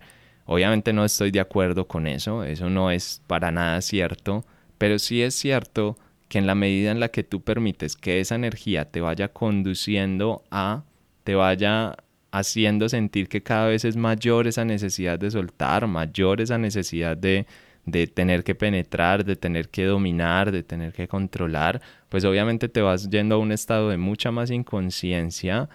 Obviamente 0.52 0.94
no 0.94 1.06
estoy 1.06 1.30
de 1.30 1.40
acuerdo 1.40 1.88
con 1.88 2.08
eso, 2.08 2.44
eso 2.44 2.72
no 2.72 2.90
es 2.90 3.22
para 3.28 3.52
nada 3.52 3.82
cierto, 3.82 4.44
pero 4.80 4.98
sí 4.98 5.22
es 5.22 5.36
cierto 5.36 5.96
que 6.28 6.40
en 6.40 6.48
la 6.48 6.56
medida 6.56 6.90
en 6.90 7.00
la 7.00 7.10
que 7.10 7.24
tú 7.24 7.44
permites 7.44 7.96
que 7.96 8.20
esa 8.20 8.34
energía 8.34 8.86
te 8.86 9.00
vaya 9.00 9.28
conduciendo 9.28 10.42
a, 10.50 10.86
te 11.24 11.36
vaya 11.36 11.98
haciendo 12.32 12.90
sentir 12.90 13.30
que 13.30 13.44
cada 13.44 13.68
vez 13.68 13.86
es 13.86 13.96
mayor 13.96 14.48
esa 14.48 14.66
necesidad 14.66 15.20
de 15.20 15.30
soltar, 15.30 15.86
mayor 15.86 16.42
esa 16.42 16.58
necesidad 16.58 17.16
de, 17.16 17.46
de 17.86 18.08
tener 18.08 18.44
que 18.44 18.56
penetrar, 18.56 19.26
de 19.26 19.36
tener 19.36 19.70
que 19.70 19.86
dominar, 19.86 20.52
de 20.52 20.64
tener 20.64 20.94
que 20.94 21.08
controlar, 21.08 21.80
pues 22.10 22.26
obviamente 22.26 22.70
te 22.70 22.82
vas 22.82 23.08
yendo 23.12 23.36
a 23.36 23.38
un 23.38 23.52
estado 23.52 23.90
de 23.90 23.98
mucha 23.98 24.32
más 24.32 24.50
inconsciencia 24.50 25.70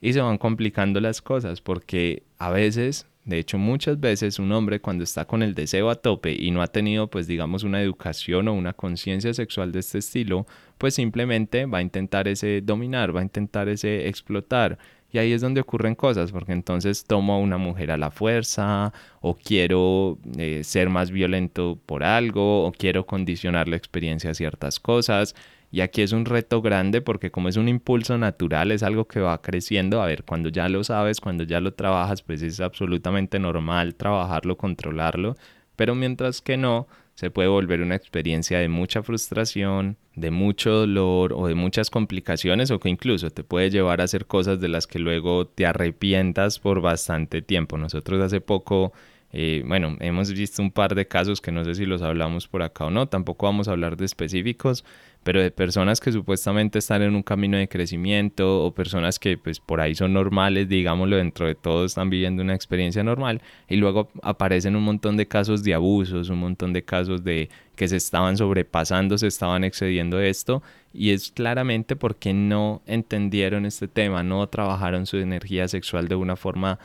y 0.00 0.12
se 0.12 0.20
van 0.20 0.38
complicando 0.38 1.00
las 1.00 1.22
cosas 1.22 1.60
porque 1.60 2.22
a 2.38 2.50
veces 2.50 3.06
de 3.28 3.38
hecho, 3.38 3.58
muchas 3.58 4.00
veces 4.00 4.38
un 4.38 4.50
hombre 4.52 4.80
cuando 4.80 5.04
está 5.04 5.26
con 5.26 5.42
el 5.42 5.54
deseo 5.54 5.90
a 5.90 5.96
tope 5.96 6.32
y 6.32 6.50
no 6.50 6.62
ha 6.62 6.66
tenido, 6.68 7.08
pues 7.08 7.26
digamos, 7.26 7.62
una 7.62 7.82
educación 7.82 8.48
o 8.48 8.54
una 8.54 8.72
conciencia 8.72 9.34
sexual 9.34 9.70
de 9.70 9.80
este 9.80 9.98
estilo, 9.98 10.46
pues 10.78 10.94
simplemente 10.94 11.66
va 11.66 11.78
a 11.78 11.82
intentar 11.82 12.26
ese 12.26 12.62
dominar, 12.62 13.14
va 13.14 13.20
a 13.20 13.24
intentar 13.24 13.68
ese 13.68 14.08
explotar. 14.08 14.78
Y 15.12 15.18
ahí 15.18 15.32
es 15.32 15.42
donde 15.42 15.60
ocurren 15.60 15.94
cosas, 15.94 16.32
porque 16.32 16.52
entonces 16.52 17.04
tomo 17.04 17.34
a 17.34 17.38
una 17.38 17.58
mujer 17.58 17.90
a 17.90 17.98
la 17.98 18.10
fuerza, 18.10 18.94
o 19.20 19.34
quiero 19.34 20.18
eh, 20.38 20.62
ser 20.64 20.88
más 20.88 21.10
violento 21.10 21.78
por 21.84 22.04
algo, 22.04 22.64
o 22.64 22.72
quiero 22.72 23.04
condicionar 23.04 23.68
la 23.68 23.76
experiencia 23.76 24.30
a 24.30 24.34
ciertas 24.34 24.80
cosas. 24.80 25.34
Y 25.70 25.80
aquí 25.82 26.02
es 26.02 26.12
un 26.12 26.24
reto 26.24 26.62
grande 26.62 27.00
porque 27.02 27.30
como 27.30 27.48
es 27.48 27.56
un 27.56 27.68
impulso 27.68 28.16
natural, 28.18 28.72
es 28.72 28.82
algo 28.82 29.06
que 29.06 29.20
va 29.20 29.40
creciendo. 29.42 30.00
A 30.02 30.06
ver, 30.06 30.24
cuando 30.24 30.48
ya 30.48 30.68
lo 30.68 30.82
sabes, 30.84 31.20
cuando 31.20 31.44
ya 31.44 31.60
lo 31.60 31.74
trabajas, 31.74 32.22
pues 32.22 32.42
es 32.42 32.60
absolutamente 32.60 33.38
normal 33.38 33.94
trabajarlo, 33.94 34.56
controlarlo. 34.56 35.36
Pero 35.76 35.94
mientras 35.94 36.40
que 36.40 36.56
no, 36.56 36.88
se 37.14 37.30
puede 37.30 37.48
volver 37.48 37.82
una 37.82 37.96
experiencia 37.96 38.58
de 38.60 38.68
mucha 38.68 39.02
frustración, 39.02 39.96
de 40.14 40.30
mucho 40.30 40.70
dolor 40.70 41.32
o 41.34 41.46
de 41.48 41.54
muchas 41.54 41.90
complicaciones 41.90 42.70
o 42.70 42.80
que 42.80 42.88
incluso 42.88 43.30
te 43.30 43.44
puede 43.44 43.70
llevar 43.70 44.00
a 44.00 44.04
hacer 44.04 44.26
cosas 44.26 44.60
de 44.60 44.68
las 44.68 44.86
que 44.86 44.98
luego 44.98 45.46
te 45.46 45.66
arrepientas 45.66 46.58
por 46.58 46.80
bastante 46.80 47.42
tiempo. 47.42 47.76
Nosotros 47.76 48.20
hace 48.22 48.40
poco 48.40 48.92
Eh, 49.30 49.62
bueno, 49.66 49.96
hemos 50.00 50.32
visto 50.32 50.62
un 50.62 50.70
par 50.70 50.94
de 50.94 51.06
casos 51.06 51.42
que 51.42 51.52
no 51.52 51.62
sé 51.62 51.74
si 51.74 51.84
los 51.84 52.00
hablamos 52.00 52.48
por 52.48 52.62
acá 52.62 52.86
o 52.86 52.90
no, 52.90 53.08
tampoco 53.08 53.44
vamos 53.44 53.68
a 53.68 53.72
hablar 53.72 53.98
de 53.98 54.06
específicos, 54.06 54.84
pero 55.22 55.42
de 55.42 55.50
personas 55.50 56.00
que 56.00 56.12
supuestamente 56.12 56.78
están 56.78 57.02
en 57.02 57.14
un 57.14 57.22
camino 57.22 57.56
de 57.56 57.68
crecimiento 57.68 58.64
o 58.64 58.72
personas 58.72 59.18
que 59.18 59.36
pues 59.36 59.60
por 59.60 59.80
ahí 59.80 59.94
son 59.94 60.12
normales, 60.12 60.68
digámoslo, 60.68 61.16
dentro 61.16 61.46
de 61.46 61.54
todo 61.54 61.84
están 61.84 62.10
viviendo 62.10 62.42
una 62.42 62.54
experiencia 62.54 63.02
normal 63.02 63.42
y 63.68 63.76
luego 63.76 64.08
aparecen 64.22 64.76
un 64.76 64.84
montón 64.84 65.16
de 65.16 65.26
casos 65.26 65.62
de 65.62 65.74
abusos, 65.74 66.30
un 66.30 66.38
montón 66.38 66.72
de 66.72 66.82
casos 66.82 67.24
de 67.24 67.50
que 67.76 67.88
se 67.88 67.96
estaban 67.96 68.36
sobrepasando, 68.36 69.18
se 69.18 69.26
estaban 69.26 69.64
excediendo 69.64 70.20
esto 70.20 70.62
y 70.92 71.10
es 71.10 71.30
claramente 71.30 71.94
porque 71.94 72.32
no 72.32 72.82
entendieron 72.86 73.66
este 73.66 73.88
tema, 73.88 74.22
no 74.22 74.46
trabajaron 74.48 75.06
su 75.06 75.18
energía 75.18 75.68
sexual 75.68 76.08
de 76.08 76.14
una 76.14 76.36
forma 76.36 76.78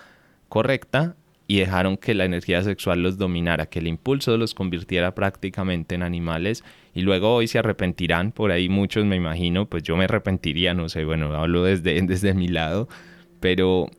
correcta 0.50 1.16
y 1.48 1.60
dejaron 1.60 1.98
que 1.98 2.14
la 2.14 2.26
energía 2.26 2.62
sexual 2.64 3.04
los 3.04 3.18
dominara, 3.18 3.66
que 3.66 3.80
el 3.80 3.88
impulso 3.88 4.38
los 4.38 4.54
convirtiera 4.54 5.14
prácticamente 5.14 5.96
en 5.96 6.04
animales 6.04 6.64
y 6.94 7.02
luego 7.02 7.34
hoy 7.34 7.48
se 7.48 7.60
arrepentirán, 7.60 8.32
por 8.32 8.52
ahí 8.52 8.70
muchos 8.70 9.06
me 9.06 9.16
imagino, 9.16 9.66
pues 9.66 9.84
yo 9.84 9.98
me 9.98 10.06
arrepentiría, 10.06 10.74
no 10.74 10.90
sé, 10.90 11.04
bueno, 11.06 11.34
hablo 11.36 11.64
desde, 11.64 12.02
desde 12.04 12.34
mi 12.34 12.48
lado, 12.48 12.88
pero 13.40 13.90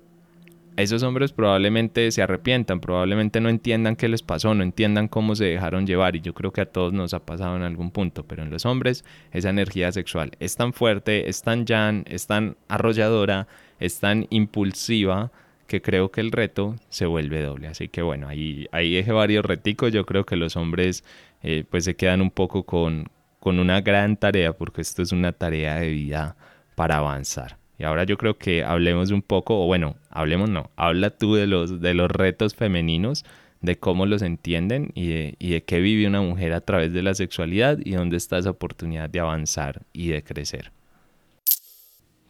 esos 0.77 1.03
hombres 1.03 1.33
probablemente 1.33 2.11
se 2.11 2.23
arrepientan, 2.23 2.81
probablemente 2.81 3.41
no 3.41 3.49
entiendan 3.49 3.95
qué 3.95 4.09
les 4.09 4.23
pasó, 4.23 4.55
no 4.55 4.63
entiendan 4.63 5.07
cómo 5.07 5.37
se 5.37 5.45
dejaron 5.45 5.87
llevar 5.87 6.17
y 6.17 6.21
yo 6.21 6.35
creo 6.35 6.53
que 6.53 6.63
a 6.63 6.67
todos 6.67 6.93
nos 6.93 7.15
ha 7.15 7.25
pasado 7.25 7.57
en 7.57 7.63
algún 7.63 7.91
punto, 7.91 8.25
pero 8.27 8.43
en 8.43 8.51
los 8.51 8.67
hombres 8.67 9.05
esa 9.33 9.51
energía 9.51 9.93
sexual 9.93 10.33
es 10.41 10.57
tan 10.57 10.73
fuerte, 10.73 11.29
es 11.29 11.43
tan 11.43 11.67
llana, 11.67 12.03
es 12.07 12.27
tan 12.27 12.57
arrolladora, 12.69 13.47
es 13.79 14.01
tan 14.01 14.27
impulsiva 14.31 15.31
que 15.67 15.83
creo 15.83 16.11
que 16.11 16.21
el 16.21 16.33
reto 16.33 16.77
se 16.89 17.07
vuelve 17.07 17.43
doble. 17.43 17.69
Así 17.69 17.89
que 17.89 18.03
bueno, 18.03 18.29
ahí, 18.29 18.67
ahí 18.73 18.95
dejé 18.95 19.13
varios 19.13 19.45
reticos. 19.45 19.93
Yo 19.93 20.07
creo 20.07 20.25
que 20.25 20.37
los 20.37 20.57
hombres 20.57 21.05
eh, 21.43 21.65
pues 21.69 21.85
se 21.85 21.97
quedan 21.97 22.21
un 22.21 22.31
poco 22.31 22.65
con, 22.65 23.09
con 23.41 23.59
una 23.59 23.81
gran 23.81 24.17
tarea 24.17 24.53
porque 24.53 24.81
esto 24.81 25.03
es 25.03 25.13
una 25.13 25.33
tarea 25.33 25.77
de 25.77 25.89
vida 25.91 26.37
para 26.75 26.97
avanzar. 26.99 27.59
Y 27.79 27.85
ahora 27.85 28.05
yo 28.05 28.17
creo 28.17 28.39
que 28.39 28.65
hablemos 28.65 29.11
un 29.11 29.23
poco, 29.23 29.63
o 29.63 29.67
bueno, 29.67 29.97
hablemos 30.11 30.49
no, 30.49 30.71
habla 30.77 31.11
tú 31.11 31.35
de 31.35 31.47
los, 31.47 31.81
de 31.81 31.95
los 31.95 32.11
retos 32.11 32.55
femeninos, 32.55 33.25
de 33.61 33.77
cómo 33.77 34.07
los 34.07 34.23
entienden 34.23 34.93
y 34.95 35.09
de, 35.09 35.35
y 35.39 35.51
de 35.51 35.65
qué 35.65 35.81
vive 35.81 36.07
una 36.07 36.21
mujer 36.21 36.53
a 36.53 36.61
través 36.61 36.93
de 36.93 37.03
la 37.03 37.15
sexualidad 37.15 37.79
y 37.83 37.93
dónde 37.93 38.17
está 38.17 38.39
esa 38.39 38.51
oportunidad 38.51 39.11
de 39.11 39.21
avanzar 39.21 39.83
y 39.93 40.09
de 40.09 40.23
crecer. 40.23 40.71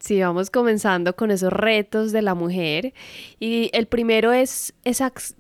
Sí, 0.05 0.21
vamos 0.21 0.51
comenzando 0.51 1.17
con 1.17 1.31
esos 1.31 1.51
retos 1.51 2.13
de 2.13 2.21
la 2.21 2.35
mujer 2.35 2.93
y 3.41 3.71
el 3.73 3.87
primero 3.87 4.35
es 4.35 4.75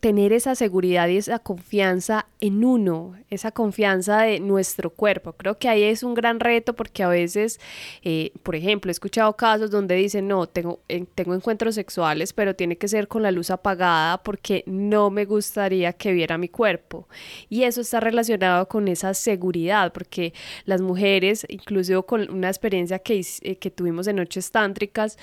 tener 0.01 0.33
esa 0.33 0.55
seguridad 0.55 1.07
y 1.09 1.19
esa 1.19 1.39
confianza 1.39 2.25
en 2.41 2.65
uno, 2.65 3.15
esa 3.29 3.51
confianza 3.51 4.23
de 4.23 4.41
nuestro 4.41 4.89
cuerpo. 4.89 5.35
Creo 5.35 5.59
que 5.59 5.69
ahí 5.69 5.83
es 5.83 6.03
un 6.03 6.15
gran 6.15 6.41
reto 6.41 6.73
porque 6.73 7.03
a 7.03 7.09
veces, 7.09 7.61
eh, 8.05 8.33
por 8.43 8.57
ejemplo, 8.57 8.91
he 8.91 8.93
escuchado 8.93 9.37
casos 9.37 9.71
donde 9.71 9.97
dicen, 9.97 10.29
no, 10.29 10.47
tengo, 10.47 10.81
eh, 10.89 11.05
tengo 11.15 11.35
encuentros 11.35 11.75
sexuales, 11.75 12.33
pero 12.33 12.57
tiene 12.57 12.79
que 12.79 12.89
ser 12.89 13.07
con 13.07 13.23
la 13.23 13.33
luz 13.33 13.51
apagada 13.51 14.23
porque 14.23 14.65
no 14.67 15.11
me 15.11 15.27
gustaría 15.27 15.93
que 15.93 16.15
viera 16.15 16.39
mi 16.39 16.49
cuerpo. 16.49 17.07
Y 17.51 17.65
eso 17.65 17.83
está 17.83 18.01
relacionado 18.01 18.67
con 18.67 18.89
esa 18.89 19.13
seguridad, 19.13 19.93
porque 19.93 20.33
las 20.65 20.81
mujeres, 20.81 21.45
incluso 21.51 22.07
con 22.07 22.31
una 22.31 22.49
experiencia 22.49 22.99
que, 22.99 23.21
eh, 23.43 23.57
que 23.57 23.71
tuvimos 23.71 24.07
en 24.07 24.17
noches 24.17 24.54
tántricas 24.55 25.19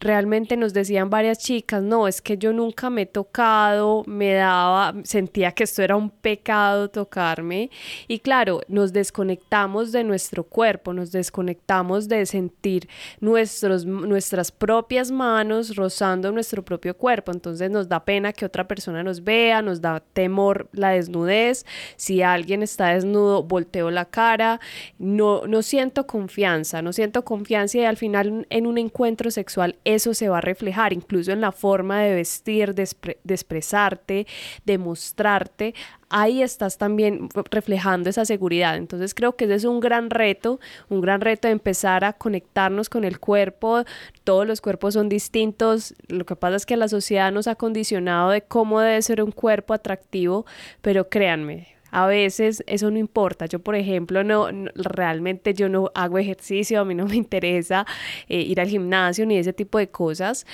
realmente 0.00 0.56
nos 0.56 0.72
decían 0.72 1.10
varias 1.10 1.38
chicas, 1.38 1.82
no, 1.82 2.08
es 2.08 2.20
que 2.20 2.36
yo 2.36 2.52
nunca 2.52 2.90
me 2.90 3.02
he 3.02 3.06
tocado, 3.06 4.04
me 4.06 4.34
daba, 4.34 4.94
sentía 5.04 5.52
que 5.52 5.64
esto 5.64 5.82
era 5.82 5.96
un 5.96 6.10
pecado 6.10 6.88
tocarme 6.88 7.70
y 8.08 8.18
claro, 8.18 8.60
nos 8.68 8.92
desconectamos 8.92 9.92
de 9.92 10.04
nuestro 10.04 10.44
cuerpo, 10.44 10.92
nos 10.92 11.12
desconectamos 11.12 12.08
de 12.08 12.26
sentir 12.26 12.88
nuestros, 13.20 13.86
nuestras 13.86 14.50
propias 14.50 15.10
manos 15.10 15.76
rozando 15.76 16.32
nuestro 16.32 16.64
propio 16.64 16.96
cuerpo, 16.96 17.32
entonces 17.32 17.70
nos 17.70 17.88
da 17.88 18.04
pena 18.04 18.32
que 18.32 18.44
otra 18.44 18.66
persona 18.66 19.02
nos 19.02 19.22
vea, 19.22 19.62
nos 19.62 19.80
da 19.80 20.00
temor 20.00 20.68
la 20.72 20.90
desnudez, 20.90 21.64
si 21.96 22.22
alguien 22.22 22.62
está 22.62 22.88
desnudo, 22.88 23.42
volteo 23.42 23.90
la 23.90 24.04
cara, 24.04 24.60
no, 24.98 25.46
no 25.46 25.62
siento 25.62 26.06
confianza, 26.06 26.82
no 26.82 26.92
siento 26.92 27.24
confianza 27.24 27.78
y 27.78 27.84
al 27.84 27.96
final 27.96 28.46
en 28.50 28.66
un 28.66 28.78
encuentro 28.78 29.30
sexual 29.30 29.76
eso 29.84 30.14
se 30.14 30.28
va 30.28 30.38
a 30.38 30.40
reflejar 30.40 30.92
incluso 30.92 31.32
en 31.32 31.40
la 31.40 31.52
forma 31.52 32.00
de 32.02 32.14
vestir, 32.14 32.74
de, 32.74 32.88
expresarte, 33.28 34.26
de 34.64 34.78
mostrarte. 34.78 35.74
Ahí 36.08 36.42
estás 36.42 36.78
también 36.78 37.28
reflejando 37.50 38.08
esa 38.08 38.24
seguridad. 38.24 38.76
Entonces 38.76 39.14
creo 39.14 39.36
que 39.36 39.44
ese 39.44 39.54
es 39.54 39.64
un 39.64 39.80
gran 39.80 40.10
reto, 40.10 40.60
un 40.88 41.00
gran 41.00 41.20
reto 41.20 41.48
de 41.48 41.52
empezar 41.52 42.04
a 42.04 42.12
conectarnos 42.12 42.88
con 42.88 43.04
el 43.04 43.18
cuerpo. 43.18 43.84
Todos 44.22 44.46
los 44.46 44.60
cuerpos 44.60 44.94
son 44.94 45.08
distintos. 45.08 45.94
Lo 46.08 46.24
que 46.24 46.36
pasa 46.36 46.56
es 46.56 46.66
que 46.66 46.76
la 46.76 46.88
sociedad 46.88 47.32
nos 47.32 47.46
ha 47.46 47.56
condicionado 47.56 48.30
de 48.30 48.42
cómo 48.42 48.80
debe 48.80 49.02
ser 49.02 49.22
un 49.22 49.32
cuerpo 49.32 49.74
atractivo, 49.74 50.46
pero 50.82 51.08
créanme, 51.08 51.73
a 51.94 52.08
veces 52.08 52.64
eso 52.66 52.90
no 52.90 52.98
importa. 52.98 53.46
Yo, 53.46 53.60
por 53.60 53.76
ejemplo, 53.76 54.24
no, 54.24 54.48
realmente 54.74 55.54
yo 55.54 55.68
no 55.68 55.92
hago 55.94 56.18
ejercicio, 56.18 56.80
a 56.80 56.84
mí 56.84 56.92
no 56.92 57.06
me 57.06 57.14
interesa 57.24 57.86
eh, 58.28 58.40
ir 58.40 58.60
al 58.60 58.66
gimnasio 58.66 59.24
ni 59.24 59.36
ese 59.36 59.52
tipo 59.52 59.78
de 59.78 59.88
cosas. 59.88 60.44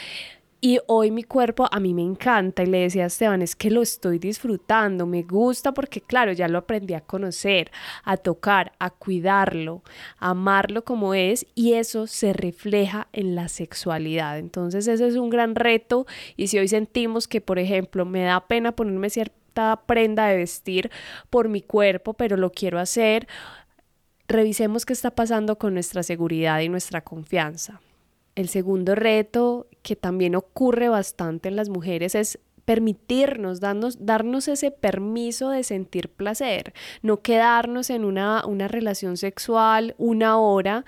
Y 0.62 0.78
hoy 0.86 1.10
mi 1.10 1.22
cuerpo 1.22 1.66
a 1.72 1.80
mí 1.80 1.94
me 1.94 2.02
encanta 2.02 2.62
y 2.62 2.66
le 2.66 2.80
decía 2.80 3.04
a 3.04 3.06
Esteban, 3.06 3.40
es 3.40 3.56
que 3.56 3.70
lo 3.70 3.80
estoy 3.80 4.18
disfrutando, 4.18 5.06
me 5.06 5.22
gusta 5.22 5.72
porque 5.72 6.02
claro, 6.02 6.32
ya 6.32 6.48
lo 6.48 6.58
aprendí 6.58 6.92
a 6.92 7.00
conocer, 7.00 7.70
a 8.04 8.18
tocar, 8.18 8.72
a 8.78 8.90
cuidarlo, 8.90 9.82
a 10.18 10.30
amarlo 10.30 10.84
como 10.84 11.14
es 11.14 11.46
y 11.54 11.72
eso 11.72 12.06
se 12.06 12.34
refleja 12.34 13.08
en 13.14 13.34
la 13.34 13.48
sexualidad. 13.48 14.38
Entonces 14.38 14.86
ese 14.86 15.06
es 15.06 15.16
un 15.16 15.30
gran 15.30 15.54
reto 15.54 16.06
y 16.36 16.48
si 16.48 16.58
hoy 16.58 16.68
sentimos 16.68 17.26
que, 17.26 17.40
por 17.40 17.58
ejemplo, 17.58 18.04
me 18.04 18.24
da 18.24 18.46
pena 18.46 18.72
ponerme 18.72 19.08
cierta 19.08 19.39
prenda 19.86 20.26
de 20.26 20.36
vestir 20.36 20.90
por 21.28 21.48
mi 21.48 21.62
cuerpo, 21.62 22.14
pero 22.14 22.36
lo 22.36 22.50
quiero 22.50 22.78
hacer, 22.78 23.26
revisemos 24.28 24.86
qué 24.86 24.92
está 24.92 25.10
pasando 25.10 25.58
con 25.58 25.74
nuestra 25.74 26.02
seguridad 26.02 26.60
y 26.60 26.68
nuestra 26.68 27.02
confianza. 27.02 27.80
El 28.36 28.48
segundo 28.48 28.94
reto 28.94 29.66
que 29.82 29.96
también 29.96 30.36
ocurre 30.36 30.88
bastante 30.88 31.48
en 31.48 31.56
las 31.56 31.68
mujeres 31.68 32.14
es 32.14 32.38
permitirnos, 32.64 33.58
darnos, 33.58 34.06
darnos 34.06 34.46
ese 34.46 34.70
permiso 34.70 35.50
de 35.50 35.64
sentir 35.64 36.08
placer, 36.08 36.72
no 37.02 37.20
quedarnos 37.20 37.90
en 37.90 38.04
una, 38.04 38.46
una 38.46 38.68
relación 38.68 39.16
sexual 39.16 39.96
una 39.98 40.38
hora 40.38 40.84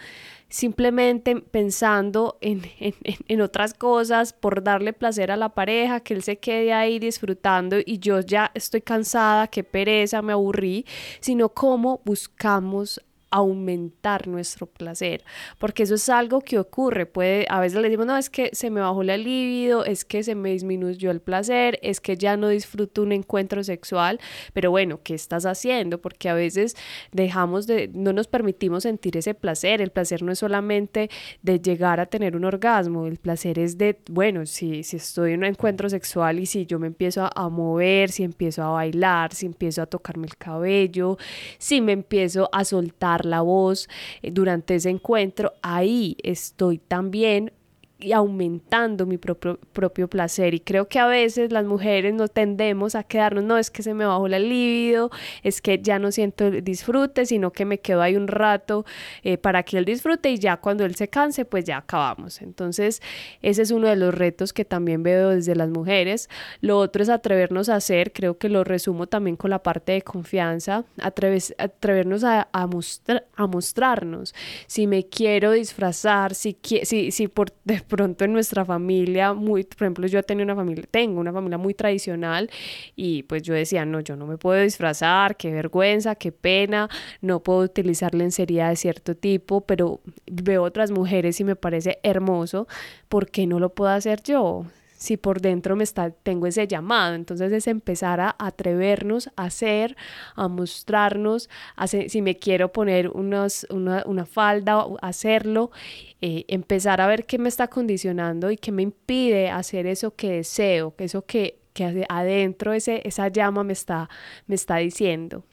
simplemente 0.53 1.35
pensando 1.41 2.37
en, 2.43 2.63
en, 2.79 2.95
en, 3.27 3.41
otras 3.41 3.73
cosas 3.75 4.35
por 4.35 4.63
darle 4.63 4.93
placer 4.93 5.33
a 5.33 5.37
la 5.37 5.49
pareja, 5.49 6.01
que 6.01 6.15
él 6.15 6.23
se 6.23 6.37
quede 6.39 6.75
ahí 6.75 6.99
disfrutando 6.99 7.79
y 7.85 7.99
yo 7.99 8.21
ya 8.21 8.51
estoy 8.55 8.83
cansada, 8.83 9.49
qué 9.49 9.65
pereza, 9.65 10.21
me 10.21 10.35
aburrí, 10.35 10.85
sino 11.21 11.49
cómo 11.49 12.03
buscamos 12.05 13.01
aumentar 13.33 14.29
nuestro 14.29 14.67
placer, 14.67 15.25
porque 15.59 15.83
eso 15.83 15.95
es 15.95 16.09
algo 16.11 16.43
que 16.43 16.59
ocurre, 16.59 17.07
puede, 17.07 17.47
a 17.49 17.61
veces 17.61 17.81
le 17.81 17.89
decimos, 17.89 18.07
no, 18.07 18.17
es 18.17 18.29
que 18.29 18.51
se 18.53 18.71
me 18.71 18.83
bajó 18.83 19.03
la 19.03 19.17
libido, 19.17 19.87
es 19.87 20.05
que 20.05 20.23
se 20.23 20.35
me 20.35 20.51
disminuyó 20.51 21.11
el 21.11 21.21
placer, 21.21 21.79
es 21.83 22.01
que 22.01 22.17
ya 22.17 22.37
no 22.37 22.49
disfruto 22.49 23.03
un 23.03 23.11
encuentro 23.11 23.65
sexual, 23.65 24.21
pero 24.53 24.71
bueno, 24.71 25.01
¿qué 25.03 25.15
estás 25.15 25.47
haciendo? 25.47 26.01
Porque 26.01 26.29
a 26.29 26.35
veces 26.35 26.77
dejamos 27.11 27.67
de, 27.67 27.91
no 27.95 28.13
nos 28.13 28.29
permitimos 28.29 28.83
sentir 28.83 29.17
ese 29.17 29.33
placer, 29.33 29.81
el 29.81 29.91
placer 29.91 30.23
no 30.23 30.31
es 30.31 30.39
solamente 30.39 31.09
de 31.41 31.59
llegar 31.59 32.01
a 32.01 32.07
tener 32.07 32.37
un 32.37 32.45
orgasmo, 32.45 33.07
el 33.07 33.17
placer 33.17 33.59
es 33.59 33.79
de, 33.79 33.99
bueno, 34.11 34.45
si, 34.45 34.83
si 34.83 34.97
estoy 34.99 35.33
en 35.33 35.41
un 35.41 35.47
encuentro 35.47 35.89
sexual 35.89 36.39
y 36.39 36.45
si 36.45 36.67
yo 36.67 36.79
me 36.79 36.87
empiezo 36.87 37.25
a, 37.25 37.31
a 37.35 37.49
mover, 37.49 38.11
si 38.11 38.25
empiezo 38.25 38.63
a 38.63 38.71
bailar, 38.73 39.33
si 39.33 39.47
empiezo 39.47 39.81
a 39.81 39.87
tocarme 39.87 40.27
el 40.27 40.37
cabello, 40.37 41.17
si 41.57 41.81
me 41.81 41.93
empiezo 41.93 42.51
a 42.53 42.65
soltar 42.65 43.22
la 43.25 43.41
voz 43.41 43.89
eh, 44.23 44.31
durante 44.31 44.75
ese 44.75 44.91
encuentro, 44.91 45.53
ahí 45.63 46.17
estoy 46.23 46.79
también 46.79 47.53
y 48.03 48.13
aumentando 48.13 49.07
mi 49.07 49.17
propio, 49.17 49.59
propio 49.73 50.09
placer. 50.09 50.55
Y 50.55 50.61
creo 50.61 50.89
que 50.89 50.99
a 50.99 51.07
veces 51.07 51.53
las 51.53 51.65
mujeres 51.65 52.15
no 52.15 52.29
tendemos 52.29 52.95
a 52.95 53.05
quedarnos, 53.05 53.45
no 53.45 53.59
es 53.59 53.71
que 53.71 53.83
se 53.83 53.95
me 53.95 54.05
bajó 54.05 54.29
la 54.29 54.39
libido, 54.39 55.11
es 55.43 55.61
que 55.61 55.81
ya 55.81 55.99
no 55.99 56.11
siento 56.11 56.51
disfrute, 56.51 57.27
sino 57.27 57.53
que 57.53 57.65
me 57.65 57.79
quedo 57.79 58.03
ahí 58.03 58.17
un 58.17 58.29
rato 58.29 58.85
eh, 59.23 59.39
para 59.39 59.63
que 59.63 59.79
él 59.79 59.85
disfrute 59.85 60.31
y 60.31 60.39
ya 60.39 60.57
cuando 60.57 60.85
él 60.85 60.95
se 60.95 61.09
canse, 61.09 61.45
pues 61.45 61.65
ya 61.65 61.79
acabamos. 61.79 62.43
Entonces, 62.43 63.01
ese 63.41 63.63
es 63.63 63.71
uno 63.71 63.89
de 63.89 63.97
los 63.97 64.15
retos 64.15 64.53
que 64.53 64.65
también 64.65 65.03
veo 65.03 65.31
desde 65.31 65.55
las 65.55 65.69
mujeres. 65.69 66.29
Lo 66.61 66.79
otro 66.79 67.03
es 67.03 67.09
atrevernos 67.09 67.69
a 67.69 67.77
hacer, 67.77 68.13
creo 68.13 68.39
que 68.39 68.49
lo 68.49 68.65
resumo 68.65 69.07
también 69.07 69.37
con 69.37 69.51
la 69.51 69.63
parte 69.63 69.93
de 69.93 70.03
confianza, 70.03 70.85
atrevernos 70.99 72.25
a, 72.25 72.49
a, 72.53 72.69
a 73.37 73.47
mostrarnos. 73.47 74.35
Si 74.67 74.87
me 74.87 75.07
quiero 75.07 75.53
disfrazar, 75.53 76.35
si, 76.35 76.57
si, 76.85 77.11
si 77.11 77.29
por 77.29 77.53
pronto 77.93 78.25
en 78.25 78.33
nuestra 78.33 78.65
familia, 78.65 79.35
muy, 79.35 79.65
por 79.65 79.83
ejemplo, 79.83 80.07
yo 80.07 80.23
tenía 80.23 80.45
una 80.45 80.57
familia, 80.57 80.85
tengo 80.91 81.21
una 81.21 81.31
familia 81.31 81.59
muy 81.59 81.75
tradicional 81.75 82.49
y 82.97 83.25
pues 83.25 83.43
yo 83.43 83.53
decía, 83.53 83.85
no, 83.85 84.01
yo 84.01 84.17
no 84.17 84.27
me 84.27 84.39
puedo 84.39 84.63
disfrazar, 84.63 85.37
qué 85.37 85.53
vergüenza, 85.53 86.15
qué 86.15 86.33
pena, 86.33 86.89
no 87.21 87.43
puedo 87.43 87.59
utilizar 87.59 88.15
lencería 88.15 88.71
de 88.71 88.77
cierto 88.77 89.15
tipo, 89.15 89.61
pero 89.61 90.01
veo 90.25 90.63
otras 90.63 90.91
mujeres 90.91 91.39
y 91.41 91.45
me 91.45 91.55
parece 91.55 91.99
hermoso, 92.03 92.67
¿por 93.11 93.31
qué 93.31 93.47
no 93.47 93.61
lo 93.61 93.75
puedo 93.75 93.91
hacer 93.91 94.23
yo? 94.23 94.65
Si 95.03 95.17
por 95.17 95.41
dentro 95.41 95.75
me 95.75 95.85
está, 95.85 96.11
tengo 96.11 96.47
ese 96.47 96.69
llamado. 96.69 97.15
Entonces 97.15 97.53
es 97.53 97.67
empezar 97.67 98.21
a 98.21 98.37
atrevernos 98.39 99.31
a 99.37 99.45
hacer, 99.47 99.97
a 100.37 100.49
mostrarnos, 100.49 101.51
a 101.77 101.89
si 101.89 102.23
me 102.23 102.37
quiero 102.37 102.73
poner 102.73 103.09
unos, 103.09 103.67
una, 103.69 104.05
una, 104.07 104.27
falda, 104.27 104.87
hacerlo, 105.03 105.73
eh, 106.21 106.45
empezar 106.49 107.01
a 107.01 107.09
ver 107.09 107.27
qué 107.27 107.39
me 107.39 107.49
está 107.49 107.69
condicionando 107.69 108.51
y 108.51 108.57
qué 108.57 108.71
me 108.71 108.83
impide 108.83 109.51
hacer 109.51 109.87
eso 109.87 110.15
que 110.15 110.31
deseo, 110.31 110.95
eso 110.99 111.27
que, 111.27 111.59
que 111.73 112.07
adentro 112.09 112.73
ese, 112.73 113.03
esa 113.05 113.27
llama 113.29 113.65
me 113.65 113.73
está, 113.73 114.09
me 114.47 114.55
está 114.55 114.77
diciendo. 114.77 115.45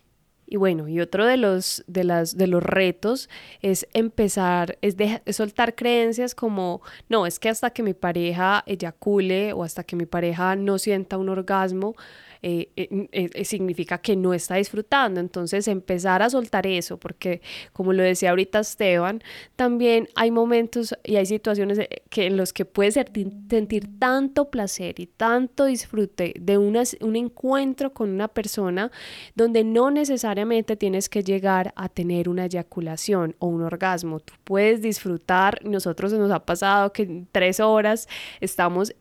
Y 0.52 0.58
bueno, 0.58 0.88
y 0.88 1.00
otro 1.00 1.28
de 1.28 1.38
los, 1.38 1.84
de 1.86 2.04
las, 2.04 2.36
de 2.36 2.48
los 2.48 2.64
retos 2.64 3.30
es 3.62 3.88
empezar, 3.94 4.80
es, 4.82 4.96
es 5.26 5.36
soltar 5.36 5.76
creencias 5.76 6.34
como, 6.34 6.82
no, 7.08 7.28
es 7.28 7.38
que 7.38 7.50
hasta 7.50 7.70
que 7.70 7.84
mi 7.84 7.94
pareja 7.94 8.64
eyacule 8.66 9.54
o 9.54 9.64
hasta 9.64 9.84
que 9.84 9.96
mi 9.96 10.08
pareja 10.08 10.56
no 10.56 10.80
sienta 10.80 11.20
un 11.20 11.30
orgasmo, 11.30 11.96
eh, 12.42 12.70
eh, 12.78 13.10
eh, 13.12 13.44
significa 13.44 13.98
que 13.98 14.16
no 14.16 14.34
está 14.34 14.56
disfrutando. 14.56 15.20
Entonces 15.20 15.68
empezar 15.68 16.22
a 16.22 16.30
soltar 16.30 16.66
eso, 16.68 16.98
porque 16.98 17.42
como 17.74 17.92
lo 17.92 18.04
decía 18.04 18.30
ahorita 18.30 18.60
Esteban, 18.60 19.22
también 19.56 20.08
hay 20.16 20.32
momentos 20.32 20.96
y 21.04 21.18
hay 21.18 21.26
situaciones 21.26 21.80
que, 22.10 22.28
en 22.28 22.38
los 22.38 22.54
que 22.54 22.66
puedes 22.66 22.94
sentir 22.94 24.00
tanto 24.00 24.50
placer 24.50 25.00
y 25.00 25.08
tanto 25.08 25.66
disfrute 25.66 26.34
de 26.40 26.58
un 26.58 27.16
encuentro 27.16 27.94
con 27.94 28.10
una 28.10 28.30
persona 28.30 28.92
donde 29.36 29.64
no 29.64 29.92
necesariamente 29.92 30.78
tienes 30.78 31.10
que 31.10 31.24
llegar 31.24 31.74
a 31.76 31.90
tener 31.90 32.30
una 32.30 32.46
eyaculación 32.46 33.36
o 33.40 33.48
un 33.48 33.64
orgasmo. 33.64 34.20
Tú 34.22 34.34
puedes 34.46 34.82
disfrutar, 34.82 35.60
nosotros 35.66 36.14
nos 36.14 36.32
ha 36.32 36.46
pasado 36.46 36.94
que 36.94 37.04
en 37.04 37.28
tres 37.32 37.60
horas 37.60 38.08
estamos 38.40 38.94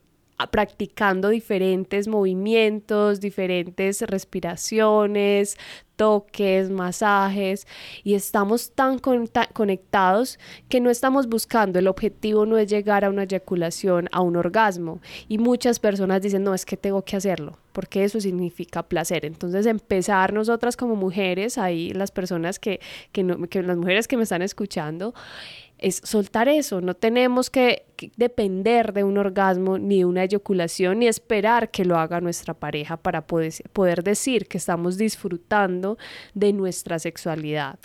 practicando 0.46 1.28
diferentes 1.28 2.06
movimientos, 2.06 3.20
diferentes 3.20 4.02
respiraciones, 4.02 5.56
toques, 5.98 6.70
masajes 6.70 7.66
y 8.04 8.14
estamos 8.14 8.70
tan 8.70 9.00
conectados 9.00 10.38
que 10.68 10.80
no 10.80 10.90
estamos 10.90 11.28
buscando, 11.28 11.80
el 11.80 11.88
objetivo 11.88 12.46
no 12.46 12.56
es 12.56 12.70
llegar 12.70 13.04
a 13.04 13.10
una 13.10 13.24
eyaculación, 13.24 14.08
a 14.12 14.20
un 14.20 14.36
orgasmo 14.36 15.00
y 15.28 15.38
muchas 15.38 15.80
personas 15.80 16.22
dicen, 16.22 16.44
no, 16.44 16.54
es 16.54 16.64
que 16.64 16.76
tengo 16.76 17.02
que 17.02 17.16
hacerlo, 17.16 17.58
porque 17.72 18.04
eso 18.04 18.20
significa 18.20 18.84
placer. 18.84 19.24
Entonces 19.24 19.66
empezar 19.66 20.32
nosotras 20.32 20.76
como 20.76 20.94
mujeres, 20.94 21.58
ahí 21.58 21.90
las 21.90 22.12
personas 22.12 22.60
que, 22.60 22.78
que, 23.10 23.24
no, 23.24 23.48
que 23.48 23.62
las 23.64 23.76
mujeres 23.76 24.06
que 24.06 24.16
me 24.16 24.22
están 24.22 24.42
escuchando, 24.42 25.14
es 25.78 26.00
soltar 26.04 26.48
eso, 26.48 26.80
no 26.80 26.94
tenemos 26.94 27.50
que, 27.50 27.86
depender 28.16 28.92
de 28.92 29.02
un 29.02 29.18
orgasmo 29.18 29.76
ni 29.76 29.98
de 29.98 30.04
una 30.04 30.22
eyaculación 30.22 31.00
ni 31.00 31.08
esperar 31.08 31.70
que 31.70 31.84
lo 31.84 31.98
haga 31.98 32.20
nuestra 32.20 32.54
pareja 32.54 32.96
para 32.96 33.26
poder, 33.26 33.52
poder 33.72 34.04
decir 34.04 34.46
que 34.46 34.58
estamos 34.58 34.98
disfrutando 34.98 35.98
de 36.34 36.52
nuestra 36.52 36.98
sexualidad. 36.98 37.78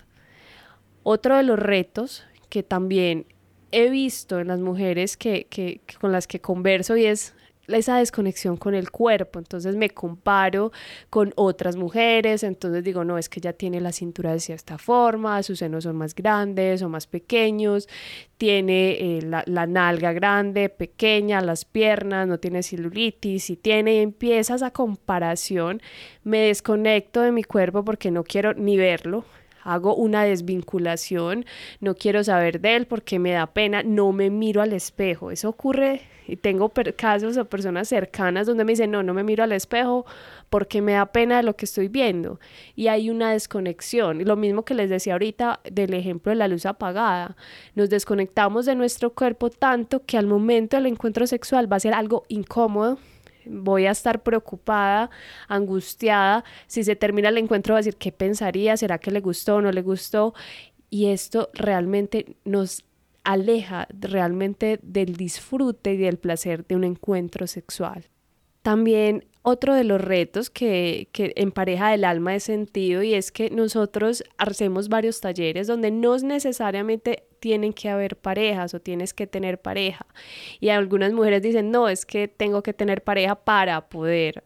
Otro 1.02 1.38
de 1.38 1.44
los 1.44 1.58
retos 1.58 2.24
que 2.50 2.62
también 2.62 3.26
he 3.72 3.90
visto 3.90 4.40
en 4.40 4.50
las 4.50 4.60
mujeres 4.60 5.18
que, 5.18 5.48
que, 5.50 5.82
con 6.00 6.12
las 6.12 6.28
que 6.28 6.40
converso 6.40 6.96
y 6.96 7.06
es 7.06 7.34
esa 7.68 7.98
desconexión 7.98 8.58
con 8.58 8.76
el 8.76 8.92
cuerpo, 8.92 9.40
entonces 9.40 9.76
me 9.76 9.90
comparo 9.90 10.72
con 11.10 11.32
otras 11.36 11.76
mujeres, 11.76 12.44
entonces 12.44 12.84
digo, 12.84 13.04
no, 13.04 13.18
es 13.18 13.30
que 13.30 13.40
ella 13.40 13.54
tiene 13.54 13.80
la 13.80 13.92
cintura 13.92 14.34
de 14.34 14.40
cierta 14.40 14.78
forma, 14.78 15.42
sus 15.44 15.60
senos 15.60 15.86
son 15.86 15.96
más 15.96 16.14
grandes 16.14 16.82
o 16.82 16.90
más 16.90 17.08
pequeños, 17.08 17.88
tiene 18.38 19.18
eh, 19.18 19.22
la, 19.22 19.44
la, 19.46 19.66
nalga 19.66 20.12
grande, 20.12 20.70
pequeña, 20.70 21.40
las 21.42 21.64
piernas, 21.64 22.28
no 22.28 22.40
tiene 22.40 22.64
celulitis, 22.64 23.50
y 23.50 23.56
tiene, 23.56 23.96
y 23.96 24.00
empieza 24.00 24.56
esa 24.56 24.72
comparación, 24.72 25.82
me 26.24 26.40
desconecto 26.40 27.22
de 27.22 27.32
mi 27.32 27.44
cuerpo 27.44 27.86
porque 27.86 28.12
no 28.12 28.24
quiero 28.24 28.54
ni 28.54 28.78
verlo, 28.78 29.24
hago 29.64 29.96
una 29.96 30.24
desvinculación, 30.24 31.46
no 31.80 31.96
quiero 31.96 32.24
saber 32.24 32.62
de 32.62 32.76
él 32.76 32.86
porque 32.86 33.20
me 33.20 33.32
da 33.32 33.48
pena, 33.48 33.84
no 33.84 34.12
me 34.12 34.30
miro 34.30 34.62
al 34.62 34.74
espejo. 34.74 35.32
Eso 35.32 35.50
ocurre 35.50 36.02
y 36.28 36.38
tengo 36.38 36.72
casos 36.96 37.38
o 37.38 37.46
personas 37.46 37.88
cercanas 37.88 38.48
donde 38.48 38.64
me 38.64 38.74
dicen, 38.74 38.92
no, 38.92 39.04
no 39.04 39.14
me 39.14 39.24
miro 39.24 39.44
al 39.44 39.52
espejo 39.52 40.06
porque 40.50 40.82
me 40.82 40.94
da 40.94 41.08
pena 41.08 41.38
de 41.38 41.44
lo 41.44 41.56
que 41.56 41.66
estoy 41.66 41.88
viendo. 41.88 42.40
Y 42.76 42.88
hay 42.88 43.10
una 43.10 43.32
desconexión. 43.32 44.24
Lo 44.24 44.36
mismo 44.36 44.64
que 44.64 44.74
les 44.74 44.90
decía 44.90 45.14
ahorita 45.14 45.60
del 45.70 45.94
ejemplo 45.94 46.30
de 46.30 46.38
la 46.38 46.48
luz 46.48 46.66
apagada. 46.66 47.36
Nos 47.76 47.90
desconectamos 47.90 48.66
de 48.66 48.76
nuestro 48.76 49.12
cuerpo 49.14 49.50
tanto 49.50 50.06
que 50.06 50.18
al 50.18 50.28
momento 50.28 50.78
del 50.78 50.88
encuentro 50.88 51.28
sexual 51.28 51.72
va 51.72 51.78
a 51.78 51.82
ser 51.82 51.94
algo 51.94 52.24
incómodo 52.30 52.98
voy 53.46 53.86
a 53.86 53.92
estar 53.92 54.24
preocupada, 54.24 55.10
angustiada. 55.48 56.44
Si 56.68 56.84
se 56.84 56.96
termina 56.96 57.30
el 57.30 57.38
encuentro, 57.38 57.74
va 57.74 57.80
a 57.80 57.82
decir, 57.82 57.98
¿qué 57.98 58.12
pensaría? 58.12 58.78
¿Será 58.78 58.98
que 58.98 59.12
le 59.12 59.20
gustó 59.20 59.56
o 59.56 59.62
no 59.62 59.72
le 59.72 59.82
gustó? 59.82 60.34
Y 60.90 61.08
esto 61.08 61.50
realmente 61.54 62.36
nos 62.46 62.86
aleja 63.24 63.88
realmente 63.92 64.80
del 64.84 65.16
disfrute 65.16 65.94
y 65.94 65.98
del 65.98 66.18
placer 66.18 66.66
de 66.68 66.76
un 66.76 66.84
encuentro 66.84 67.48
sexual. 67.48 68.10
También 68.62 69.26
otro 69.42 69.74
de 69.74 69.84
los 69.84 70.00
retos 70.00 70.50
que, 70.50 71.10
que 71.12 71.34
en 71.36 71.52
pareja 71.52 71.92
del 71.92 72.06
alma 72.06 72.36
he 72.36 72.40
sentido 72.40 73.04
y 73.04 73.14
es 73.14 73.32
que 73.32 73.50
nosotros 73.50 74.24
hacemos 74.38 74.88
varios 74.88 75.20
talleres 75.20 75.68
donde 75.68 75.92
no 75.92 76.18
necesariamente 76.18 77.26
tienen 77.44 77.74
que 77.74 77.90
haber 77.90 78.16
parejas 78.16 78.74
o 78.74 78.80
tienes 78.80 79.14
que 79.14 79.28
tener 79.28 79.60
pareja. 79.60 80.06
Y 80.62 80.70
algunas 80.70 81.12
mujeres 81.12 81.42
dicen, 81.42 81.72
no, 81.72 81.90
es 81.90 82.06
que 82.06 82.30
tengo 82.30 82.64
que 82.64 82.72
tener 82.72 83.04
pareja 83.04 83.36
para 83.36 83.90
poder 83.90 84.46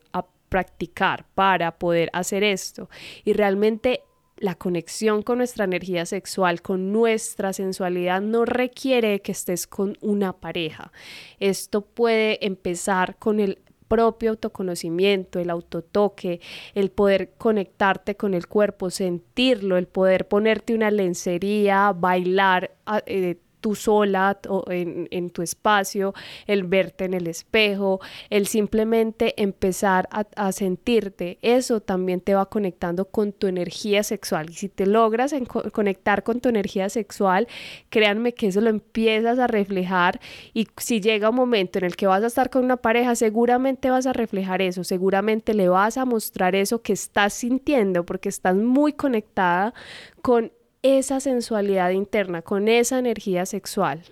practicar, 0.50 1.28
para 1.36 1.78
poder 1.78 2.10
hacer 2.12 2.44
esto. 2.44 2.90
Y 3.24 3.34
realmente 3.34 4.02
la 4.38 4.56
conexión 4.56 5.22
con 5.22 5.38
nuestra 5.38 5.66
energía 5.66 6.08
sexual, 6.08 6.64
con 6.64 6.92
nuestra 6.92 7.54
sensualidad, 7.54 8.20
no 8.20 8.46
requiere 8.46 9.22
que 9.22 9.32
estés 9.32 9.68
con 9.68 9.96
una 10.02 10.34
pareja. 10.34 10.92
Esto 11.40 11.82
puede 11.82 12.44
empezar 12.44 13.18
con 13.20 13.40
el 13.40 13.60
propio 13.88 14.32
autoconocimiento, 14.32 15.40
el 15.40 15.50
autotoque, 15.50 16.40
el 16.74 16.92
poder 16.92 17.34
conectarte 17.38 18.16
con 18.16 18.34
el 18.34 18.48
cuerpo, 18.48 18.90
sentirlo, 18.90 19.78
el 19.78 19.88
poder 19.88 20.28
ponerte 20.28 20.74
una 20.74 20.92
lencería, 20.92 21.94
bailar, 21.94 22.72
eh, 23.06 23.38
tú 23.68 23.76
sola 23.76 24.40
o 24.48 24.64
en, 24.70 25.30
tu 25.30 25.42
espacio, 25.42 26.14
el 26.46 26.64
verte 26.64 27.04
en 27.04 27.14
el 27.14 27.28
espejo, 27.28 28.00
el 28.30 28.48
simplemente 28.48 29.34
empezar 29.42 30.08
a, 30.10 30.52
sentirte, 30.54 31.38
eso 31.42 31.82
también 31.82 32.22
te 32.22 32.34
va 32.34 32.46
conectando 32.46 33.04
con 33.04 33.34
tu 33.34 33.48
energía 33.48 34.04
sexual. 34.04 34.52
Y 34.52 34.54
si 34.54 34.70
te 34.70 34.86
logras 34.86 35.36
conectar 35.74 36.24
con 36.24 36.40
tu 36.40 36.48
energía 36.48 36.88
sexual, 36.88 37.50
créanme 37.90 38.34
que 38.34 38.48
eso 38.48 38.62
lo 38.62 38.70
empiezas 38.70 39.38
a 39.38 39.48
reflejar 39.48 40.22
y 40.54 40.70
si 40.78 41.02
llega 41.02 41.30
un 41.30 41.36
momento 41.36 41.80
en 41.80 41.84
el 41.84 41.98
que 41.98 42.08
vas 42.08 42.24
a 42.24 42.28
estar 42.28 42.50
con 42.50 42.64
una 42.64 42.78
pareja, 42.78 43.16
seguramente 43.16 43.90
vas 43.90 44.06
a 44.06 44.14
reflejar 44.14 44.62
eso, 44.62 44.86
seguramente 44.86 45.54
le 45.54 45.68
vas 45.68 45.98
a 45.98 46.06
mostrar 46.06 46.56
eso 46.56 46.82
que 46.82 46.94
estás 46.94 47.34
sintiendo 47.34 48.06
porque 48.06 48.30
estás 48.30 48.56
muy 48.56 48.94
conectada 48.94 49.74
con 50.22 50.54
esa 50.88 51.20
sensualidad 51.20 51.92
interna, 51.92 52.42
con 52.42 52.68
esa 52.68 53.00
energía 53.00 53.46
sexual. 53.46 54.04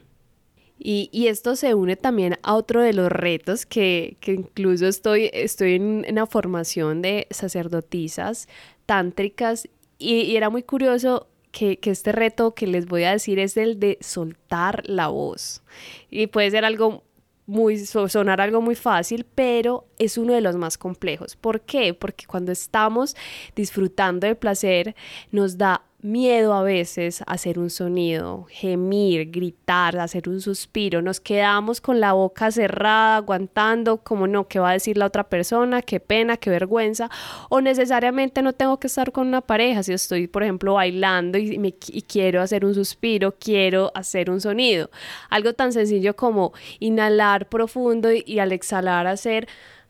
Y, 0.78 1.28
esto 1.28 1.55
se 1.55 1.73
une 1.73 1.95
también 1.95 2.38
a 2.43 2.53
otro 2.53 2.82
de 2.82 2.93
los 2.93 3.09
retos 3.09 3.65
que, 3.65 4.17
incluso 4.28 4.88
estoy, 4.88 5.30
estoy 5.34 5.76
en 5.76 6.05
una 6.09 6.26
formación 6.28 7.01
de 7.01 7.28
sacerdotisas 7.32 8.47
tántricas 8.86 9.69
y, 9.97 10.36
era 10.36 10.49
muy 10.49 10.63
curioso 10.63 11.28
que, 11.51 11.78
que, 11.78 11.91
este 11.91 12.11
reto 12.11 12.53
que 12.53 12.67
les 12.67 12.88
voy 12.88 13.03
a 13.05 13.11
decir 13.11 13.39
es 13.39 13.55
el 13.55 13.80
de 13.80 13.97
soltar 14.01 14.84
la 14.86 15.07
voz. 15.07 15.63
Y 16.11 16.28
puede 16.28 16.51
ser 16.51 16.65
algo 16.65 17.03
muy, 17.45 17.78
sonar 17.86 18.41
algo 18.41 18.61
muy 18.61 18.76
fácil, 18.76 19.26
pero 19.36 19.88
es 19.99 20.17
uno 20.17 20.34
de 20.34 20.41
los 20.41 20.55
más 20.55 20.78
complejos. 20.78 21.36
¿Por 21.36 21.61
qué? 21.61 21.93
Porque 21.93 22.26
cuando 22.26 22.51
estamos 22.51 23.15
disfrutando 23.55 24.28
de 24.28 24.36
placer 24.36 24.95
nos 25.32 25.57
da 25.57 25.84
miedo 26.06 26.53
a 26.53 26.64
veces 26.64 27.24
hacer 27.28 27.60
un 27.60 27.70
sonido, 27.70 28.45
gemir, 28.49 29.32
gritar, 29.32 29.97
hacer 29.97 30.30
un 30.30 30.39
suspiro. 30.39 31.01
Nos 31.01 31.20
quedamos 31.20 31.82
con 31.82 31.99
la 31.99 32.14
boca 32.14 32.51
cerrada, 32.51 33.18
aguantando, 33.18 33.97
como 33.97 34.28
no, 34.28 34.47
¿qué 34.47 34.60
va 34.60 34.70
a 34.70 34.74
decir 34.74 34.97
la 34.97 35.08
otra 35.08 35.24
persona? 35.26 35.82
Qué 35.82 35.99
pena, 35.99 36.38
qué 36.38 36.49
vergüenza. 36.49 37.10
O 37.49 37.60
necesariamente 37.62 38.41
no 38.41 38.53
tengo 38.53 38.80
que 38.80 38.88
estar 38.88 39.12
con 39.12 39.28
una 39.28 39.41
pareja. 39.41 39.84
Si 39.84 39.93
estoy, 39.93 40.28
por 40.28 40.43
ejemplo, 40.43 40.76
bailando 40.76 41.38
y, 41.38 41.58
me, 41.58 41.74
quiero 41.74 42.41
hacer 42.41 42.66
un 42.66 42.74
suspiro, 42.74 43.36
quiero 43.38 43.91
hacer 43.95 44.30
un 44.30 44.39
sonido. 44.39 44.89
Algo 45.30 45.53
tan 45.53 45.74
sencillo 45.74 46.16
como 46.16 46.53
inhalar 46.80 47.49
profundo 47.49 48.12
y, 48.14 48.24
y 48.26 48.39
al 48.39 48.51
exhalar 48.51 49.08
hacer... 49.08 49.47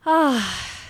Ah, 0.08 0.40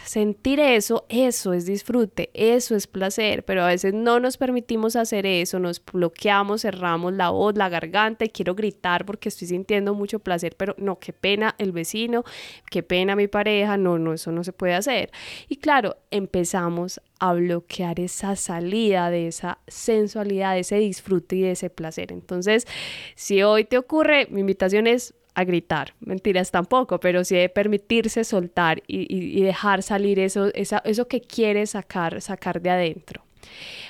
sentir 0.06 0.60
eso, 0.60 1.06
eso 1.10 1.54
es 1.54 1.66
disfrute, 1.66 2.30
eso 2.34 2.76
es 2.76 2.88
placer, 2.88 3.44
pero 3.44 3.64
a 3.64 3.68
veces 3.68 3.94
no 3.94 4.20
nos 4.20 4.38
permitimos 4.38 4.96
hacer 4.96 5.26
eso, 5.26 5.60
nos 5.60 5.84
bloqueamos, 5.84 6.62
cerramos 6.62 7.14
la 7.14 7.30
voz, 7.30 7.56
la 7.56 7.70
garganta 7.70 8.26
y 8.26 8.30
quiero 8.30 8.56
gritar 8.56 9.06
porque 9.06 9.30
estoy 9.30 9.48
sintiendo 9.48 9.94
mucho 9.94 10.20
placer, 10.20 10.56
pero 10.56 10.76
no, 10.78 11.00
qué 11.00 11.12
pena 11.12 11.56
el 11.58 11.72
vecino, 11.72 12.24
qué 12.70 12.84
pena 12.84 13.16
mi 13.16 13.28
pareja, 13.28 13.78
no, 13.78 13.98
no, 13.98 14.14
eso 14.14 14.32
no 14.32 14.44
se 14.44 14.54
puede 14.54 14.76
hacer. 14.76 15.12
Y 15.50 15.58
claro, 15.58 15.98
empezamos 16.12 17.02
a 17.20 17.34
bloquear 17.34 18.00
esa 18.00 18.36
salida 18.36 19.10
de 19.10 19.28
esa 19.28 19.60
sensualidad, 19.68 20.54
de 20.54 20.60
ese 20.60 20.78
disfrute 20.78 21.38
y 21.38 21.42
de 21.42 21.52
ese 21.52 21.70
placer. 21.70 22.12
Entonces, 22.12 22.68
si 23.16 23.42
hoy 23.42 23.66
te 23.66 23.78
ocurre, 23.78 24.28
mi 24.30 24.42
invitación 24.42 24.88
es 24.88 25.16
a 25.36 25.44
gritar, 25.44 25.94
mentiras 26.00 26.50
tampoco, 26.50 27.00
pero 27.00 27.24
sí 27.24 27.36
de 27.36 27.50
permitirse 27.50 28.24
soltar 28.24 28.82
y, 28.88 29.42
dejar 29.42 29.84
salir 29.84 30.18
eso, 30.20 30.52
eso 30.54 31.08
que 31.08 31.22
quiere 31.22 31.66
sacar, 31.68 32.22
sacar 32.22 32.62
de 32.62 32.70
adentro. 32.70 33.24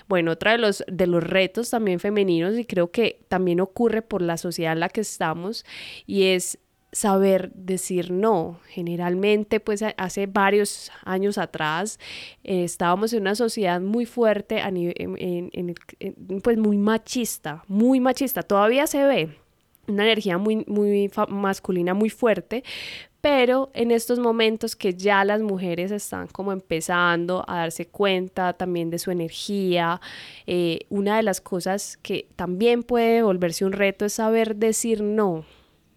Bueno, 0.07 0.31
otro 0.31 0.51
de 0.51 0.57
los, 0.57 0.83
de 0.87 1.07
los 1.07 1.23
retos 1.23 1.69
también 1.69 1.99
femeninos 1.99 2.57
y 2.57 2.65
creo 2.65 2.91
que 2.91 3.21
también 3.29 3.61
ocurre 3.61 4.01
por 4.01 4.21
la 4.21 4.37
sociedad 4.37 4.73
en 4.73 4.81
la 4.81 4.89
que 4.89 5.01
estamos 5.01 5.65
y 6.05 6.23
es 6.23 6.59
saber 6.91 7.51
decir 7.53 8.11
no. 8.11 8.59
Generalmente, 8.67 9.59
pues 9.59 9.83
hace 9.97 10.27
varios 10.27 10.91
años 11.03 11.37
atrás 11.37 11.99
eh, 12.43 12.63
estábamos 12.63 13.13
en 13.13 13.21
una 13.21 13.35
sociedad 13.35 13.81
muy 13.81 14.05
fuerte, 14.05 14.61
a 14.61 14.71
pues 16.41 16.57
muy 16.57 16.77
machista, 16.77 17.63
muy 17.67 17.99
machista. 17.99 18.43
Todavía 18.43 18.87
se 18.87 19.03
ve, 19.03 19.37
una 19.87 20.03
energía 20.03 20.37
muy, 20.37 20.63
muy 20.67 21.11
masculina 21.29 21.93
muy 21.93 22.09
fuerte, 22.09 22.63
pero 23.25 23.71
en 23.73 23.89
estos 23.89 24.19
momentos 24.19 24.75
que 24.75 24.93
ya 24.93 25.25
las 25.25 25.41
mujeres 25.41 25.89
están 25.89 26.27
como 26.27 26.51
empezando 26.51 27.43
a 27.47 27.57
darse 27.57 27.87
cuenta 27.87 28.53
también 28.53 28.91
de 28.91 28.99
su 28.99 29.09
energía, 29.09 29.99
eh, 30.45 30.81
una 30.89 31.17
de 31.17 31.23
las 31.23 31.41
cosas 31.41 31.97
que 31.97 32.27
también 32.35 32.83
puede 32.83 33.23
volverse 33.23 33.65
un 33.65 33.71
reto 33.71 34.05
es 34.05 34.13
saber 34.13 34.55
decir 34.57 35.01
no. 35.01 35.43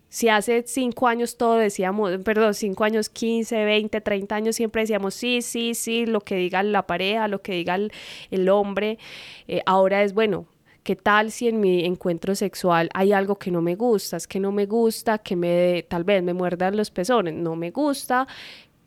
Si 0.08 0.30
hace 0.30 0.64
cinco 0.66 1.06
años 1.06 1.36
todo 1.36 1.56
decíamos, 1.56 2.16
perdón, 2.24 2.54
cinco 2.54 2.84
años, 2.84 3.10
15, 3.10 3.62
20, 3.62 4.00
30 4.00 4.34
años, 4.34 4.56
siempre 4.56 4.80
decíamos 4.80 5.12
sí, 5.12 5.42
sí, 5.42 5.74
sí, 5.74 6.06
lo 6.06 6.22
que 6.22 6.36
diga 6.36 6.62
la 6.62 6.86
pareja, 6.86 7.28
lo 7.28 7.42
que 7.42 7.52
diga 7.52 7.78
el, 8.30 8.48
hombre, 8.48 8.98
eh, 9.48 9.60
ahora 9.66 10.02
es 10.02 10.14
bueno, 10.14 10.46
¿Qué 10.88 10.96
tal 10.96 11.30
si 11.32 11.48
en 11.48 11.60
mi 11.60 11.84
encuentro 11.84 12.34
sexual 12.34 12.88
hay 12.94 13.12
algo 13.12 13.38
que 13.38 13.50
no 13.50 13.60
me 13.60 13.74
gusta? 13.74 14.16
Es 14.16 14.26
que 14.26 14.40
no 14.40 14.52
me 14.52 14.64
gusta 14.64 15.18
que 15.18 15.36
me 15.36 15.84
tal 15.86 16.02
vez 16.02 16.22
me 16.22 16.32
muerdan 16.32 16.78
los 16.78 16.90
pezones, 16.90 17.34
no 17.34 17.56
me 17.56 17.70
gusta. 17.70 18.26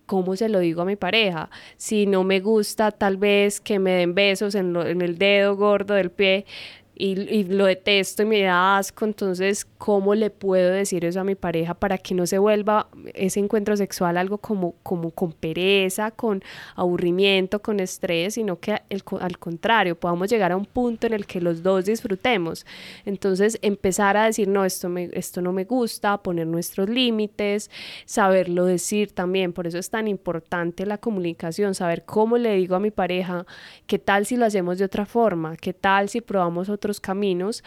¿Cómo 0.08 0.36
se 0.36 0.49
lo 0.49 0.58
digo 0.58 0.82
a 0.82 0.86
mi 0.86 0.95
pareja? 0.95 1.52
Si 1.78 2.08
no 2.08 2.24
me 2.24 2.39
gusta, 2.39 2.89
tal 2.89 3.18
vez 3.18 3.62
que 3.62 3.78
me 3.78 3.91
den 3.91 4.16
besos 4.16 4.56
en, 4.56 4.76
en 4.78 5.04
el 5.04 5.20
dedo 5.20 5.56
gordo 5.56 5.93
del 5.93 6.10
pie, 6.10 6.47
y, 6.93 7.45
lo 7.45 7.65
detesto 7.65 8.23
y 8.23 8.25
me 8.25 8.41
da 8.41 8.77
asco, 8.77 9.05
entonces, 9.05 9.65
¿cómo 9.77 10.13
le 10.13 10.29
puedo 10.29 10.71
decir 10.71 11.05
eso 11.05 11.21
a 11.21 11.23
mi 11.23 11.35
pareja 11.35 11.73
para 11.73 11.97
que 11.97 12.13
no 12.13 12.27
se 12.27 12.37
vuelva 12.37 12.89
ese 13.13 13.39
encuentro 13.39 13.75
sexual 13.77 14.17
algo 14.17 14.37
como, 14.37 14.75
como 14.83 15.11
con 15.11 15.31
pereza, 15.31 16.11
con 16.11 16.43
aburrimiento, 16.75 17.61
con 17.61 17.79
estrés, 17.79 18.35
sino 18.35 18.59
que 18.59 18.81
al 19.19 19.37
contrario, 19.39 19.95
podamos 19.95 20.29
llegar 20.29 20.51
a 20.51 20.57
un 20.57 20.65
punto 20.65 21.07
en 21.07 21.13
el 21.13 21.25
que 21.25 21.41
los 21.41 21.63
dos 21.63 21.85
disfrutemos? 21.85 22.65
Entonces, 23.05 23.57
empezar 23.61 24.17
a 24.17 24.25
decir, 24.25 24.47
no, 24.47 24.65
esto, 24.65 24.89
me, 24.89 25.09
esto 25.13 25.41
no 25.41 25.53
me 25.53 25.63
gusta, 25.63 26.17
poner 26.17 26.45
nuestros 26.45 26.89
límites, 26.89 27.71
saberlo 28.05 28.65
decir 28.65 29.13
también, 29.13 29.53
por 29.53 29.65
eso 29.65 29.77
es 29.77 29.89
tan 29.89 30.07
importante 30.07 30.85
la 30.85 30.97
comunicación, 30.97 31.73
saber 31.73 32.03
cómo 32.05 32.37
le 32.37 32.55
digo 32.55 32.75
a 32.75 32.79
mi 32.79 32.91
pareja, 32.91 33.45
qué 33.87 33.97
tal 33.97 34.25
si 34.25 34.35
lo 34.37 34.45
hacemos 34.45 34.77
de 34.77 34.85
otra 34.85 35.05
forma, 35.05 35.55
qué 35.55 35.73
tal 35.73 36.09
si 36.09 36.21
probamos 36.21 36.69
otro 36.82 36.93
caminos 36.99 37.63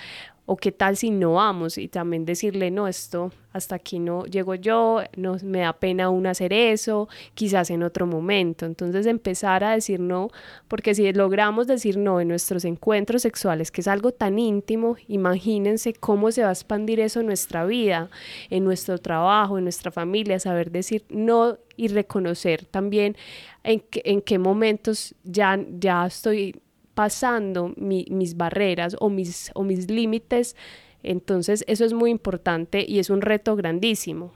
o 0.47 0.57
qué 0.57 0.73
tal 0.73 0.97
si 0.97 1.11
no 1.11 1.35
vamos 1.35 1.79
y 1.79 1.89
también 1.89 2.27
decirle, 2.27 2.71
no, 2.71 2.87
esto 2.87 3.33
hasta 3.55 3.77
aquí 3.77 3.99
no 3.99 4.25
llego 4.25 4.55
yo, 4.57 5.01
no 5.17 5.37
me 5.43 5.61
da 5.61 5.73
pena 5.73 6.05
aún 6.05 6.27
hacer 6.27 6.53
eso, 6.53 7.09
quizás 7.35 7.71
en 7.71 7.83
otro 7.83 8.07
momento. 8.07 8.67
Entonces 8.67 9.07
empezar 9.07 9.65
a 9.65 9.73
decir 9.73 10.01
no, 10.01 10.29
porque 10.69 10.95
si 10.95 11.11
logramos 11.15 11.67
decir 11.67 11.97
no 11.97 12.21
en 12.21 12.29
nuestros 12.29 12.67
encuentros 12.67 13.23
sexuales, 13.23 13.71
que 13.71 13.81
es 13.81 13.89
algo 13.89 14.13
tan 14.13 14.39
íntimo, 14.39 14.97
imagínense 15.09 15.95
cómo 15.95 16.31
se 16.31 16.43
va 16.43 16.51
a 16.51 16.53
expandir 16.53 17.01
eso 17.01 17.21
en 17.21 17.27
nuestra 17.27 17.65
vida, 17.65 18.11
en 18.51 18.65
nuestro 18.65 18.99
trabajo, 18.99 19.57
en 19.57 19.65
nuestra 19.65 19.91
familia, 19.93 20.39
saber 20.41 20.71
decir 20.71 21.05
no 21.09 21.57
y 21.77 21.89
reconocer 21.89 22.67
también 22.67 23.17
en, 23.63 23.83
en 23.93 24.21
qué 24.21 24.39
momentos 24.39 25.15
ya, 25.25 25.59
ya 25.79 26.05
estoy 26.05 26.61
pasando 26.95 27.73
mis 27.77 28.37
barreras 28.37 28.97
o 29.01 29.11
mis, 29.11 29.51
o 29.55 29.63
mis 29.63 29.91
límites. 29.91 30.57
Entonces 31.03 31.65
eso 31.67 31.85
es 31.85 31.93
muy 31.93 32.11
importante 32.11 32.85
y 32.87 32.99
es 32.99 33.11
un 33.11 33.21
reto 33.21 33.57
grandísimo. 33.57 34.33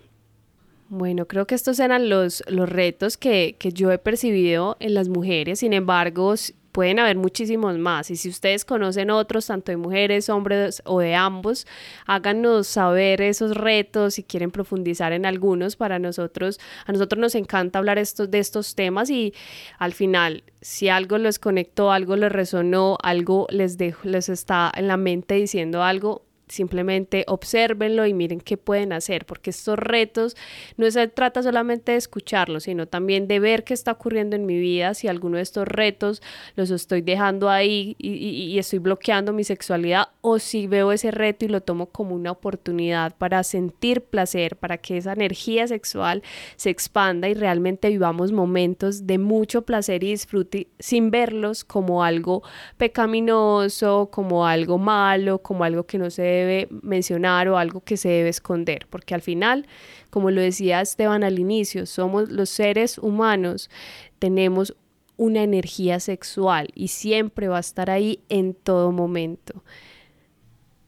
Bueno, 0.91 1.27
creo 1.27 1.47
que 1.47 1.55
estos 1.55 1.81
eran 1.81 2.09
los, 2.09 2.43
los 2.49 2.69
retos 2.69 3.17
que, 3.17 3.57
que 3.59 3.73
yo 3.73 3.93
he 3.93 3.99
percibido 3.99 4.77
en 4.81 4.95
las 4.95 5.09
mujeres. 5.09 5.61
Sin 5.61 5.75
embargo, 5.75 6.35
pueden 6.73 6.99
haber 6.99 7.17
muchísimos 7.17 7.77
más. 7.77 8.11
Y 8.11 8.17
si 8.17 8.29
ustedes 8.29 8.65
conocen 8.65 9.11
otros, 9.11 9.47
tanto 9.47 9.73
de 9.73 9.77
mujeres, 9.77 10.29
hombres 10.29 10.81
o 10.85 11.01
de 11.01 11.15
ambos, 11.15 11.67
háganos 12.07 12.69
saber 12.69 13.21
esos 13.21 13.57
retos 13.57 14.15
si 14.15 14.23
quieren 14.23 14.51
profundizar 14.51 15.13
en 15.13 15.27
algunos 15.27 15.77
para 15.77 15.99
nosotros. 15.99 16.61
A 16.87 16.93
nosotros 16.93 17.21
nos 17.21 17.35
encanta 17.35 17.81
hablar 17.81 17.99
estos, 17.99 18.31
de 18.31 18.39
estos 18.39 18.75
temas 18.75 19.11
y 19.11 19.35
al 19.79 19.93
final, 19.93 20.45
si 20.61 20.89
algo 20.89 21.19
les 21.19 21.39
conectó, 21.39 21.93
algo 21.93 22.17
les 22.17 22.33
resonó, 22.33 22.99
algo 23.03 23.47
les, 23.51 23.79
dejó, 23.79 24.01
les 24.09 24.29
está 24.29 24.71
en 24.75 24.89
la 24.89 24.97
mente 24.97 25.35
diciendo 25.35 25.83
algo, 25.83 26.23
simplemente 26.49 27.25
observenlo 27.27 28.07
y 28.07 28.15
miren 28.15 28.41
qué 28.41 28.57
pueden 28.57 28.93
hacer, 28.93 29.27
porque 29.27 29.51
estos 29.51 29.79
retos 29.79 30.37
no 30.77 30.91
se 30.91 31.09
trata 31.09 31.43
solamente 31.43 31.93
de 31.93 31.99
escucharlos, 31.99 32.65
sino 32.65 32.87
también 32.87 33.29
de 33.29 33.41
ver 33.41 33.65
qué 33.65 33.75
está 33.75 33.93
ocurriendo 33.93 34.37
en 34.37 34.47
mi 34.47 34.59
vida, 34.59 34.95
si 34.95 35.09
alguno 35.09 35.37
de 35.37 35.43
estos 35.43 35.67
retos 35.67 36.23
los 36.57 36.71
estoy 36.71 37.03
dejando 37.03 37.49
ahí 37.49 37.97
y, 37.99 38.59
estoy 38.59 38.81
bloqueando 38.81 39.33
mi 39.33 39.45
sexualidad, 39.45 40.09
o 40.21 40.39
si 40.39 40.67
veo 40.67 40.93
ese 40.93 41.11
reto 41.11 41.45
y 41.45 41.49
lo 41.49 41.61
tomo 41.61 41.87
como 41.87 42.15
una 42.15 42.33
oportunidad 42.33 43.15
para 43.17 43.43
sentir 43.45 44.03
placer, 44.03 44.57
para 44.57 44.79
que 44.79 44.97
esa 44.97 45.13
energía 45.13 45.67
sexual 45.69 46.23
se 46.57 46.71
expanda 46.71 47.29
y 47.29 47.35
realmente 47.35 47.89
vivamos 47.89 48.33
momentos 48.33 49.07
de 49.07 49.19
mucho 49.19 49.63
placer 49.63 50.03
y 50.05 50.11
disfrute 50.11 50.69
sin 50.79 51.11
verlos 51.11 51.65
como 51.65 52.03
algo 52.03 52.43
pecaminoso, 52.77 54.09
como 54.11 54.47
algo 54.47 54.79
malo, 54.79 55.39
como 55.41 55.65
algo 55.65 55.85
que 55.87 55.99
no 55.99 56.11
se 56.11 56.23
debe 56.39 56.69
mencionar 56.83 57.49
o 57.49 57.59
algo 57.59 57.81
que 57.81 57.97
se 57.97 58.09
debe 58.09 58.29
esconder, 58.29 58.87
porque 58.91 59.15
al 59.15 59.23
final, 59.23 59.67
como 60.11 60.31
lo 60.31 60.41
decía 60.41 60.81
Esteban 60.81 61.25
al 61.25 61.39
inicio, 61.39 61.87
somos 61.87 62.31
los 62.31 62.49
seres 62.49 62.99
humanos, 62.99 63.71
tenemos 64.19 64.75
una 65.17 65.43
energía 65.43 66.01
sexual 66.01 66.69
y 66.75 66.89
siempre 66.89 67.49
va 67.49 67.59
a 67.59 67.61
estar 67.61 67.91
ahí 67.91 68.21
en 68.29 68.55
todo 68.55 68.93
momento. 68.93 69.63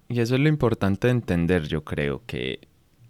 Y 0.09 0.20
eso 0.20 0.34
es 0.34 0.40
lo 0.40 0.48
importante 0.48 1.09
de 1.09 1.12
entender, 1.12 1.68
yo 1.68 1.84
creo, 1.84 2.22
que 2.26 2.61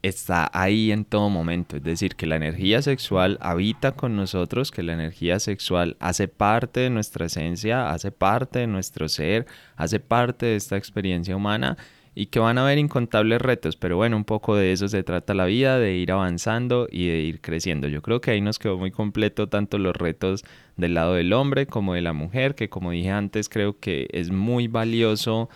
está 0.03 0.51
ahí 0.53 0.93
en 0.93 1.05
todo 1.05 1.28
momento. 1.28 1.76
Es 1.76 1.82
decir, 1.82 2.16
que 2.16 2.26
la 2.26 2.36
energía 2.36 2.82
sexual 2.82 3.38
habita 3.41 3.93
con 3.93 4.16
nosotros, 4.16 4.70
que 4.70 4.82
la 4.82 4.95
energía 4.95 5.41
sexual 5.41 5.97
hace 6.01 6.28
parte 6.28 6.80
de 6.80 6.91
nuestra 6.91 7.26
esencia, 7.26 7.91
hace 7.91 8.11
parte 8.11 8.61
de 8.61 8.66
nuestro 8.66 9.09
ser, 9.09 9.47
hace 9.76 10.01
parte 10.01 10.47
de 10.47 10.57
esta 10.57 10.76
experiencia 10.76 11.36
humana 11.36 11.76
y 12.15 12.27
que 12.27 12.41
van 12.41 12.59
a 12.59 12.63
haber 12.63 12.79
incontables 12.79 13.41
retos, 13.41 13.77
pero 13.77 13.97
bueno, 13.97 14.17
un 14.17 14.25
poco 14.25 14.57
de 14.57 14.73
eso 14.73 14.89
se 14.89 15.03
trata 15.03 15.35
la 15.35 15.45
vida, 15.45 15.79
de 15.79 15.97
ir 15.97 16.13
avanzando 16.13 16.89
y 16.91 17.09
de 17.09 17.21
ir 17.21 17.41
creciendo. 17.41 17.89
Yo 17.89 18.03
creo 18.03 18.21
que 18.21 18.33
ahí 18.33 18.41
nos 18.41 18.59
quedó 18.59 18.79
muy 18.79 18.91
completo 18.91 19.49
tanto 19.49 19.79
los 19.79 19.97
retos 19.97 20.45
del 20.77 20.95
lado 20.95 21.15
del 21.15 21.33
hombre 21.33 21.67
como 21.67 21.95
de 21.95 22.03
la 22.03 22.13
mujer, 22.13 22.55
que 22.55 22.69
como 22.69 22.91
dije 22.91 23.11
antes, 23.11 23.49
creo 23.49 23.79
que 23.79 24.09
es 24.13 24.31
muy 24.31 24.67
valioso 24.67 25.49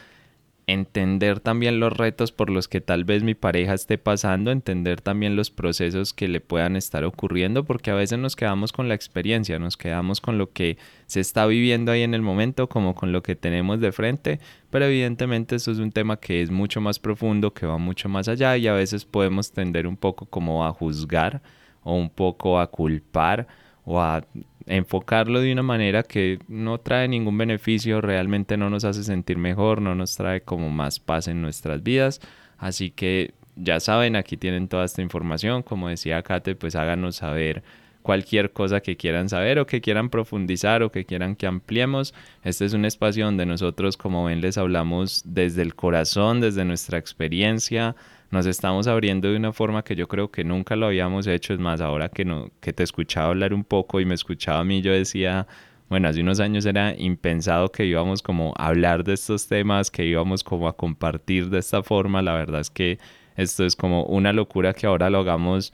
entender 0.67 1.41
también 1.41 1.79
los 1.81 1.93
retos 1.93 2.33
por 2.33 2.49
los 2.51 2.69
que 2.69 2.81
tal 2.81 3.05
vez 3.05 3.23
mi 3.23 3.35
pareja 3.35 3.75
esté 3.75 3.99
pasando, 3.99 4.51
entender 4.51 5.01
también 5.01 5.37
los 5.37 5.51
procesos 5.51 6.13
que 6.13 6.29
le 6.29 6.41
puedan 6.41 6.77
estar 6.77 7.05
ocurriendo, 7.05 7.65
porque 7.65 7.91
a 7.91 7.95
veces 7.95 8.19
nos 8.19 8.37
quedamos 8.37 8.73
con 8.73 8.89
la 8.89 8.95
experiencia, 8.95 9.59
nos 9.59 9.77
quedamos 9.77 10.21
con 10.21 10.39
lo 10.39 10.53
que 10.53 10.79
se 11.07 11.21
está 11.21 11.47
viviendo 11.47 11.93
ahí 11.93 12.03
en 12.03 12.15
el 12.15 12.23
momento, 12.23 12.69
como 12.69 12.95
con 12.95 13.13
lo 13.13 13.23
que 13.23 13.37
tenemos 13.37 13.81
de 13.81 13.93
frente, 13.93 14.41
pero 14.71 14.87
evidentemente 14.87 15.57
esto 15.57 15.71
es 15.71 15.79
un 15.79 15.93
tema 15.93 16.17
que 16.17 16.43
es 16.43 16.51
mucho 16.51 16.81
más 16.81 16.99
profundo, 16.99 17.53
que 17.53 17.67
va 17.67 17.79
mucho 17.79 18.09
más 18.09 18.29
allá 18.29 18.57
y 18.57 18.67
a 18.67 18.73
veces 18.73 19.05
podemos 19.05 19.53
tender 19.53 19.87
un 19.87 19.97
poco 19.97 20.27
como 20.27 20.65
a 20.65 20.73
juzgar 20.73 21.43
o 21.83 21.95
un 21.95 22.09
poco 22.09 22.59
a 22.59 22.71
culpar 22.71 23.47
o 23.85 24.01
a 24.01 24.25
enfocarlo 24.67 25.41
de 25.41 25.53
una 25.53 25.63
manera 25.63 26.03
que 26.03 26.39
no 26.49 26.79
trae 26.79 27.09
ningún 27.09 27.37
beneficio, 27.39 28.01
realmente 28.01 28.57
no 28.57 28.71
nos 28.71 28.85
hace 28.85 29.05
sentir 29.05 29.37
mejor, 29.39 29.81
no 29.81 29.95
nos 29.95 30.17
trae 30.17 30.41
como 30.43 30.71
más 30.71 31.01
paz 31.01 31.29
en 31.29 31.43
nuestras 31.43 31.83
vidas. 31.83 32.21
Así 32.59 32.91
que 32.91 33.35
ya 33.57 33.81
saben, 33.81 34.17
aquí 34.17 34.37
tienen 34.37 34.69
toda 34.69 34.85
esta 34.85 35.03
información. 35.03 35.63
Como 35.63 35.89
decía 35.89 36.23
Kate, 36.23 36.55
pues 36.55 36.77
háganos 36.77 37.17
saber 37.17 37.63
cualquier 38.03 38.53
cosa 38.53 38.81
que 38.81 38.99
quieran 38.99 39.31
saber 39.31 39.59
o 39.59 39.67
que 39.67 39.81
quieran 39.81 40.11
profundizar 40.11 40.83
o 40.83 40.93
que 40.93 41.07
quieran 41.07 41.37
que 41.37 41.47
ampliemos. 41.47 42.13
Este 42.43 42.67
es 42.67 42.75
un 42.75 42.85
espacio 42.85 43.25
donde 43.25 43.47
nosotros, 43.47 43.97
como 43.97 44.25
ven, 44.25 44.43
les 44.43 44.59
hablamos 44.59 45.23
desde 45.25 45.63
el 45.63 45.75
corazón, 45.75 46.41
desde 46.41 46.67
nuestra 46.67 46.99
experiencia, 46.99 47.97
nos 48.31 48.47
estamos 48.47 48.87
abriendo 48.87 49.31
de 49.31 49.37
una 49.37 49.53
forma 49.53 49.85
que 49.85 49.95
yo 49.95 50.09
creo 50.09 50.31
que 50.31 50.45
nunca 50.45 50.77
lo 50.77 50.87
habíamos 50.87 51.27
hecho. 51.27 51.55
Es 51.55 51.61
más, 51.61 51.81
ahora 51.81 52.09
que, 52.09 52.25
no, 52.25 52.51
que 52.61 52.73
te 52.73 52.83
escuchaba 52.83 53.29
hablar 53.29 53.55
un 53.55 53.65
poco 53.65 54.01
y 54.01 54.05
me 54.05 54.15
escuchaba 54.15 54.61
a 54.61 54.65
mí, 54.65 54.83
yo 54.83 54.93
decía, 54.93 55.47
bueno, 55.89 56.09
hace 56.09 56.21
unos 56.21 56.41
años 56.41 56.67
era 56.67 56.95
impensado 56.97 57.71
que 57.71 57.87
íbamos 57.87 58.23
como 58.23 58.55
a 58.57 58.69
hablar 58.69 59.05
de 59.05 59.15
estos 59.15 59.47
temas, 59.47 59.91
que 59.91 60.05
íbamos 60.05 60.43
como 60.43 60.69
a 60.69 60.77
compartir 60.77 61.51
de 61.51 61.59
esta 61.59 61.83
forma. 61.83 62.23
La 62.23 62.35
verdad 62.35 62.61
es 62.61 62.71
que 62.71 62.99
esto 63.37 63.65
es 63.65 63.77
como 63.77 64.05
una 64.05 64.33
locura 64.33 64.73
que 64.73 64.87
ahora 64.87 65.11
lo 65.11 65.19
hagamos, 65.19 65.73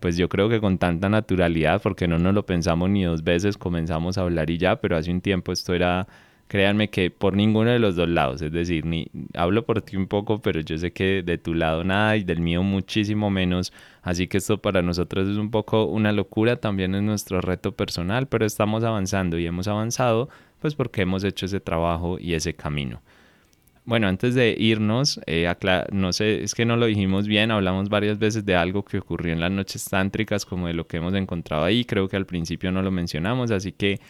pues 0.00 0.16
yo 0.16 0.28
creo 0.28 0.48
que 0.48 0.60
con 0.60 0.78
tanta 0.78 1.08
naturalidad, 1.08 1.82
porque 1.82 2.08
no 2.08 2.18
nos 2.18 2.34
lo 2.34 2.46
pensamos 2.46 2.88
ni 2.90 3.04
dos 3.04 3.22
veces, 3.22 3.58
comenzamos 3.58 4.18
a 4.18 4.22
hablar 4.22 4.50
y 4.50 4.58
ya, 4.58 4.80
pero 4.80 4.96
hace 4.96 5.10
un 5.10 5.20
tiempo 5.20 5.52
esto 5.52 5.74
era 5.74 6.08
créanme 6.50 6.90
que 6.90 7.12
por 7.12 7.36
ninguno 7.36 7.70
de 7.70 7.78
los 7.78 7.94
dos 7.94 8.08
lados, 8.08 8.42
es 8.42 8.50
decir, 8.50 8.84
ni 8.84 9.06
hablo 9.34 9.64
por 9.64 9.82
ti 9.82 9.96
un 9.96 10.08
poco, 10.08 10.40
pero 10.40 10.58
yo 10.58 10.76
sé 10.78 10.92
que 10.92 11.22
de 11.22 11.38
tu 11.38 11.54
lado 11.54 11.84
nada 11.84 12.16
y 12.16 12.24
del 12.24 12.40
mío 12.40 12.64
muchísimo 12.64 13.30
menos, 13.30 13.72
así 14.02 14.26
que 14.26 14.38
esto 14.38 14.58
para 14.58 14.82
nosotros 14.82 15.28
es 15.28 15.36
un 15.36 15.52
poco 15.52 15.84
una 15.84 16.10
locura, 16.10 16.56
también 16.56 16.96
es 16.96 17.02
nuestro 17.02 17.40
reto 17.40 17.70
personal, 17.76 18.26
pero 18.26 18.44
estamos 18.44 18.82
avanzando 18.82 19.38
y 19.38 19.46
hemos 19.46 19.68
avanzado 19.68 20.28
pues 20.58 20.74
porque 20.74 21.02
hemos 21.02 21.22
hecho 21.22 21.46
ese 21.46 21.60
trabajo 21.60 22.18
y 22.18 22.34
ese 22.34 22.54
camino. 22.54 23.00
Bueno, 23.84 24.08
antes 24.08 24.34
de 24.34 24.56
irnos, 24.58 25.20
eh, 25.26 25.48
no 25.92 26.12
sé, 26.12 26.42
es 26.42 26.56
que 26.56 26.64
no 26.64 26.76
lo 26.76 26.86
dijimos 26.86 27.28
bien, 27.28 27.52
hablamos 27.52 27.88
varias 27.88 28.18
veces 28.18 28.44
de 28.44 28.56
algo 28.56 28.84
que 28.84 28.98
ocurrió 28.98 29.32
en 29.32 29.40
las 29.40 29.52
noches 29.52 29.84
tántricas, 29.84 30.44
como 30.44 30.66
de 30.66 30.74
lo 30.74 30.88
que 30.88 30.96
hemos 30.96 31.14
encontrado 31.14 31.62
ahí, 31.62 31.84
creo 31.84 32.08
que 32.08 32.16
al 32.16 32.26
principio 32.26 32.72
no 32.72 32.82
lo 32.82 32.90
mencionamos, 32.90 33.52
así 33.52 33.70
que 33.70 34.00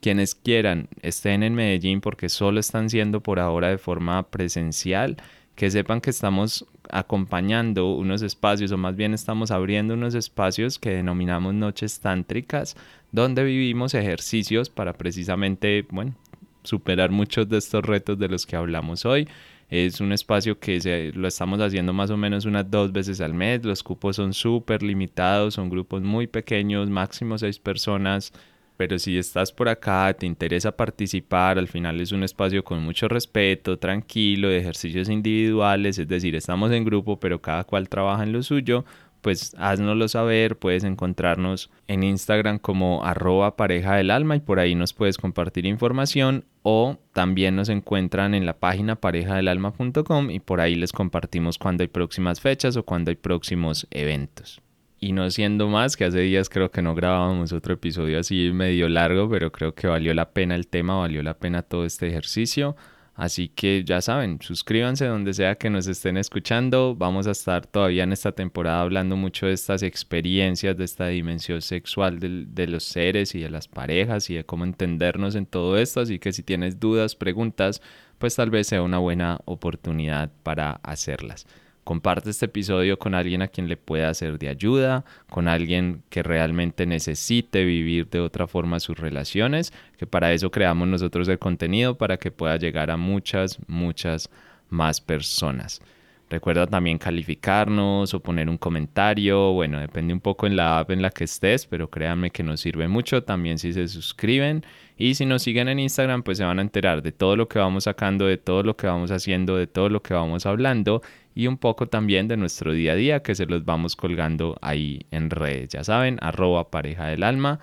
quienes 0.00 0.34
quieran 0.34 0.88
estén 1.02 1.42
en 1.42 1.54
Medellín 1.54 2.00
porque 2.00 2.28
solo 2.28 2.60
están 2.60 2.88
siendo 2.90 3.20
por 3.20 3.38
ahora 3.40 3.68
de 3.68 3.78
forma 3.78 4.22
presencial, 4.30 5.16
que 5.54 5.70
sepan 5.70 6.00
que 6.00 6.10
estamos 6.10 6.66
acompañando 6.90 7.92
unos 7.94 8.22
espacios 8.22 8.72
o 8.72 8.78
más 8.78 8.96
bien 8.96 9.12
estamos 9.12 9.50
abriendo 9.50 9.94
unos 9.94 10.14
espacios 10.14 10.78
que 10.78 10.90
denominamos 10.90 11.52
noches 11.54 12.00
tántricas 12.00 12.76
donde 13.12 13.44
vivimos 13.44 13.94
ejercicios 13.94 14.70
para 14.70 14.92
precisamente, 14.92 15.86
bueno, 15.90 16.14
superar 16.62 17.10
muchos 17.10 17.48
de 17.48 17.58
estos 17.58 17.84
retos 17.84 18.18
de 18.18 18.28
los 18.28 18.46
que 18.46 18.56
hablamos 18.56 19.04
hoy. 19.04 19.28
Es 19.70 20.00
un 20.00 20.12
espacio 20.12 20.58
que 20.58 20.80
se, 20.80 21.12
lo 21.12 21.28
estamos 21.28 21.60
haciendo 21.60 21.92
más 21.92 22.10
o 22.10 22.16
menos 22.16 22.44
unas 22.46 22.70
dos 22.70 22.92
veces 22.92 23.20
al 23.20 23.34
mes. 23.34 23.64
Los 23.64 23.82
cupos 23.82 24.16
son 24.16 24.32
súper 24.32 24.82
limitados, 24.82 25.54
son 25.54 25.68
grupos 25.68 26.02
muy 26.02 26.26
pequeños, 26.26 26.88
máximo 26.88 27.36
seis 27.36 27.58
personas 27.58 28.32
pero 28.78 28.96
si 29.00 29.18
estás 29.18 29.52
por 29.52 29.68
acá, 29.68 30.14
te 30.16 30.24
interesa 30.24 30.76
participar, 30.76 31.58
al 31.58 31.66
final 31.66 32.00
es 32.00 32.12
un 32.12 32.22
espacio 32.22 32.62
con 32.62 32.80
mucho 32.80 33.08
respeto, 33.08 33.76
tranquilo, 33.76 34.48
de 34.48 34.58
ejercicios 34.58 35.08
individuales, 35.08 35.98
es 35.98 36.06
decir, 36.06 36.36
estamos 36.36 36.70
en 36.70 36.84
grupo, 36.84 37.18
pero 37.18 37.42
cada 37.42 37.64
cual 37.64 37.88
trabaja 37.88 38.22
en 38.22 38.32
lo 38.32 38.40
suyo, 38.44 38.84
pues 39.20 39.56
haznoslo 39.58 40.06
saber, 40.06 40.56
puedes 40.56 40.84
encontrarnos 40.84 41.70
en 41.88 42.04
Instagram 42.04 42.60
como 42.60 43.04
arroba 43.04 43.56
pareja 43.56 43.96
del 43.96 44.12
alma 44.12 44.36
y 44.36 44.40
por 44.40 44.60
ahí 44.60 44.76
nos 44.76 44.92
puedes 44.92 45.18
compartir 45.18 45.66
información 45.66 46.44
o 46.62 46.98
también 47.12 47.56
nos 47.56 47.70
encuentran 47.70 48.32
en 48.32 48.46
la 48.46 48.60
página 48.60 48.94
parejadelalma.com 48.94 50.30
y 50.30 50.38
por 50.38 50.60
ahí 50.60 50.76
les 50.76 50.92
compartimos 50.92 51.58
cuando 51.58 51.82
hay 51.82 51.88
próximas 51.88 52.40
fechas 52.40 52.76
o 52.76 52.84
cuando 52.84 53.10
hay 53.10 53.16
próximos 53.16 53.88
eventos. 53.90 54.62
Y 55.00 55.12
no 55.12 55.30
siendo 55.30 55.68
más, 55.68 55.96
que 55.96 56.04
hace 56.04 56.20
días 56.20 56.48
creo 56.48 56.70
que 56.70 56.82
no 56.82 56.94
grabábamos 56.94 57.52
otro 57.52 57.74
episodio 57.74 58.18
así 58.18 58.50
medio 58.52 58.88
largo, 58.88 59.30
pero 59.30 59.52
creo 59.52 59.74
que 59.74 59.86
valió 59.86 60.12
la 60.12 60.30
pena 60.30 60.56
el 60.56 60.66
tema, 60.66 60.96
valió 60.98 61.22
la 61.22 61.34
pena 61.34 61.62
todo 61.62 61.84
este 61.84 62.08
ejercicio. 62.08 62.76
Así 63.14 63.48
que 63.48 63.82
ya 63.84 64.00
saben, 64.00 64.38
suscríbanse 64.40 65.06
donde 65.06 65.34
sea 65.34 65.56
que 65.56 65.70
nos 65.70 65.88
estén 65.88 66.16
escuchando. 66.16 66.94
Vamos 66.96 67.26
a 67.26 67.32
estar 67.32 67.66
todavía 67.66 68.04
en 68.04 68.12
esta 68.12 68.30
temporada 68.30 68.80
hablando 68.80 69.16
mucho 69.16 69.46
de 69.46 69.54
estas 69.54 69.82
experiencias, 69.82 70.76
de 70.76 70.84
esta 70.84 71.08
dimensión 71.08 71.60
sexual 71.60 72.20
de, 72.20 72.44
de, 72.46 72.66
los 72.68 72.84
seres 72.84 73.34
y 73.34 73.40
de 73.40 73.50
las 73.50 73.66
parejas 73.66 74.30
y 74.30 74.34
de 74.34 74.44
cómo 74.44 74.64
entendernos 74.64 75.34
en 75.34 75.46
todo 75.46 75.78
esto. 75.78 76.00
Así 76.00 76.20
que 76.20 76.32
si 76.32 76.44
tienes 76.44 76.78
dudas, 76.78 77.16
preguntas, 77.16 77.82
pues 78.18 78.36
tal 78.36 78.50
vez 78.50 78.68
sea 78.68 78.82
una 78.82 78.98
buena 78.98 79.40
oportunidad 79.46 80.30
para 80.44 80.72
hacerlas. 80.84 81.46
Comparte 81.88 82.28
este 82.28 82.44
episodio 82.44 82.98
con 82.98 83.14
alguien 83.14 83.40
a 83.40 83.48
quien 83.48 83.66
le 83.66 83.78
pueda 83.78 84.12
ser 84.12 84.38
de 84.38 84.50
ayuda, 84.50 85.06
con 85.30 85.48
alguien 85.48 86.02
que 86.10 86.22
realmente 86.22 86.84
necesite 86.84 87.64
vivir 87.64 88.10
de 88.10 88.20
otra 88.20 88.46
forma 88.46 88.78
sus 88.78 88.98
relaciones, 88.98 89.72
que 89.96 90.06
para 90.06 90.34
eso 90.34 90.50
creamos 90.50 90.86
nosotros 90.86 91.26
el 91.28 91.38
contenido, 91.38 91.96
para 91.96 92.18
que 92.18 92.30
pueda 92.30 92.58
llegar 92.58 92.90
a 92.90 92.98
muchas, 92.98 93.58
muchas 93.68 94.28
más 94.68 95.00
personas. 95.00 95.80
Recuerda 96.28 96.66
también 96.66 96.98
calificarnos 96.98 98.12
o 98.12 98.20
poner 98.20 98.50
un 98.50 98.58
comentario. 98.58 99.54
Bueno, 99.54 99.80
depende 99.80 100.12
un 100.12 100.20
poco 100.20 100.46
en 100.46 100.56
la 100.56 100.80
app 100.80 100.90
en 100.90 101.00
la 101.00 101.08
que 101.08 101.24
estés, 101.24 101.64
pero 101.64 101.88
créanme 101.88 102.30
que 102.30 102.42
nos 102.42 102.60
sirve 102.60 102.86
mucho. 102.86 103.22
También 103.22 103.58
si 103.58 103.72
se 103.72 103.88
suscriben 103.88 104.62
y 104.98 105.14
si 105.14 105.24
nos 105.24 105.42
siguen 105.42 105.68
en 105.68 105.78
Instagram, 105.78 106.24
pues 106.24 106.38
se 106.38 106.44
van 106.44 106.58
a 106.58 106.62
enterar 106.62 107.02
de 107.02 107.12
todo 107.12 107.36
lo 107.36 107.48
que 107.48 107.60
vamos 107.60 107.84
sacando, 107.84 108.26
de 108.26 108.36
todo 108.36 108.64
lo 108.64 108.76
que 108.76 108.88
vamos 108.88 109.12
haciendo, 109.12 109.56
de 109.56 109.68
todo 109.68 109.88
lo 109.88 110.02
que 110.02 110.12
vamos 110.12 110.44
hablando 110.44 111.02
y 111.36 111.46
un 111.46 111.56
poco 111.56 111.86
también 111.86 112.26
de 112.26 112.36
nuestro 112.36 112.72
día 112.72 112.92
a 112.92 112.96
día 112.96 113.22
que 113.22 113.36
se 113.36 113.46
los 113.46 113.64
vamos 113.64 113.94
colgando 113.94 114.58
ahí 114.60 115.06
en 115.12 115.30
redes. 115.30 115.68
Ya 115.68 115.84
saben, 115.84 116.18
arroba 116.20 116.68
pareja 116.68 117.06
del 117.06 117.22
alma. 117.22 117.60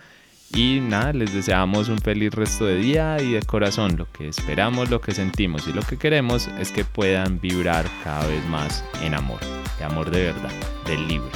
Y 0.53 0.79
nada, 0.79 1.11
les 1.11 1.33
deseamos 1.33 1.89
un 1.89 1.97
feliz 1.97 2.33
resto 2.33 2.65
de 2.65 2.77
día 2.77 3.17
y 3.21 3.33
de 3.33 3.41
corazón. 3.41 3.97
Lo 3.97 4.09
que 4.13 4.29
esperamos, 4.29 4.89
lo 4.89 5.01
que 5.01 5.11
sentimos 5.11 5.67
y 5.67 5.73
lo 5.73 5.81
que 5.81 5.97
queremos 5.97 6.47
es 6.59 6.71
que 6.71 6.85
puedan 6.85 7.41
vibrar 7.41 7.85
cada 8.05 8.25
vez 8.27 8.45
más 8.45 8.85
en 9.01 9.13
amor. 9.13 9.41
De 9.77 9.83
amor 9.83 10.09
de 10.09 10.23
verdad, 10.23 10.51
del 10.87 11.05
libre. 11.09 11.31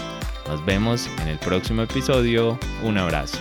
Nos 0.47 0.65
vemos 0.65 1.09
en 1.21 1.27
el 1.27 1.39
próximo 1.39 1.81
episodio. 1.81 2.57
Un 2.83 2.97
abrazo. 2.97 3.37